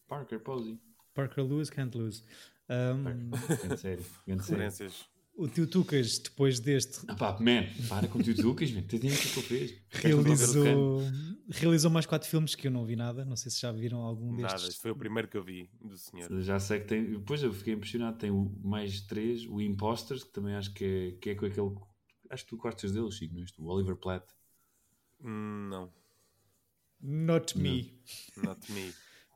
Parker 0.08 0.40
Posey. 0.40 0.80
Parker 1.14 1.42
lose, 1.44 1.72
can't 1.72 1.98
lose. 1.98 2.24
Um, 2.70 3.04
Grande 3.04 3.78
sério. 3.80 4.06
Grande 4.28 4.44
sério. 4.44 4.92
O 5.42 5.48
Tio 5.48 5.66
Tucas, 5.66 6.20
depois 6.20 6.60
deste, 6.60 7.00
Ah 7.08 7.16
pá, 7.16 7.32
man, 7.40 7.64
para 7.88 8.10
com 8.10 8.20
o 8.20 8.24
tio 8.24 8.36
Lucas, 8.46 8.70
man. 8.72 8.82
Tens 8.82 9.02
nem 9.02 9.14
o 9.14 9.18
que 9.18 9.40
ele 9.40 9.48
fez. 9.48 9.74
realizou, 9.90 11.02
realizou 11.50 11.90
mais 11.90 12.06
quatro 12.06 12.28
filmes 12.28 12.56
que 12.56 12.68
eu 12.68 12.72
não 12.72 12.86
vi 12.86 12.98
nada. 12.98 13.24
Não 13.24 13.38
sei 13.38 13.50
se 13.50 13.62
já 13.62 13.72
viram 13.72 14.00
algum 14.02 14.34
Nada, 14.36 14.54
destes. 14.54 14.72
este 14.72 14.82
foi 14.82 14.92
o 14.92 14.96
primeiro 14.98 15.30
que 15.30 15.38
eu 15.38 15.44
vi 15.44 15.70
do 15.82 15.98
senhor. 15.98 16.30
Já 16.42 16.60
sei 16.60 16.82
que 16.82 16.88
tem. 16.88 17.06
Depois 17.12 17.42
eu 17.42 17.54
fiquei 17.54 17.74
impressionado. 17.74 18.18
Tem 18.18 18.30
o 18.30 18.52
mais 18.62 19.00
três, 19.00 19.46
o 19.46 19.62
Imposters, 19.62 20.26
que 20.26 20.32
também 20.34 20.56
acho 20.56 20.74
que 20.74 20.84
é, 20.84 21.12
que 21.22 21.30
é 21.30 21.36
com 21.36 21.46
aquele. 21.46 21.72
Acho 22.30 22.44
que 22.44 22.50
tu 22.50 22.58
gostas 22.58 22.92
dele, 22.92 23.10
Chico, 23.10 23.34
não 23.34 23.42
é? 23.42 23.46
isto? 23.46 23.64
O 23.64 23.68
Oliver 23.68 23.96
Platt. 23.96 24.26
Hum, 25.24 25.68
não, 25.70 25.90
Not 27.02 27.58
me. 27.58 27.98
not 28.44 28.70
me. 28.72 28.94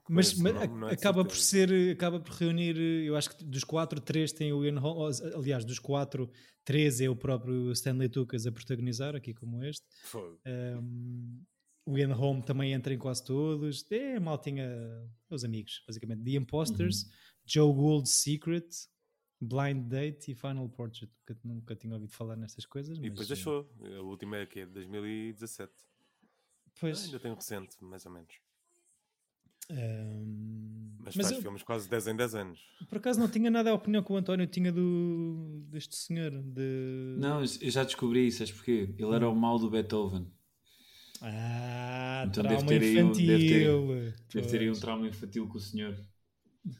Mas, 0.09 0.33
mas 0.33 0.53
é 0.55 0.93
acaba 0.93 1.23
por 1.23 1.37
ser, 1.37 1.91
acaba 1.91 2.19
por 2.19 2.33
reunir, 2.33 2.77
eu 2.77 3.15
acho 3.15 3.35
que 3.35 3.43
dos 3.43 3.63
quatro, 3.63 4.01
três 4.01 4.34
tem 4.34 4.51
o 4.51 4.65
Ian 4.65 4.80
Holm, 4.80 5.11
aliás, 5.36 5.63
dos 5.63 5.80
quatro, 5.80 6.30
três 6.65 6.99
é 6.99 7.09
o 7.09 7.15
próprio 7.15 7.71
Stanley 7.71 8.09
Tucas 8.09 8.45
a 8.45 8.51
protagonizar, 8.51 9.15
aqui 9.15 9.34
como 9.34 9.63
este. 9.63 9.86
Fogo. 10.03 10.39
Um, 10.45 11.41
o 11.86 11.97
Ian 11.97 12.13
Holm 12.13 12.41
também 12.41 12.73
entra 12.73 12.93
em 12.93 12.97
quase 12.97 13.23
todos. 13.23 13.86
É, 13.91 14.19
mal 14.19 14.38
tinha 14.38 14.65
os 15.30 15.43
amigos, 15.43 15.84
basicamente. 15.88 16.23
The 16.23 16.38
Imposters, 16.38 17.09
Joe 17.45 17.73
Gould's 17.73 18.11
Secret, 18.11 18.67
Blind 19.39 19.88
Date 19.89 20.32
e 20.32 20.36
Final 20.36 20.69
Portrait. 20.69 21.11
Nunca, 21.28 21.41
nunca 21.43 21.75
tinha 21.75 21.93
ouvido 21.93 22.13
falar 22.13 22.36
nestas 22.36 22.65
coisas. 22.65 22.97
E 22.97 23.01
mas, 23.01 23.09
depois 23.09 23.30
eh, 23.30 23.34
achou. 23.34 23.69
A 23.97 24.01
última 24.01 24.38
é 24.38 24.45
que 24.45 24.61
é 24.61 24.65
de 24.65 24.71
2017. 24.71 25.73
Pois, 26.80 27.05
ainda 27.05 27.19
tem 27.19 27.32
um 27.32 27.36
recente, 27.36 27.75
mais 27.82 28.05
ou 28.05 28.11
menos. 28.11 28.34
Um, 29.72 30.91
Mas, 30.99 31.16
mas 31.16 31.26
faz 31.28 31.38
eu, 31.38 31.41
filmes 31.41 31.64
quase 31.64 31.89
10 31.89 32.07
em 32.07 32.16
10 32.16 32.36
anos. 32.36 32.59
por 32.89 32.97
acaso 32.97 33.20
não 33.20 33.28
tinha 33.28 33.49
nada 33.51 33.72
a 33.72 33.74
opinião 33.74 34.03
que 34.03 34.11
o 34.11 34.16
António 34.18 34.47
tinha 34.47 34.72
do, 34.72 35.64
deste 35.70 35.95
senhor. 35.95 36.32
De... 36.32 37.16
Não, 37.18 37.41
eu 37.41 37.72
já 37.72 37.84
descobri 37.84 38.28
isso, 38.28 38.39
sabes 38.39 38.53
porquê? 38.53 38.93
Ele 38.97 39.16
era 39.16 39.30
o 39.30 39.36
mal 39.36 39.57
do 39.59 39.70
Beethoven. 39.70 40.28
Ah, 41.22 42.26
Então 42.28 42.43
trauma 42.43 42.66
deve 42.66 42.80
ter 42.80 42.86
aí 42.86 43.03
um- 43.03 43.05
infantil. 43.11 43.28
deve 43.28 43.47
ter- 43.47 44.16
Deve 44.41 44.47
ter 44.49 44.59
aí 44.61 44.70
um 44.70 44.74
trauma 44.74 45.07
infantil 45.07 45.47
com 45.47 45.57
o 45.57 45.61
senhor. 45.61 45.95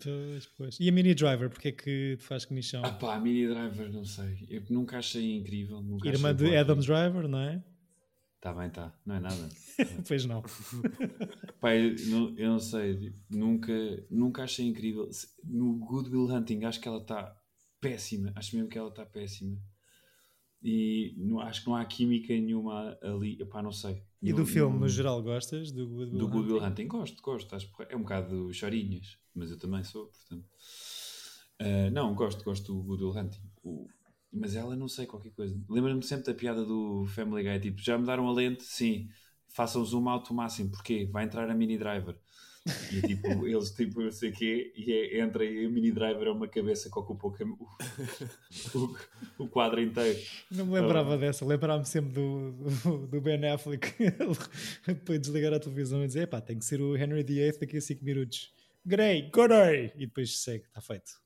Pois, 0.02 0.46
pois. 0.58 0.80
E 0.80 0.88
a 0.88 0.92
Mini 0.92 1.14
Driver, 1.14 1.50
porque 1.50 1.68
é 1.68 1.72
que 1.72 2.16
te 2.18 2.24
faz 2.24 2.46
comissão? 2.46 2.82
Ah 2.86 2.92
pá, 2.92 3.16
a 3.16 3.20
Mini 3.20 3.48
Driver, 3.48 3.92
não 3.92 4.06
sei. 4.06 4.46
Eu 4.50 4.62
nunca 4.70 4.98
achei 4.98 5.36
incrível. 5.36 5.82
Nunca 5.82 6.08
Irmã 6.08 6.34
achei 6.34 6.50
de. 6.50 6.56
Adam 6.58 6.78
Driver, 6.78 7.28
não 7.28 7.40
é? 7.40 7.62
Tá 8.44 8.52
bem, 8.52 8.70
tá. 8.70 8.94
Não 9.06 9.16
é 9.16 9.20
nada. 9.22 9.50
pois 10.06 10.26
não. 10.26 10.44
Pá, 11.62 11.74
eu 11.78 11.96
não, 12.08 12.38
eu 12.38 12.50
não 12.50 12.60
sei. 12.60 12.98
tipo, 12.98 13.18
Nunca, 13.30 13.72
nunca 14.12 14.44
achei 14.44 14.68
incrível. 14.68 15.10
No 15.46 15.76
Good 15.76 16.10
Will 16.10 16.26
Hunting, 16.28 16.66
acho 16.66 16.82
que 16.82 16.88
ela 16.90 16.98
está 16.98 17.34
péssima. 17.80 18.34
Acho 18.36 18.58
mesmo 18.58 18.70
que 18.70 18.78
ela 18.78 18.90
está 18.90 19.06
péssima. 19.06 19.58
E 20.62 21.14
não, 21.18 21.40
acho 21.40 21.62
que 21.62 21.68
não 21.68 21.76
há 21.78 21.86
química 21.86 22.34
nenhuma 22.34 22.98
ali. 23.02 23.38
Pá, 23.46 23.64
não 23.64 23.72
sei. 23.72 24.04
E 24.22 24.32
Não- 24.32 24.40
do 24.40 24.46
filme, 24.46 24.78
no 24.78 24.90
geral, 24.90 25.24
gostas? 25.24 25.72
Do 25.72 25.88
Good 25.88 26.12
Will 26.12 26.20
Do 26.20 26.28
Good 26.28 26.52
Will 26.52 26.64
Hunting? 26.66 26.88
Gosto, 26.90 27.22
gosto. 27.22 27.56
Acho 27.56 27.72
é 27.88 27.96
um 27.96 28.02
bocado 28.02 28.52
chorinhas, 28.54 29.18
mas 29.34 29.52
eu 29.52 29.58
também 29.58 29.86
sou, 29.86 30.08
portanto. 30.08 30.46
Ah, 31.60 31.90
não, 31.92 32.14
gosto, 32.14 32.44
gosto 32.44 32.74
do 32.74 32.84
Good 32.84 33.04
Will 33.06 33.18
Hunting. 33.18 33.42
O- 33.64 33.88
mas 34.34 34.56
ela 34.56 34.76
não 34.76 34.88
sei 34.88 35.06
qualquer 35.06 35.32
coisa. 35.32 35.56
Lembra-me 35.70 36.04
sempre 36.04 36.26
da 36.26 36.34
piada 36.34 36.66
do 36.66 37.06
Family 37.08 37.44
Guy: 37.44 37.60
tipo, 37.60 37.82
já 37.82 37.98
mudaram 37.98 38.28
a 38.28 38.34
lente? 38.34 38.64
Sim. 38.64 39.10
Façam 39.50 39.86
zoom 39.86 40.10
out 40.10 40.32
o 40.32 40.36
máximo, 40.36 40.72
porquê? 40.72 41.08
Vai 41.12 41.26
entrar 41.26 41.50
a 41.50 41.54
Mini 41.54 41.78
Driver. 41.78 42.16
E 42.92 43.02
tipo, 43.02 43.28
eles 43.46 43.72
tipo, 43.72 44.02
não 44.02 44.12
sei 44.12 44.30
o 44.30 44.34
quê, 44.34 44.74
e 44.76 44.92
é, 44.92 45.20
entra 45.20 45.44
e 45.46 45.66
a 45.66 45.70
Mini 45.70 45.92
Driver 45.92 46.28
é 46.28 46.32
uma 46.32 46.48
cabeça 46.48 46.90
que 46.90 46.98
ocupa 46.98 47.28
o, 47.28 47.34
o, 48.74 48.96
o- 49.44 49.48
quadro 49.50 49.82
inteiro. 49.82 50.20
Não 50.50 50.66
me 50.66 50.74
lembrava 50.74 51.18
dessa, 51.18 51.46
lembrava-me 51.46 51.86
sempre 51.86 52.12
do, 52.14 52.52
do, 52.52 53.08
do 53.08 53.22
Ben 53.22 53.46
Affleck 53.48 53.94
depois 54.88 55.20
de 55.20 55.26
desligar 55.26 55.54
a 55.54 55.60
televisão 55.60 56.04
e 56.04 56.08
dizer: 56.08 56.28
pá, 56.28 56.42
tem 56.42 56.58
que 56.58 56.66
ser 56.66 56.82
o 56.82 56.96
Henry 56.96 57.24
VIII 57.24 57.60
daqui 57.60 57.78
a 57.78 57.82
5 57.82 58.04
minutos. 58.04 58.52
Grey, 58.86 59.30
Godey! 59.32 59.92
E 59.96 60.06
depois 60.06 60.38
segue, 60.40 60.66
está 60.66 60.82
feito. 60.82 61.23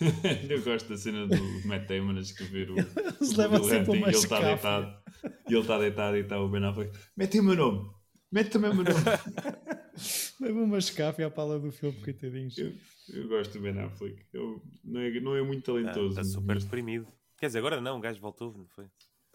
Eu 0.50 0.62
gosto 0.62 0.88
da 0.88 0.96
cena 0.96 1.26
do 1.26 1.66
Matt 1.66 1.88
Damon 1.88 2.16
a 2.16 2.20
escrever 2.20 2.70
o. 2.70 2.74
Eles 2.78 3.32
o 3.32 3.36
levam 3.38 3.62
Hunting, 3.62 3.92
e 3.92 4.02
ele 4.02 4.10
está 4.10 4.36
escáfia. 4.36 4.46
deitado 4.46 5.02
e 5.48 5.52
ele 5.52 5.60
está 5.60 5.78
deitado 5.78 6.16
e 6.16 6.20
está 6.20 6.40
o 6.40 6.48
Ben 6.48 6.64
Affleck. 6.64 6.98
Mete 7.16 7.40
o 7.40 7.42
meu 7.42 7.56
nome, 7.56 7.90
mete 8.30 8.50
também 8.50 8.70
o 8.70 8.74
meu 8.74 8.84
nome. 8.84 8.96
Leva 10.40 10.60
uma 10.60 10.78
escafe 10.78 11.22
à 11.22 11.30
pala 11.30 11.58
do 11.58 11.72
filme, 11.72 11.98
coitadinhos. 12.02 12.56
eu, 12.58 12.72
eu 13.08 13.28
gosto 13.28 13.54
do 13.54 13.60
Ben 13.60 13.78
Affleck. 13.80 14.22
Eu, 14.32 14.62
não, 14.84 15.00
é, 15.00 15.20
não 15.20 15.34
é 15.36 15.42
muito 15.42 15.62
talentoso. 15.64 16.20
Está 16.20 16.24
super 16.24 16.58
deprimido. 16.58 17.06
Quer 17.38 17.46
dizer, 17.46 17.58
agora 17.58 17.80
não, 17.80 17.96
o 17.98 18.00
gajo 18.00 18.20
voltou, 18.20 18.52
não 18.56 18.66
foi? 18.68 18.86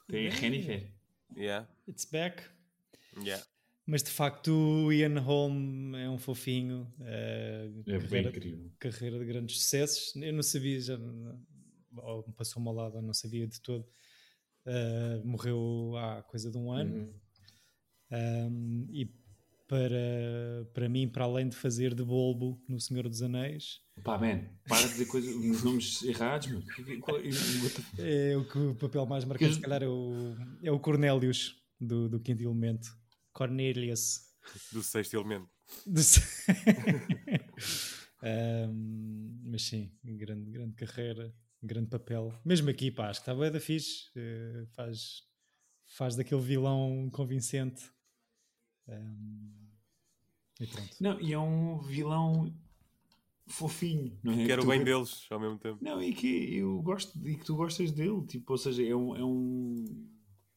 Tem 0.07 0.29
Rennifer. 0.29 0.91
Yeah, 1.35 1.67
It's 1.87 2.05
back. 2.05 2.43
yeah. 3.23 3.43
Mas 3.91 4.03
de 4.03 4.09
facto 4.09 4.47
o 4.85 4.93
Ian 4.93 5.19
Holm 5.19 5.93
é 5.97 6.09
um 6.09 6.17
fofinho. 6.17 6.87
eh, 7.01 7.69
É 7.87 7.99
carreira, 7.99 8.29
incrível. 8.29 8.71
carreira 8.79 9.19
de 9.19 9.25
grandes 9.25 9.57
sucessos. 9.59 10.15
Eu 10.15 10.31
não 10.31 10.41
sabia, 10.43 10.79
já 10.79 10.97
ou 11.97 12.23
me 12.25 12.33
passou-me 12.33 12.69
ao 12.69 12.73
lado, 12.73 13.01
não 13.01 13.13
sabia 13.13 13.45
de 13.45 13.59
todo. 13.61 13.85
Eh, 14.65 15.21
morreu 15.25 15.93
há 15.97 16.23
coisa 16.23 16.49
de 16.49 16.57
um 16.57 16.71
ano. 16.71 16.95
Uhum. 16.95 17.13
Um, 18.13 18.87
e 18.91 19.05
para, 19.67 20.65
para 20.73 20.87
mim, 20.87 21.07
para 21.09 21.25
além 21.25 21.49
de 21.49 21.55
fazer 21.57 21.93
de 21.93 22.03
Bolbo 22.03 22.61
no 22.69 22.79
Senhor 22.79 23.07
dos 23.09 23.21
Anéis, 23.21 23.81
Pá, 24.03 24.17
man, 24.17 24.41
para 24.69 24.83
de 24.83 24.89
dizer 24.93 25.05
coisas, 25.07 25.35
uns 25.35 25.63
nomes 25.63 26.01
errados, 26.03 26.47
mano. 26.47 26.63
The- 26.65 28.31
é 28.31 28.37
o 28.37 28.45
que 28.47 28.57
o 28.57 28.75
papel 28.75 29.05
mais 29.05 29.25
marcante, 29.25 29.55
se 29.55 29.59
calhar, 29.61 29.83
é 29.83 29.87
o, 29.87 30.35
é 30.63 30.71
o 30.71 30.79
Cornélius 30.79 31.57
do, 31.79 32.07
do 32.09 32.19
Quinto 32.21 32.41
Elemento. 32.41 33.00
Cornelius. 33.33 34.21
Do 34.71 34.81
sexto 34.83 35.13
elemento. 35.15 35.49
Do- 35.85 36.01
Um, 38.23 39.39
mas 39.49 39.63
sim, 39.63 39.91
grande, 40.03 40.51
grande 40.51 40.75
carreira, 40.75 41.33
grande 41.61 41.89
papel. 41.89 42.33
Mesmo 42.45 42.69
aqui, 42.69 42.91
pá, 42.91 43.09
acho 43.09 43.19
que 43.19 43.29
está 43.29 43.33
bem 43.39 43.51
da 43.51 43.59
fixe. 43.59 44.09
eh, 44.15 44.65
faz, 44.75 45.23
faz 45.87 46.15
daquele 46.15 46.41
vilão 46.41 47.09
convincente. 47.11 47.83
Um, 48.87 49.51
e 50.59 50.67
pronto. 50.67 50.95
Não, 50.99 51.19
e 51.19 51.33
é 51.33 51.39
um 51.39 51.79
vilão 51.79 52.53
fofinho, 53.47 54.17
não 54.23 54.33
é? 54.33 54.45
Quero 54.45 54.61
o 54.61 54.65
Tu- 54.65 54.69
bem 54.69 54.83
deles 54.83 55.25
ao 55.31 55.39
mesmo 55.39 55.57
tempo. 55.57 55.79
Não, 55.83 56.01
e 56.01 56.13
que 56.13 56.55
eu 56.57 56.79
gosto 56.81 57.27
e 57.27 57.35
que 57.37 57.43
tu 57.45 57.55
gostas 57.55 57.91
dele, 57.91 58.25
tipo, 58.27 58.51
ou 58.53 58.57
seja, 58.57 58.83
é 58.85 58.95
um, 58.95 59.15
é 59.15 59.23
um 59.23 59.83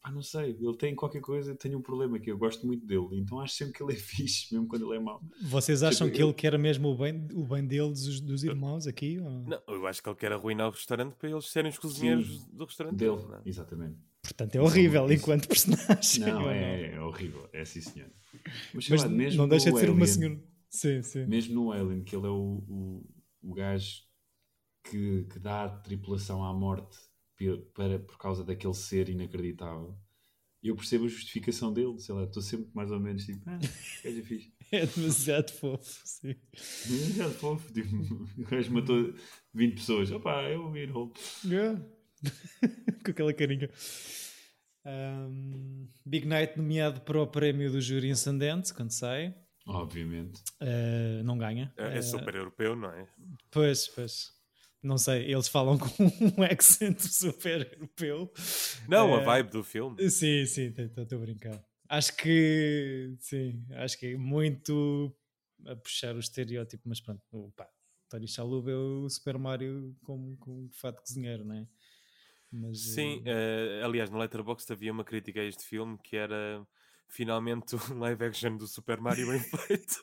ah, 0.05 0.13
não 0.13 0.23
sei, 0.23 0.51
ele 0.61 0.77
tem 0.77 0.95
qualquer 0.95 1.21
coisa, 1.23 1.55
tem 1.57 1.75
um 1.75 1.81
problema 1.83 2.19
que 2.21 2.31
eu 2.31 2.37
gosto 2.39 2.67
muito 2.67 2.87
dele, 2.87 3.09
então 3.21 3.41
acho 3.41 3.55
sempre 3.55 3.73
que 3.75 3.83
ele 3.83 3.95
é 3.95 3.97
fixe, 3.99 4.53
mesmo 4.55 4.69
quando 4.69 4.87
ele 4.93 5.01
é 5.01 5.03
mau. 5.03 5.21
Vocês 5.43 5.83
acham 5.83 6.07
Tipo, 6.07 6.17
que 6.17 6.23
eu- 6.23 6.29
ele 6.29 6.35
quer 6.35 6.59
mesmo 6.59 6.89
o 6.91 6.97
bem, 6.97 7.27
o 7.33 7.45
bem 7.47 7.67
deles, 7.67 8.05
dos, 8.05 8.21
dos 8.21 8.45
irmãos 8.45 8.87
aqui? 8.87 9.19
ou- 9.19 9.31
Não, 9.49 9.61
eu 9.67 9.87
acho 9.87 10.03
que 10.03 10.09
ele 10.09 10.17
quer 10.17 10.33
arruinar 10.33 10.69
o 10.69 10.71
restaurante 10.71 11.15
para 11.15 11.31
eles 11.31 11.47
serem 11.51 11.71
os 11.71 11.79
cozinheiros 11.79 12.45
do 12.47 12.65
restaurante 12.67 12.97
Dele, 12.97 13.17
não 13.29 13.37
é? 13.37 13.43
exatamente. 13.47 13.97
Portanto, 14.23 14.55
é 14.55 14.61
horrível 14.61 15.11
enquanto 15.13 15.49
personagem. 15.49 16.21
Não, 16.21 16.51
é, 16.51 16.95
é 16.95 17.01
horrível, 17.01 17.49
é 17.53 17.65
sim 17.65 17.81
senhor. 17.81 18.11
Mas, 18.75 18.89
Mas 18.89 19.03
lá, 19.03 19.09
mesmo 19.09 19.39
não 19.39 19.49
deixa 19.49 19.71
no 19.71 19.75
de 19.75 19.81
ser 19.81 19.91
uma 19.91 20.05
Alien- 20.05 20.15
senhora. 20.15 20.43
Sim, 20.71 21.03
sim. 21.03 21.27
Mesmo 21.27 21.55
no 21.55 21.73
Alien, 21.73 22.03
que 22.03 22.17
ele 22.17 22.27
é 22.27 22.31
o, 22.31 22.65
o, 22.69 23.07
o 23.43 23.55
gajo 23.55 24.03
que, 24.83 25.25
que 25.25 25.39
dá 25.39 25.65
a 25.65 25.69
tripulação 25.69 26.45
à 26.45 26.53
morte 26.53 26.99
para, 27.75 27.99
por 27.99 28.19
causa 28.19 28.45
daquele 28.45 28.75
ser 28.75 29.09
inacreditável, 29.09 29.97
eu 30.63 30.75
percebo 30.75 31.05
a 31.05 31.09
justificação 31.09 31.73
dele, 31.73 31.99
sei 31.99 32.15
lá, 32.15 32.25
estou 32.25 32.43
sempre 32.43 32.69
mais 32.73 32.91
ou 32.91 32.99
menos 32.99 33.25
tipo, 33.27 33.43
ah, 33.47 33.59
é 34.05 34.11
fixe. 34.23 34.53
É 34.73 34.87
demasiado 34.87 35.53
fofo. 35.53 36.01
Sim. 36.05 36.35
Já 37.15 37.29
de 37.29 37.35
fofo, 37.35 37.73
tipo, 37.73 37.95
o 38.39 38.45
gajo 38.45 38.73
matou 38.73 39.15
20 39.53 39.75
pessoas. 39.75 40.11
Opa, 40.11 40.43
é 40.43 40.57
o 40.57 40.75
Ian 40.77 40.91
Holm. 40.91 41.13
Yeah. 41.45 41.81
Com 43.05 43.11
aquela 43.11 43.33
carinha. 43.35 43.71
Um, 44.87 45.87
Big 46.05 46.27
Night 46.27 46.57
nomeado 46.57 47.03
para 47.03 47.21
o 47.21 47.27
prémio 47.27 47.71
do 47.71 47.81
júri 47.81 48.15
Sundance, 48.17 48.73
quando 48.73 48.91
sai. 48.91 49.35
Obviamente. 49.67 50.41
Uh, 50.61 51.23
não 51.25 51.39
ganha. 51.39 51.73
É, 51.77 51.97
é 51.97 52.01
Uh, 52.01 52.03
super 52.03 52.35
europeu, 52.35 52.75
não 52.75 52.91
é? 52.91 53.07
Pois, 53.51 53.87
pois. 53.89 54.33
Não 54.85 54.99
sei, 54.99 55.33
eles 55.33 55.49
falam 55.49 55.79
com 55.81 55.89
um 56.05 56.43
accent 56.45 57.01
super 57.01 57.73
europeu. 57.73 58.31
Não, 58.87 59.15
a 59.15 59.23
Eh, 59.23 59.25
vibe 59.25 59.51
do 59.51 59.65
filme. 59.65 60.11
Sim, 60.11 60.45
sim, 60.45 60.75
estou 60.77 61.19
a 61.19 61.21
brincar. 61.23 61.65
Acho 61.89 62.15
que 62.17 63.17
sim, 63.19 63.65
acho 63.77 63.99
que 63.99 64.07
é 64.09 64.17
muito 64.17 65.17
a 65.67 65.75
puxar 65.77 66.15
o 66.15 66.19
estereótipo, 66.19 66.83
mas 66.87 67.01
pronto, 67.01 67.23
o 67.33 67.51
pá, 67.53 67.67
Tony 68.11 68.29
Shalhoub 68.29 68.71
é 68.71 68.75
o 68.77 69.09
Super 69.09 69.39
Mario 69.39 69.97
com, 70.03 70.37
com 70.37 70.69
fato 70.73 71.01
cozinheiro, 71.01 71.45
não 71.45 71.55
é? 71.55 71.67
Mas, 72.53 72.79
Sim, 72.83 73.23
eh, 73.25 73.81
eh, 73.81 73.85
aliás, 73.85 74.11
no 74.11 74.19
Letterboxd 74.19 74.71
havia 74.73 74.93
uma 74.93 75.05
crítica 75.05 75.41
a 75.41 75.45
este 75.45 75.65
filme 75.65 75.99
que 75.99 76.17
era 76.17 76.65
finalmente 77.09 77.75
um 77.75 77.79
live 78.01 78.25
action 78.25 78.57
do 78.57 78.67
Super 78.67 79.01
Mario 79.01 79.29
bem 79.29 79.41
feito. 79.67 80.03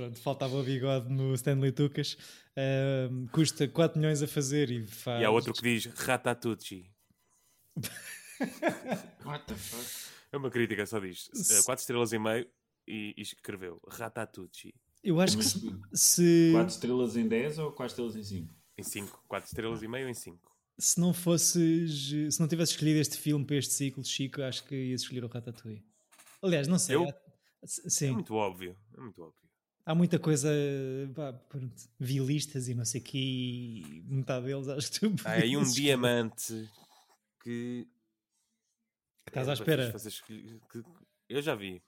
Pronto, 0.00 0.18
faltava 0.18 0.56
o 0.56 0.62
bigode 0.64 1.12
no 1.12 1.34
Stanley 1.34 1.72
Tucas. 1.72 2.16
Ahm, 2.56 3.26
custa 3.26 3.68
4 3.68 3.98
milhões 4.00 4.22
a 4.22 4.26
fazer 4.26 4.70
e 4.70 4.86
faz. 4.86 5.20
E 5.20 5.24
há 5.26 5.30
outro 5.30 5.52
que 5.52 5.60
diz 5.60 5.84
Ratatouille. 5.92 6.90
What 9.26 9.44
the 9.46 9.54
fuck? 9.54 9.84
É 10.32 10.38
uma 10.38 10.50
crítica, 10.50 10.86
só 10.86 10.98
diz 10.98 11.28
4 11.66 11.82
estrelas 11.82 12.14
e 12.14 12.18
meio 12.18 12.48
e, 12.88 13.12
e 13.14 13.20
escreveu 13.20 13.78
Ratatouille. 13.86 14.74
Eu 15.04 15.20
acho 15.20 15.36
que 15.36 15.42
Mas 15.42 15.52
se, 15.52 15.70
se, 15.92 16.52
4 16.52 16.72
estrelas 16.72 17.16
em 17.18 17.28
10 17.28 17.58
ou 17.58 17.70
4 17.72 17.92
estrelas 17.92 18.16
em 18.16 18.22
5? 18.22 18.54
Em 18.78 18.82
5. 18.82 19.24
4 19.28 19.48
estrelas 19.48 19.82
e 19.82 19.88
meio 19.88 20.08
em 20.08 20.14
5. 20.14 20.50
se 20.78 20.98
não 20.98 21.12
fosses. 21.12 22.08
Se 22.34 22.40
não 22.40 22.48
tivesse 22.48 22.72
escolhido 22.72 23.00
este 23.00 23.18
filme 23.18 23.44
para 23.44 23.56
este 23.56 23.74
ciclo, 23.74 24.02
Chico, 24.02 24.40
acho 24.40 24.64
que 24.64 24.74
ias 24.74 25.02
escolher 25.02 25.24
o 25.24 25.28
Ratatouille. 25.28 25.84
Aliás, 26.40 26.66
não 26.66 26.78
sei. 26.78 26.96
Eu? 26.96 27.06
há- 27.06 27.14
sim. 27.66 28.08
É 28.08 28.12
muito 28.12 28.32
óbvio. 28.34 28.74
É 28.96 29.00
muito 29.02 29.20
óbvio. 29.20 29.49
Há 29.86 29.94
muita 29.94 30.18
coisa 30.18 30.48
pá, 31.14 31.32
pronto, 31.32 31.74
vilistas 31.98 32.68
e 32.68 32.74
não 32.74 32.84
sei 32.84 33.00
o 33.00 33.04
que 33.04 33.18
e 33.18 34.02
metade 34.08 34.46
deles 34.46 34.68
acho 34.68 34.90
que 34.92 35.00
tu 35.00 35.14
Há 35.24 35.32
aí 35.32 35.56
um 35.56 35.62
diamante 35.64 36.68
que. 37.42 37.86
que 39.24 39.30
estás 39.30 39.48
é 39.48 39.50
à 39.50 39.54
espera 39.54 39.96
escolher- 39.96 40.60
que- 40.70 40.82
Eu 41.28 41.40
já 41.42 41.54
vi. 41.54 41.82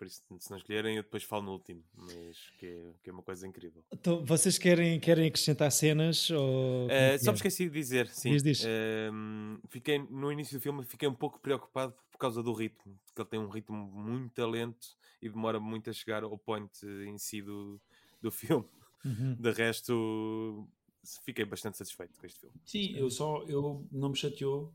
Por 0.00 0.06
isso, 0.06 0.22
se 0.38 0.50
não 0.50 0.56
escolherem, 0.56 0.96
eu 0.96 1.02
depois 1.02 1.24
falo 1.24 1.42
no 1.42 1.52
último. 1.52 1.84
Mas 1.94 2.38
que 2.56 2.64
é, 2.64 2.94
que 3.02 3.10
é 3.10 3.12
uma 3.12 3.22
coisa 3.22 3.46
incrível. 3.46 3.84
então, 3.92 4.24
vocês 4.24 4.56
querem, 4.56 4.98
querem 4.98 5.26
acrescentar 5.26 5.70
cenas 5.70 6.30
ou 6.30 6.88
é 6.88 7.16
Uh, 7.16 7.18
só 7.18 7.28
é? 7.28 7.32
me 7.32 7.36
esqueci 7.36 7.64
de 7.66 7.70
dizer, 7.70 8.08
sim. 8.08 8.30
Diz, 8.30 8.42
diz. 8.42 8.64
Um, 9.12 9.58
fiquei, 9.68 9.98
no 9.98 10.32
início 10.32 10.58
do 10.58 10.62
filme 10.62 10.82
fiquei 10.86 11.06
um 11.06 11.14
pouco 11.14 11.38
preocupado 11.38 11.94
por 12.10 12.16
causa 12.16 12.42
do 12.42 12.54
ritmo, 12.54 12.98
porque 13.04 13.20
ele 13.20 13.28
tem 13.28 13.38
um 13.38 13.50
ritmo 13.50 13.76
muito 13.76 14.46
lento 14.46 14.96
e 15.20 15.28
demora 15.28 15.60
muito 15.60 15.90
a 15.90 15.92
chegar 15.92 16.24
ao 16.24 16.38
point 16.38 16.72
em 17.06 17.18
si 17.18 17.42
do, 17.42 17.78
do 18.22 18.30
filme. 18.32 18.64
Uhum. 19.04 19.34
De 19.34 19.50
resto, 19.50 20.66
fiquei 21.26 21.44
bastante 21.44 21.76
satisfeito 21.76 22.18
com 22.18 22.24
este 22.24 22.40
filme. 22.40 22.56
Sim, 22.64 22.96
eu 22.96 23.10
só, 23.10 23.44
eu 23.46 23.86
não 23.92 24.08
me 24.08 24.16
chateou. 24.16 24.72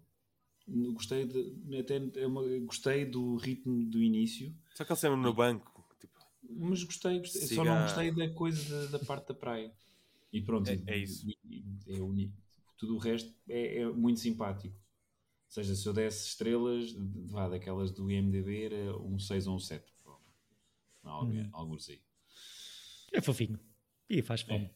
Gostei, 0.68 1.26
de, 1.26 1.78
até, 1.80 1.98
é 2.20 2.26
uma- 2.26 2.42
gostei 2.60 3.06
do 3.06 3.36
ritmo 3.36 3.86
do 3.86 4.02
início. 4.02 4.54
Só 4.74 4.84
que 4.84 4.92
ele 4.92 5.00
sempre 5.00 5.18
no 5.20 5.34
banco, 5.34 5.86
tipo, 6.00 6.20
Mas 6.50 6.84
gostei, 6.84 7.20
gostei. 7.20 7.42
Siga- 7.44 7.56
só 7.56 7.64
não 7.64 7.82
gostei 7.84 8.12
da 8.12 8.30
coisa 8.34 8.88
da, 8.88 8.98
da 8.98 9.06
parte 9.06 9.28
da 9.28 9.34
praia. 9.36 9.72
E 10.34 10.42
pronto, 10.42 10.68
É- 10.70 10.82
é 10.88 10.98
isso. 10.98 11.28
e- 11.30 11.38
e- 11.88 11.96
é 11.96 12.02
uni- 12.02 12.34
tudo 12.78 12.96
o 12.96 12.98
resto 12.98 13.32
é, 13.48 13.78
é 13.82 13.86
muito 13.90 14.20
simpático. 14.20 14.76
Ou 14.76 15.52
seja, 15.52 15.76
se 15.76 15.88
eu 15.88 15.94
desse 15.94 16.28
estrelas, 16.30 16.88
de- 16.90 17.22
vá 17.28 17.48
daquelas 17.48 17.92
do 17.92 18.10
IMDB, 18.12 18.64
era 18.64 18.98
um 18.98 19.20
6 19.20 19.46
ou 19.48 19.56
um 19.56 19.60
7. 19.60 19.94
Algo, 21.04 21.32
Hum. 21.32 21.50
Alguns 21.54 21.88
aí. 21.88 22.02
É 23.14 23.22
fofinho. 23.22 23.60
E 24.10 24.24
faz 24.24 24.42
fome. 24.42 24.72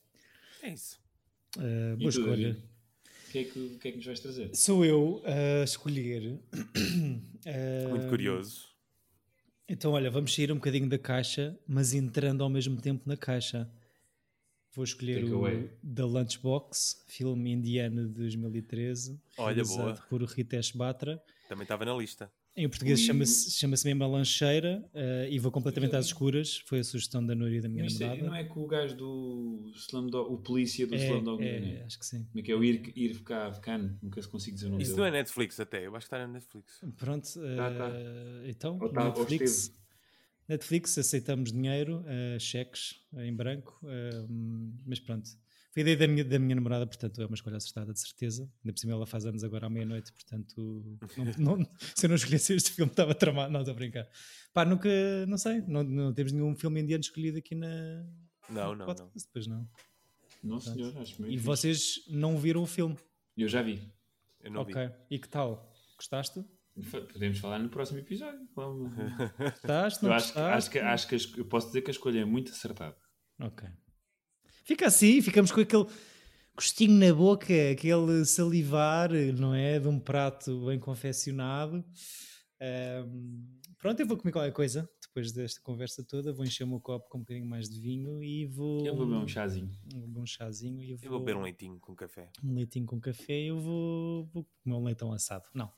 É 0.62 0.72
isso. 0.72 1.00
Uh, 1.58 1.98
boa 1.98 2.10
escolha. 2.10 2.69
O 3.30 3.32
que, 3.32 3.38
é 3.40 3.44
que, 3.44 3.78
que 3.80 3.88
é 3.88 3.92
que 3.92 3.98
nos 3.98 4.06
vais 4.08 4.20
trazer? 4.20 4.50
Sou 4.56 4.84
eu 4.84 5.22
a 5.24 5.64
escolher. 5.64 6.40
Muito 7.90 8.06
Uh, 8.06 8.10
curioso. 8.10 8.68
Então, 9.68 9.92
olha, 9.92 10.10
vamos 10.10 10.34
sair 10.34 10.52
um 10.52 10.56
bocadinho 10.56 10.90
da 10.90 10.98
caixa, 10.98 11.56
mas 11.68 11.94
entrando 11.94 12.44
ao 12.44 12.50
mesmo 12.50 12.82
tempo 12.82 13.08
na 13.08 13.16
caixa. 13.16 13.70
Vou 14.74 14.84
escolher 14.84 15.22
Take 15.22 15.32
o 15.32 15.36
away. 15.38 15.70
The 15.96 16.04
Lunchbox, 16.04 17.04
filme 17.08 17.52
indiano 17.52 18.08
de 18.08 18.14
2013, 18.16 19.22
Olha, 19.38 19.54
realizado 19.56 19.84
boa. 19.84 20.06
por 20.10 20.24
Ritesh 20.24 20.72
Batra. 20.72 21.22
Também 21.48 21.64
estava 21.64 21.86
na 21.86 21.94
lista. 21.96 22.32
Em 22.56 22.68
português 22.68 23.00
chama-se 23.00 23.52
chama 23.52 23.76
mesmo 23.86 24.04
a 24.04 24.08
lancheira 24.08 24.84
eh, 24.94 25.30
e 25.32 25.40
vou 25.40 25.50
completamente 25.52 25.96
às 25.96 26.08
escuras. 26.08 26.58
Foi 26.66 26.80
a 26.80 26.84
sugestão 26.84 27.26
da 27.26 27.34
Núria 27.34 27.60
e 27.60 27.62
da 27.62 27.70
minha 27.70 27.86
isso 27.86 28.04
é- 28.04 28.08
namorada. 28.08 28.28
não 28.30 28.36
é 28.36 28.44
com 28.44 28.62
o 28.64 28.68
gajo 28.68 28.98
do 28.98 29.72
Slumdog, 29.76 30.34
o 30.34 30.38
polícia 30.40 30.86
do 30.86 30.94
É, 30.96 30.98
Slumdog 30.98 31.42
é, 31.42 31.46
Millionaire? 31.60 31.84
acho 31.86 32.00
que 32.00 32.06
sim. 32.06 32.26
Como 32.26 32.40
é 32.40 32.42
que 32.44 32.52
é 32.52 32.56
o 32.56 32.64
Ir, 32.64 32.92
Ir 32.98 33.22
Khan? 33.24 33.52
Khan? 33.62 33.98
Nunca 34.02 34.22
se 34.22 34.28
consigo 34.28 34.56
dizer 34.56 34.68
o 34.68 34.72
nome 34.72 34.84
Isso 34.84 34.92
dele. 34.92 35.02
não 35.02 35.08
é 35.08 35.12
Netflix 35.12 35.60
até. 35.60 35.86
Eu 35.86 35.96
acho 35.96 36.08
que 36.10 36.16
está 36.16 36.28
na 36.28 36.34
Netflix. 36.34 36.82
Pronto, 36.98 37.30
Tá, 37.56 37.72
tá. 37.72 37.92
eh, 37.96 38.50
então, 38.50 38.78
tá- 38.90 39.06
Netflix. 39.06 39.72
Netflix, 40.50 40.98
aceitamos 40.98 41.52
dinheiro, 41.54 42.04
eh, 42.08 42.40
cheques 42.40 42.96
em 43.18 43.34
branco, 43.34 43.80
mas 44.86 45.00
pronto. 45.00 45.30
Foi 45.72 45.82
a 45.82 45.84
ideia 45.84 45.98
da 45.98 46.08
minha, 46.08 46.24
da 46.26 46.40
minha 46.40 46.56
namorada, 46.56 46.88
portanto 46.88 47.22
é 47.22 47.26
uma 47.26 47.36
escolha 47.36 47.58
acertada, 47.58 47.94
de 47.94 48.00
certeza. 48.00 48.44
Ainda 48.64 48.74
por 48.74 48.80
cima 48.80 48.94
ela 48.94 49.06
faz 49.06 49.26
anos 49.26 49.44
agora 49.44 49.68
à 49.68 49.70
meia-noite, 49.70 50.12
portanto, 50.12 51.00
não- 51.38 51.58
não- 51.58 51.66
se 51.96 52.06
eu 52.06 52.10
não 52.10 52.16
escolhesse 52.16 52.54
este 52.54 52.72
filme, 52.72 52.92
estava 52.92 53.14
tramado. 53.14 53.52
Não, 53.54 53.60
estou 53.60 53.74
a 53.74 53.76
brincar. 53.76 54.08
Pá, 54.54 54.66
nunca, 54.66 54.90
não 55.28 55.38
sei, 55.38 55.62
não, 55.68 55.84
não 55.84 56.14
temos 56.14 56.32
nenhum 56.32 56.56
filme 56.56 56.82
indiano 56.82 57.02
escolhido 57.02 57.38
aqui 57.38 57.54
na. 57.54 57.68
Não, 58.50 58.70
não, 58.70 58.76
não. 58.78 58.86
podcast, 58.88 59.28
Depois 59.28 59.46
não. 59.48 59.70
Não, 60.44 60.60
senhor, 60.60 60.98
acho 60.98 61.22
meio 61.22 61.34
E 61.34 61.38
vocês 61.38 62.06
não 62.10 62.38
viram 62.38 62.64
o 62.64 62.66
filme? 62.66 62.98
Eu 63.38 63.48
já 63.48 63.62
vi. 63.62 63.80
Eu 64.42 64.52
não 64.52 64.62
ok. 64.62 64.88
vi. 64.88 64.94
E 65.12 65.20
que 65.20 65.30
tal? 65.30 65.72
Gostaste? 65.98 66.44
Podemos 67.14 67.38
falar 67.40 67.60
no 67.60 67.70
próximo 67.70 68.00
episódio. 68.00 68.48
Vamos. 68.56 68.92
Gostaste? 69.38 70.02
Não 70.04 70.10
Eu 70.12 70.16
acho, 70.16 70.28
que- 70.34 70.40
gostaste? 70.40 70.40
acho 70.58 70.70
que, 70.72 70.80
acho 70.80 71.08
que 71.10 71.16
a 71.16 71.18
es- 71.18 71.38
eu 71.38 71.46
posso 71.46 71.68
dizer 71.68 71.82
que 71.82 71.90
a 71.90 71.92
escolha 71.92 72.22
é 72.22 72.26
muito 72.26 72.52
acertada. 72.54 72.96
Ok. 73.40 73.68
Fica 74.64 74.88
assim, 74.88 75.22
ficamos 75.22 75.52
com 75.52 75.62
aquele 75.62 75.86
gostinho 76.56 76.94
na 76.94 77.14
boca, 77.14 77.54
aquele 77.72 78.26
salivar, 78.26 79.12
não 79.38 79.54
é? 79.54 79.80
De 79.80 79.88
um 79.88 80.00
prato 80.00 80.66
bem 80.66 80.80
confeccionado. 80.80 81.84
Ahm, 82.60 83.46
pronto, 83.78 84.00
eu 84.00 84.06
vou 84.06 84.18
comer 84.18 84.32
qualquer 84.32 84.52
coisa 84.52 84.90
depois 85.10 85.32
desta 85.32 85.62
conversa 85.62 86.04
toda. 86.04 86.32
Vou 86.32 86.46
encher 86.46 86.64
o 86.64 86.68
meu 86.68 86.80
copo 86.80 87.10
com 87.10 87.18
um 87.18 87.22
bocadinho 87.22 87.46
mais 87.46 87.70
de 87.70 87.80
vinho 87.80 88.24
e 88.24 88.46
vou. 88.46 88.86
Eu 88.86 88.96
vou 88.96 89.06
beber 89.06 89.20
um 89.20 89.28
chazinho. 89.28 89.70
vou 89.92 90.08
beber 90.08 90.20
um 90.20 90.26
chazinho 90.26 90.82
e 90.82 90.92
eu 90.92 90.98
vou. 90.98 91.06
Eu 91.06 91.12
vou 91.12 91.20
beber 91.20 91.36
um 91.36 91.42
leitinho 91.42 91.80
com 91.80 91.96
café. 91.96 92.30
um 92.44 92.54
leitinho 92.54 92.86
com 92.86 93.00
café 93.00 93.40
e 93.40 93.48
eu 93.48 93.60
vou, 93.60 94.26
vou 94.28 94.48
comer 94.64 94.76
um 94.76 94.84
leitão 94.84 95.12
assado. 95.12 95.46
Não. 95.54 95.72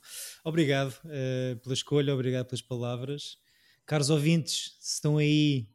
Obrigado 0.44 0.94
eh, 1.06 1.56
pela 1.62 1.74
escolha, 1.74 2.14
obrigado 2.14 2.48
pelas 2.48 2.62
palavras. 2.62 3.38
Caros 3.86 4.10
ouvintes, 4.10 4.78
se 4.80 4.96
estão 4.96 5.18
aí, 5.18 5.68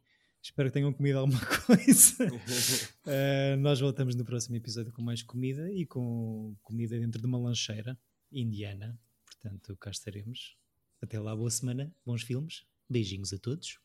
espero 0.47 0.69
que 0.69 0.73
tenham 0.73 0.93
comido 0.93 1.19
alguma 1.19 1.39
coisa. 1.65 2.27
Eh, 3.09 3.55
nós 3.55 3.79
voltamos 3.79 4.15
no 4.15 4.25
próximo 4.25 4.57
episódio 4.57 4.91
com 4.91 5.01
mais 5.01 5.23
comida 5.23 5.71
e 5.71 5.85
com 5.85 6.53
comida 6.61 6.99
dentro 6.99 7.21
de 7.21 7.25
uma 7.25 7.37
lancheira 7.37 7.97
indiana. 8.29 8.99
Portanto, 9.25 9.77
cá 9.77 9.89
estaremos. 9.89 10.57
Até 11.01 11.17
lá, 11.17 11.33
boa 11.33 11.49
semana, 11.49 11.95
bons 12.05 12.23
filmes. 12.23 12.65
Beijinhos 12.89 13.31
a 13.31 13.37
todos. 13.37 13.79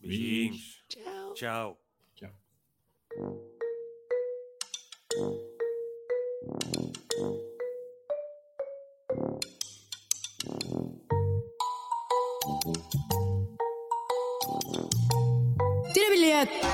Beijinhos. 0.00 0.84
Tchau. 0.88 1.34
Tchau. 1.34 1.80
Tira 2.14 2.32
bilhete! 16.46 16.64
Epa! 16.64 16.73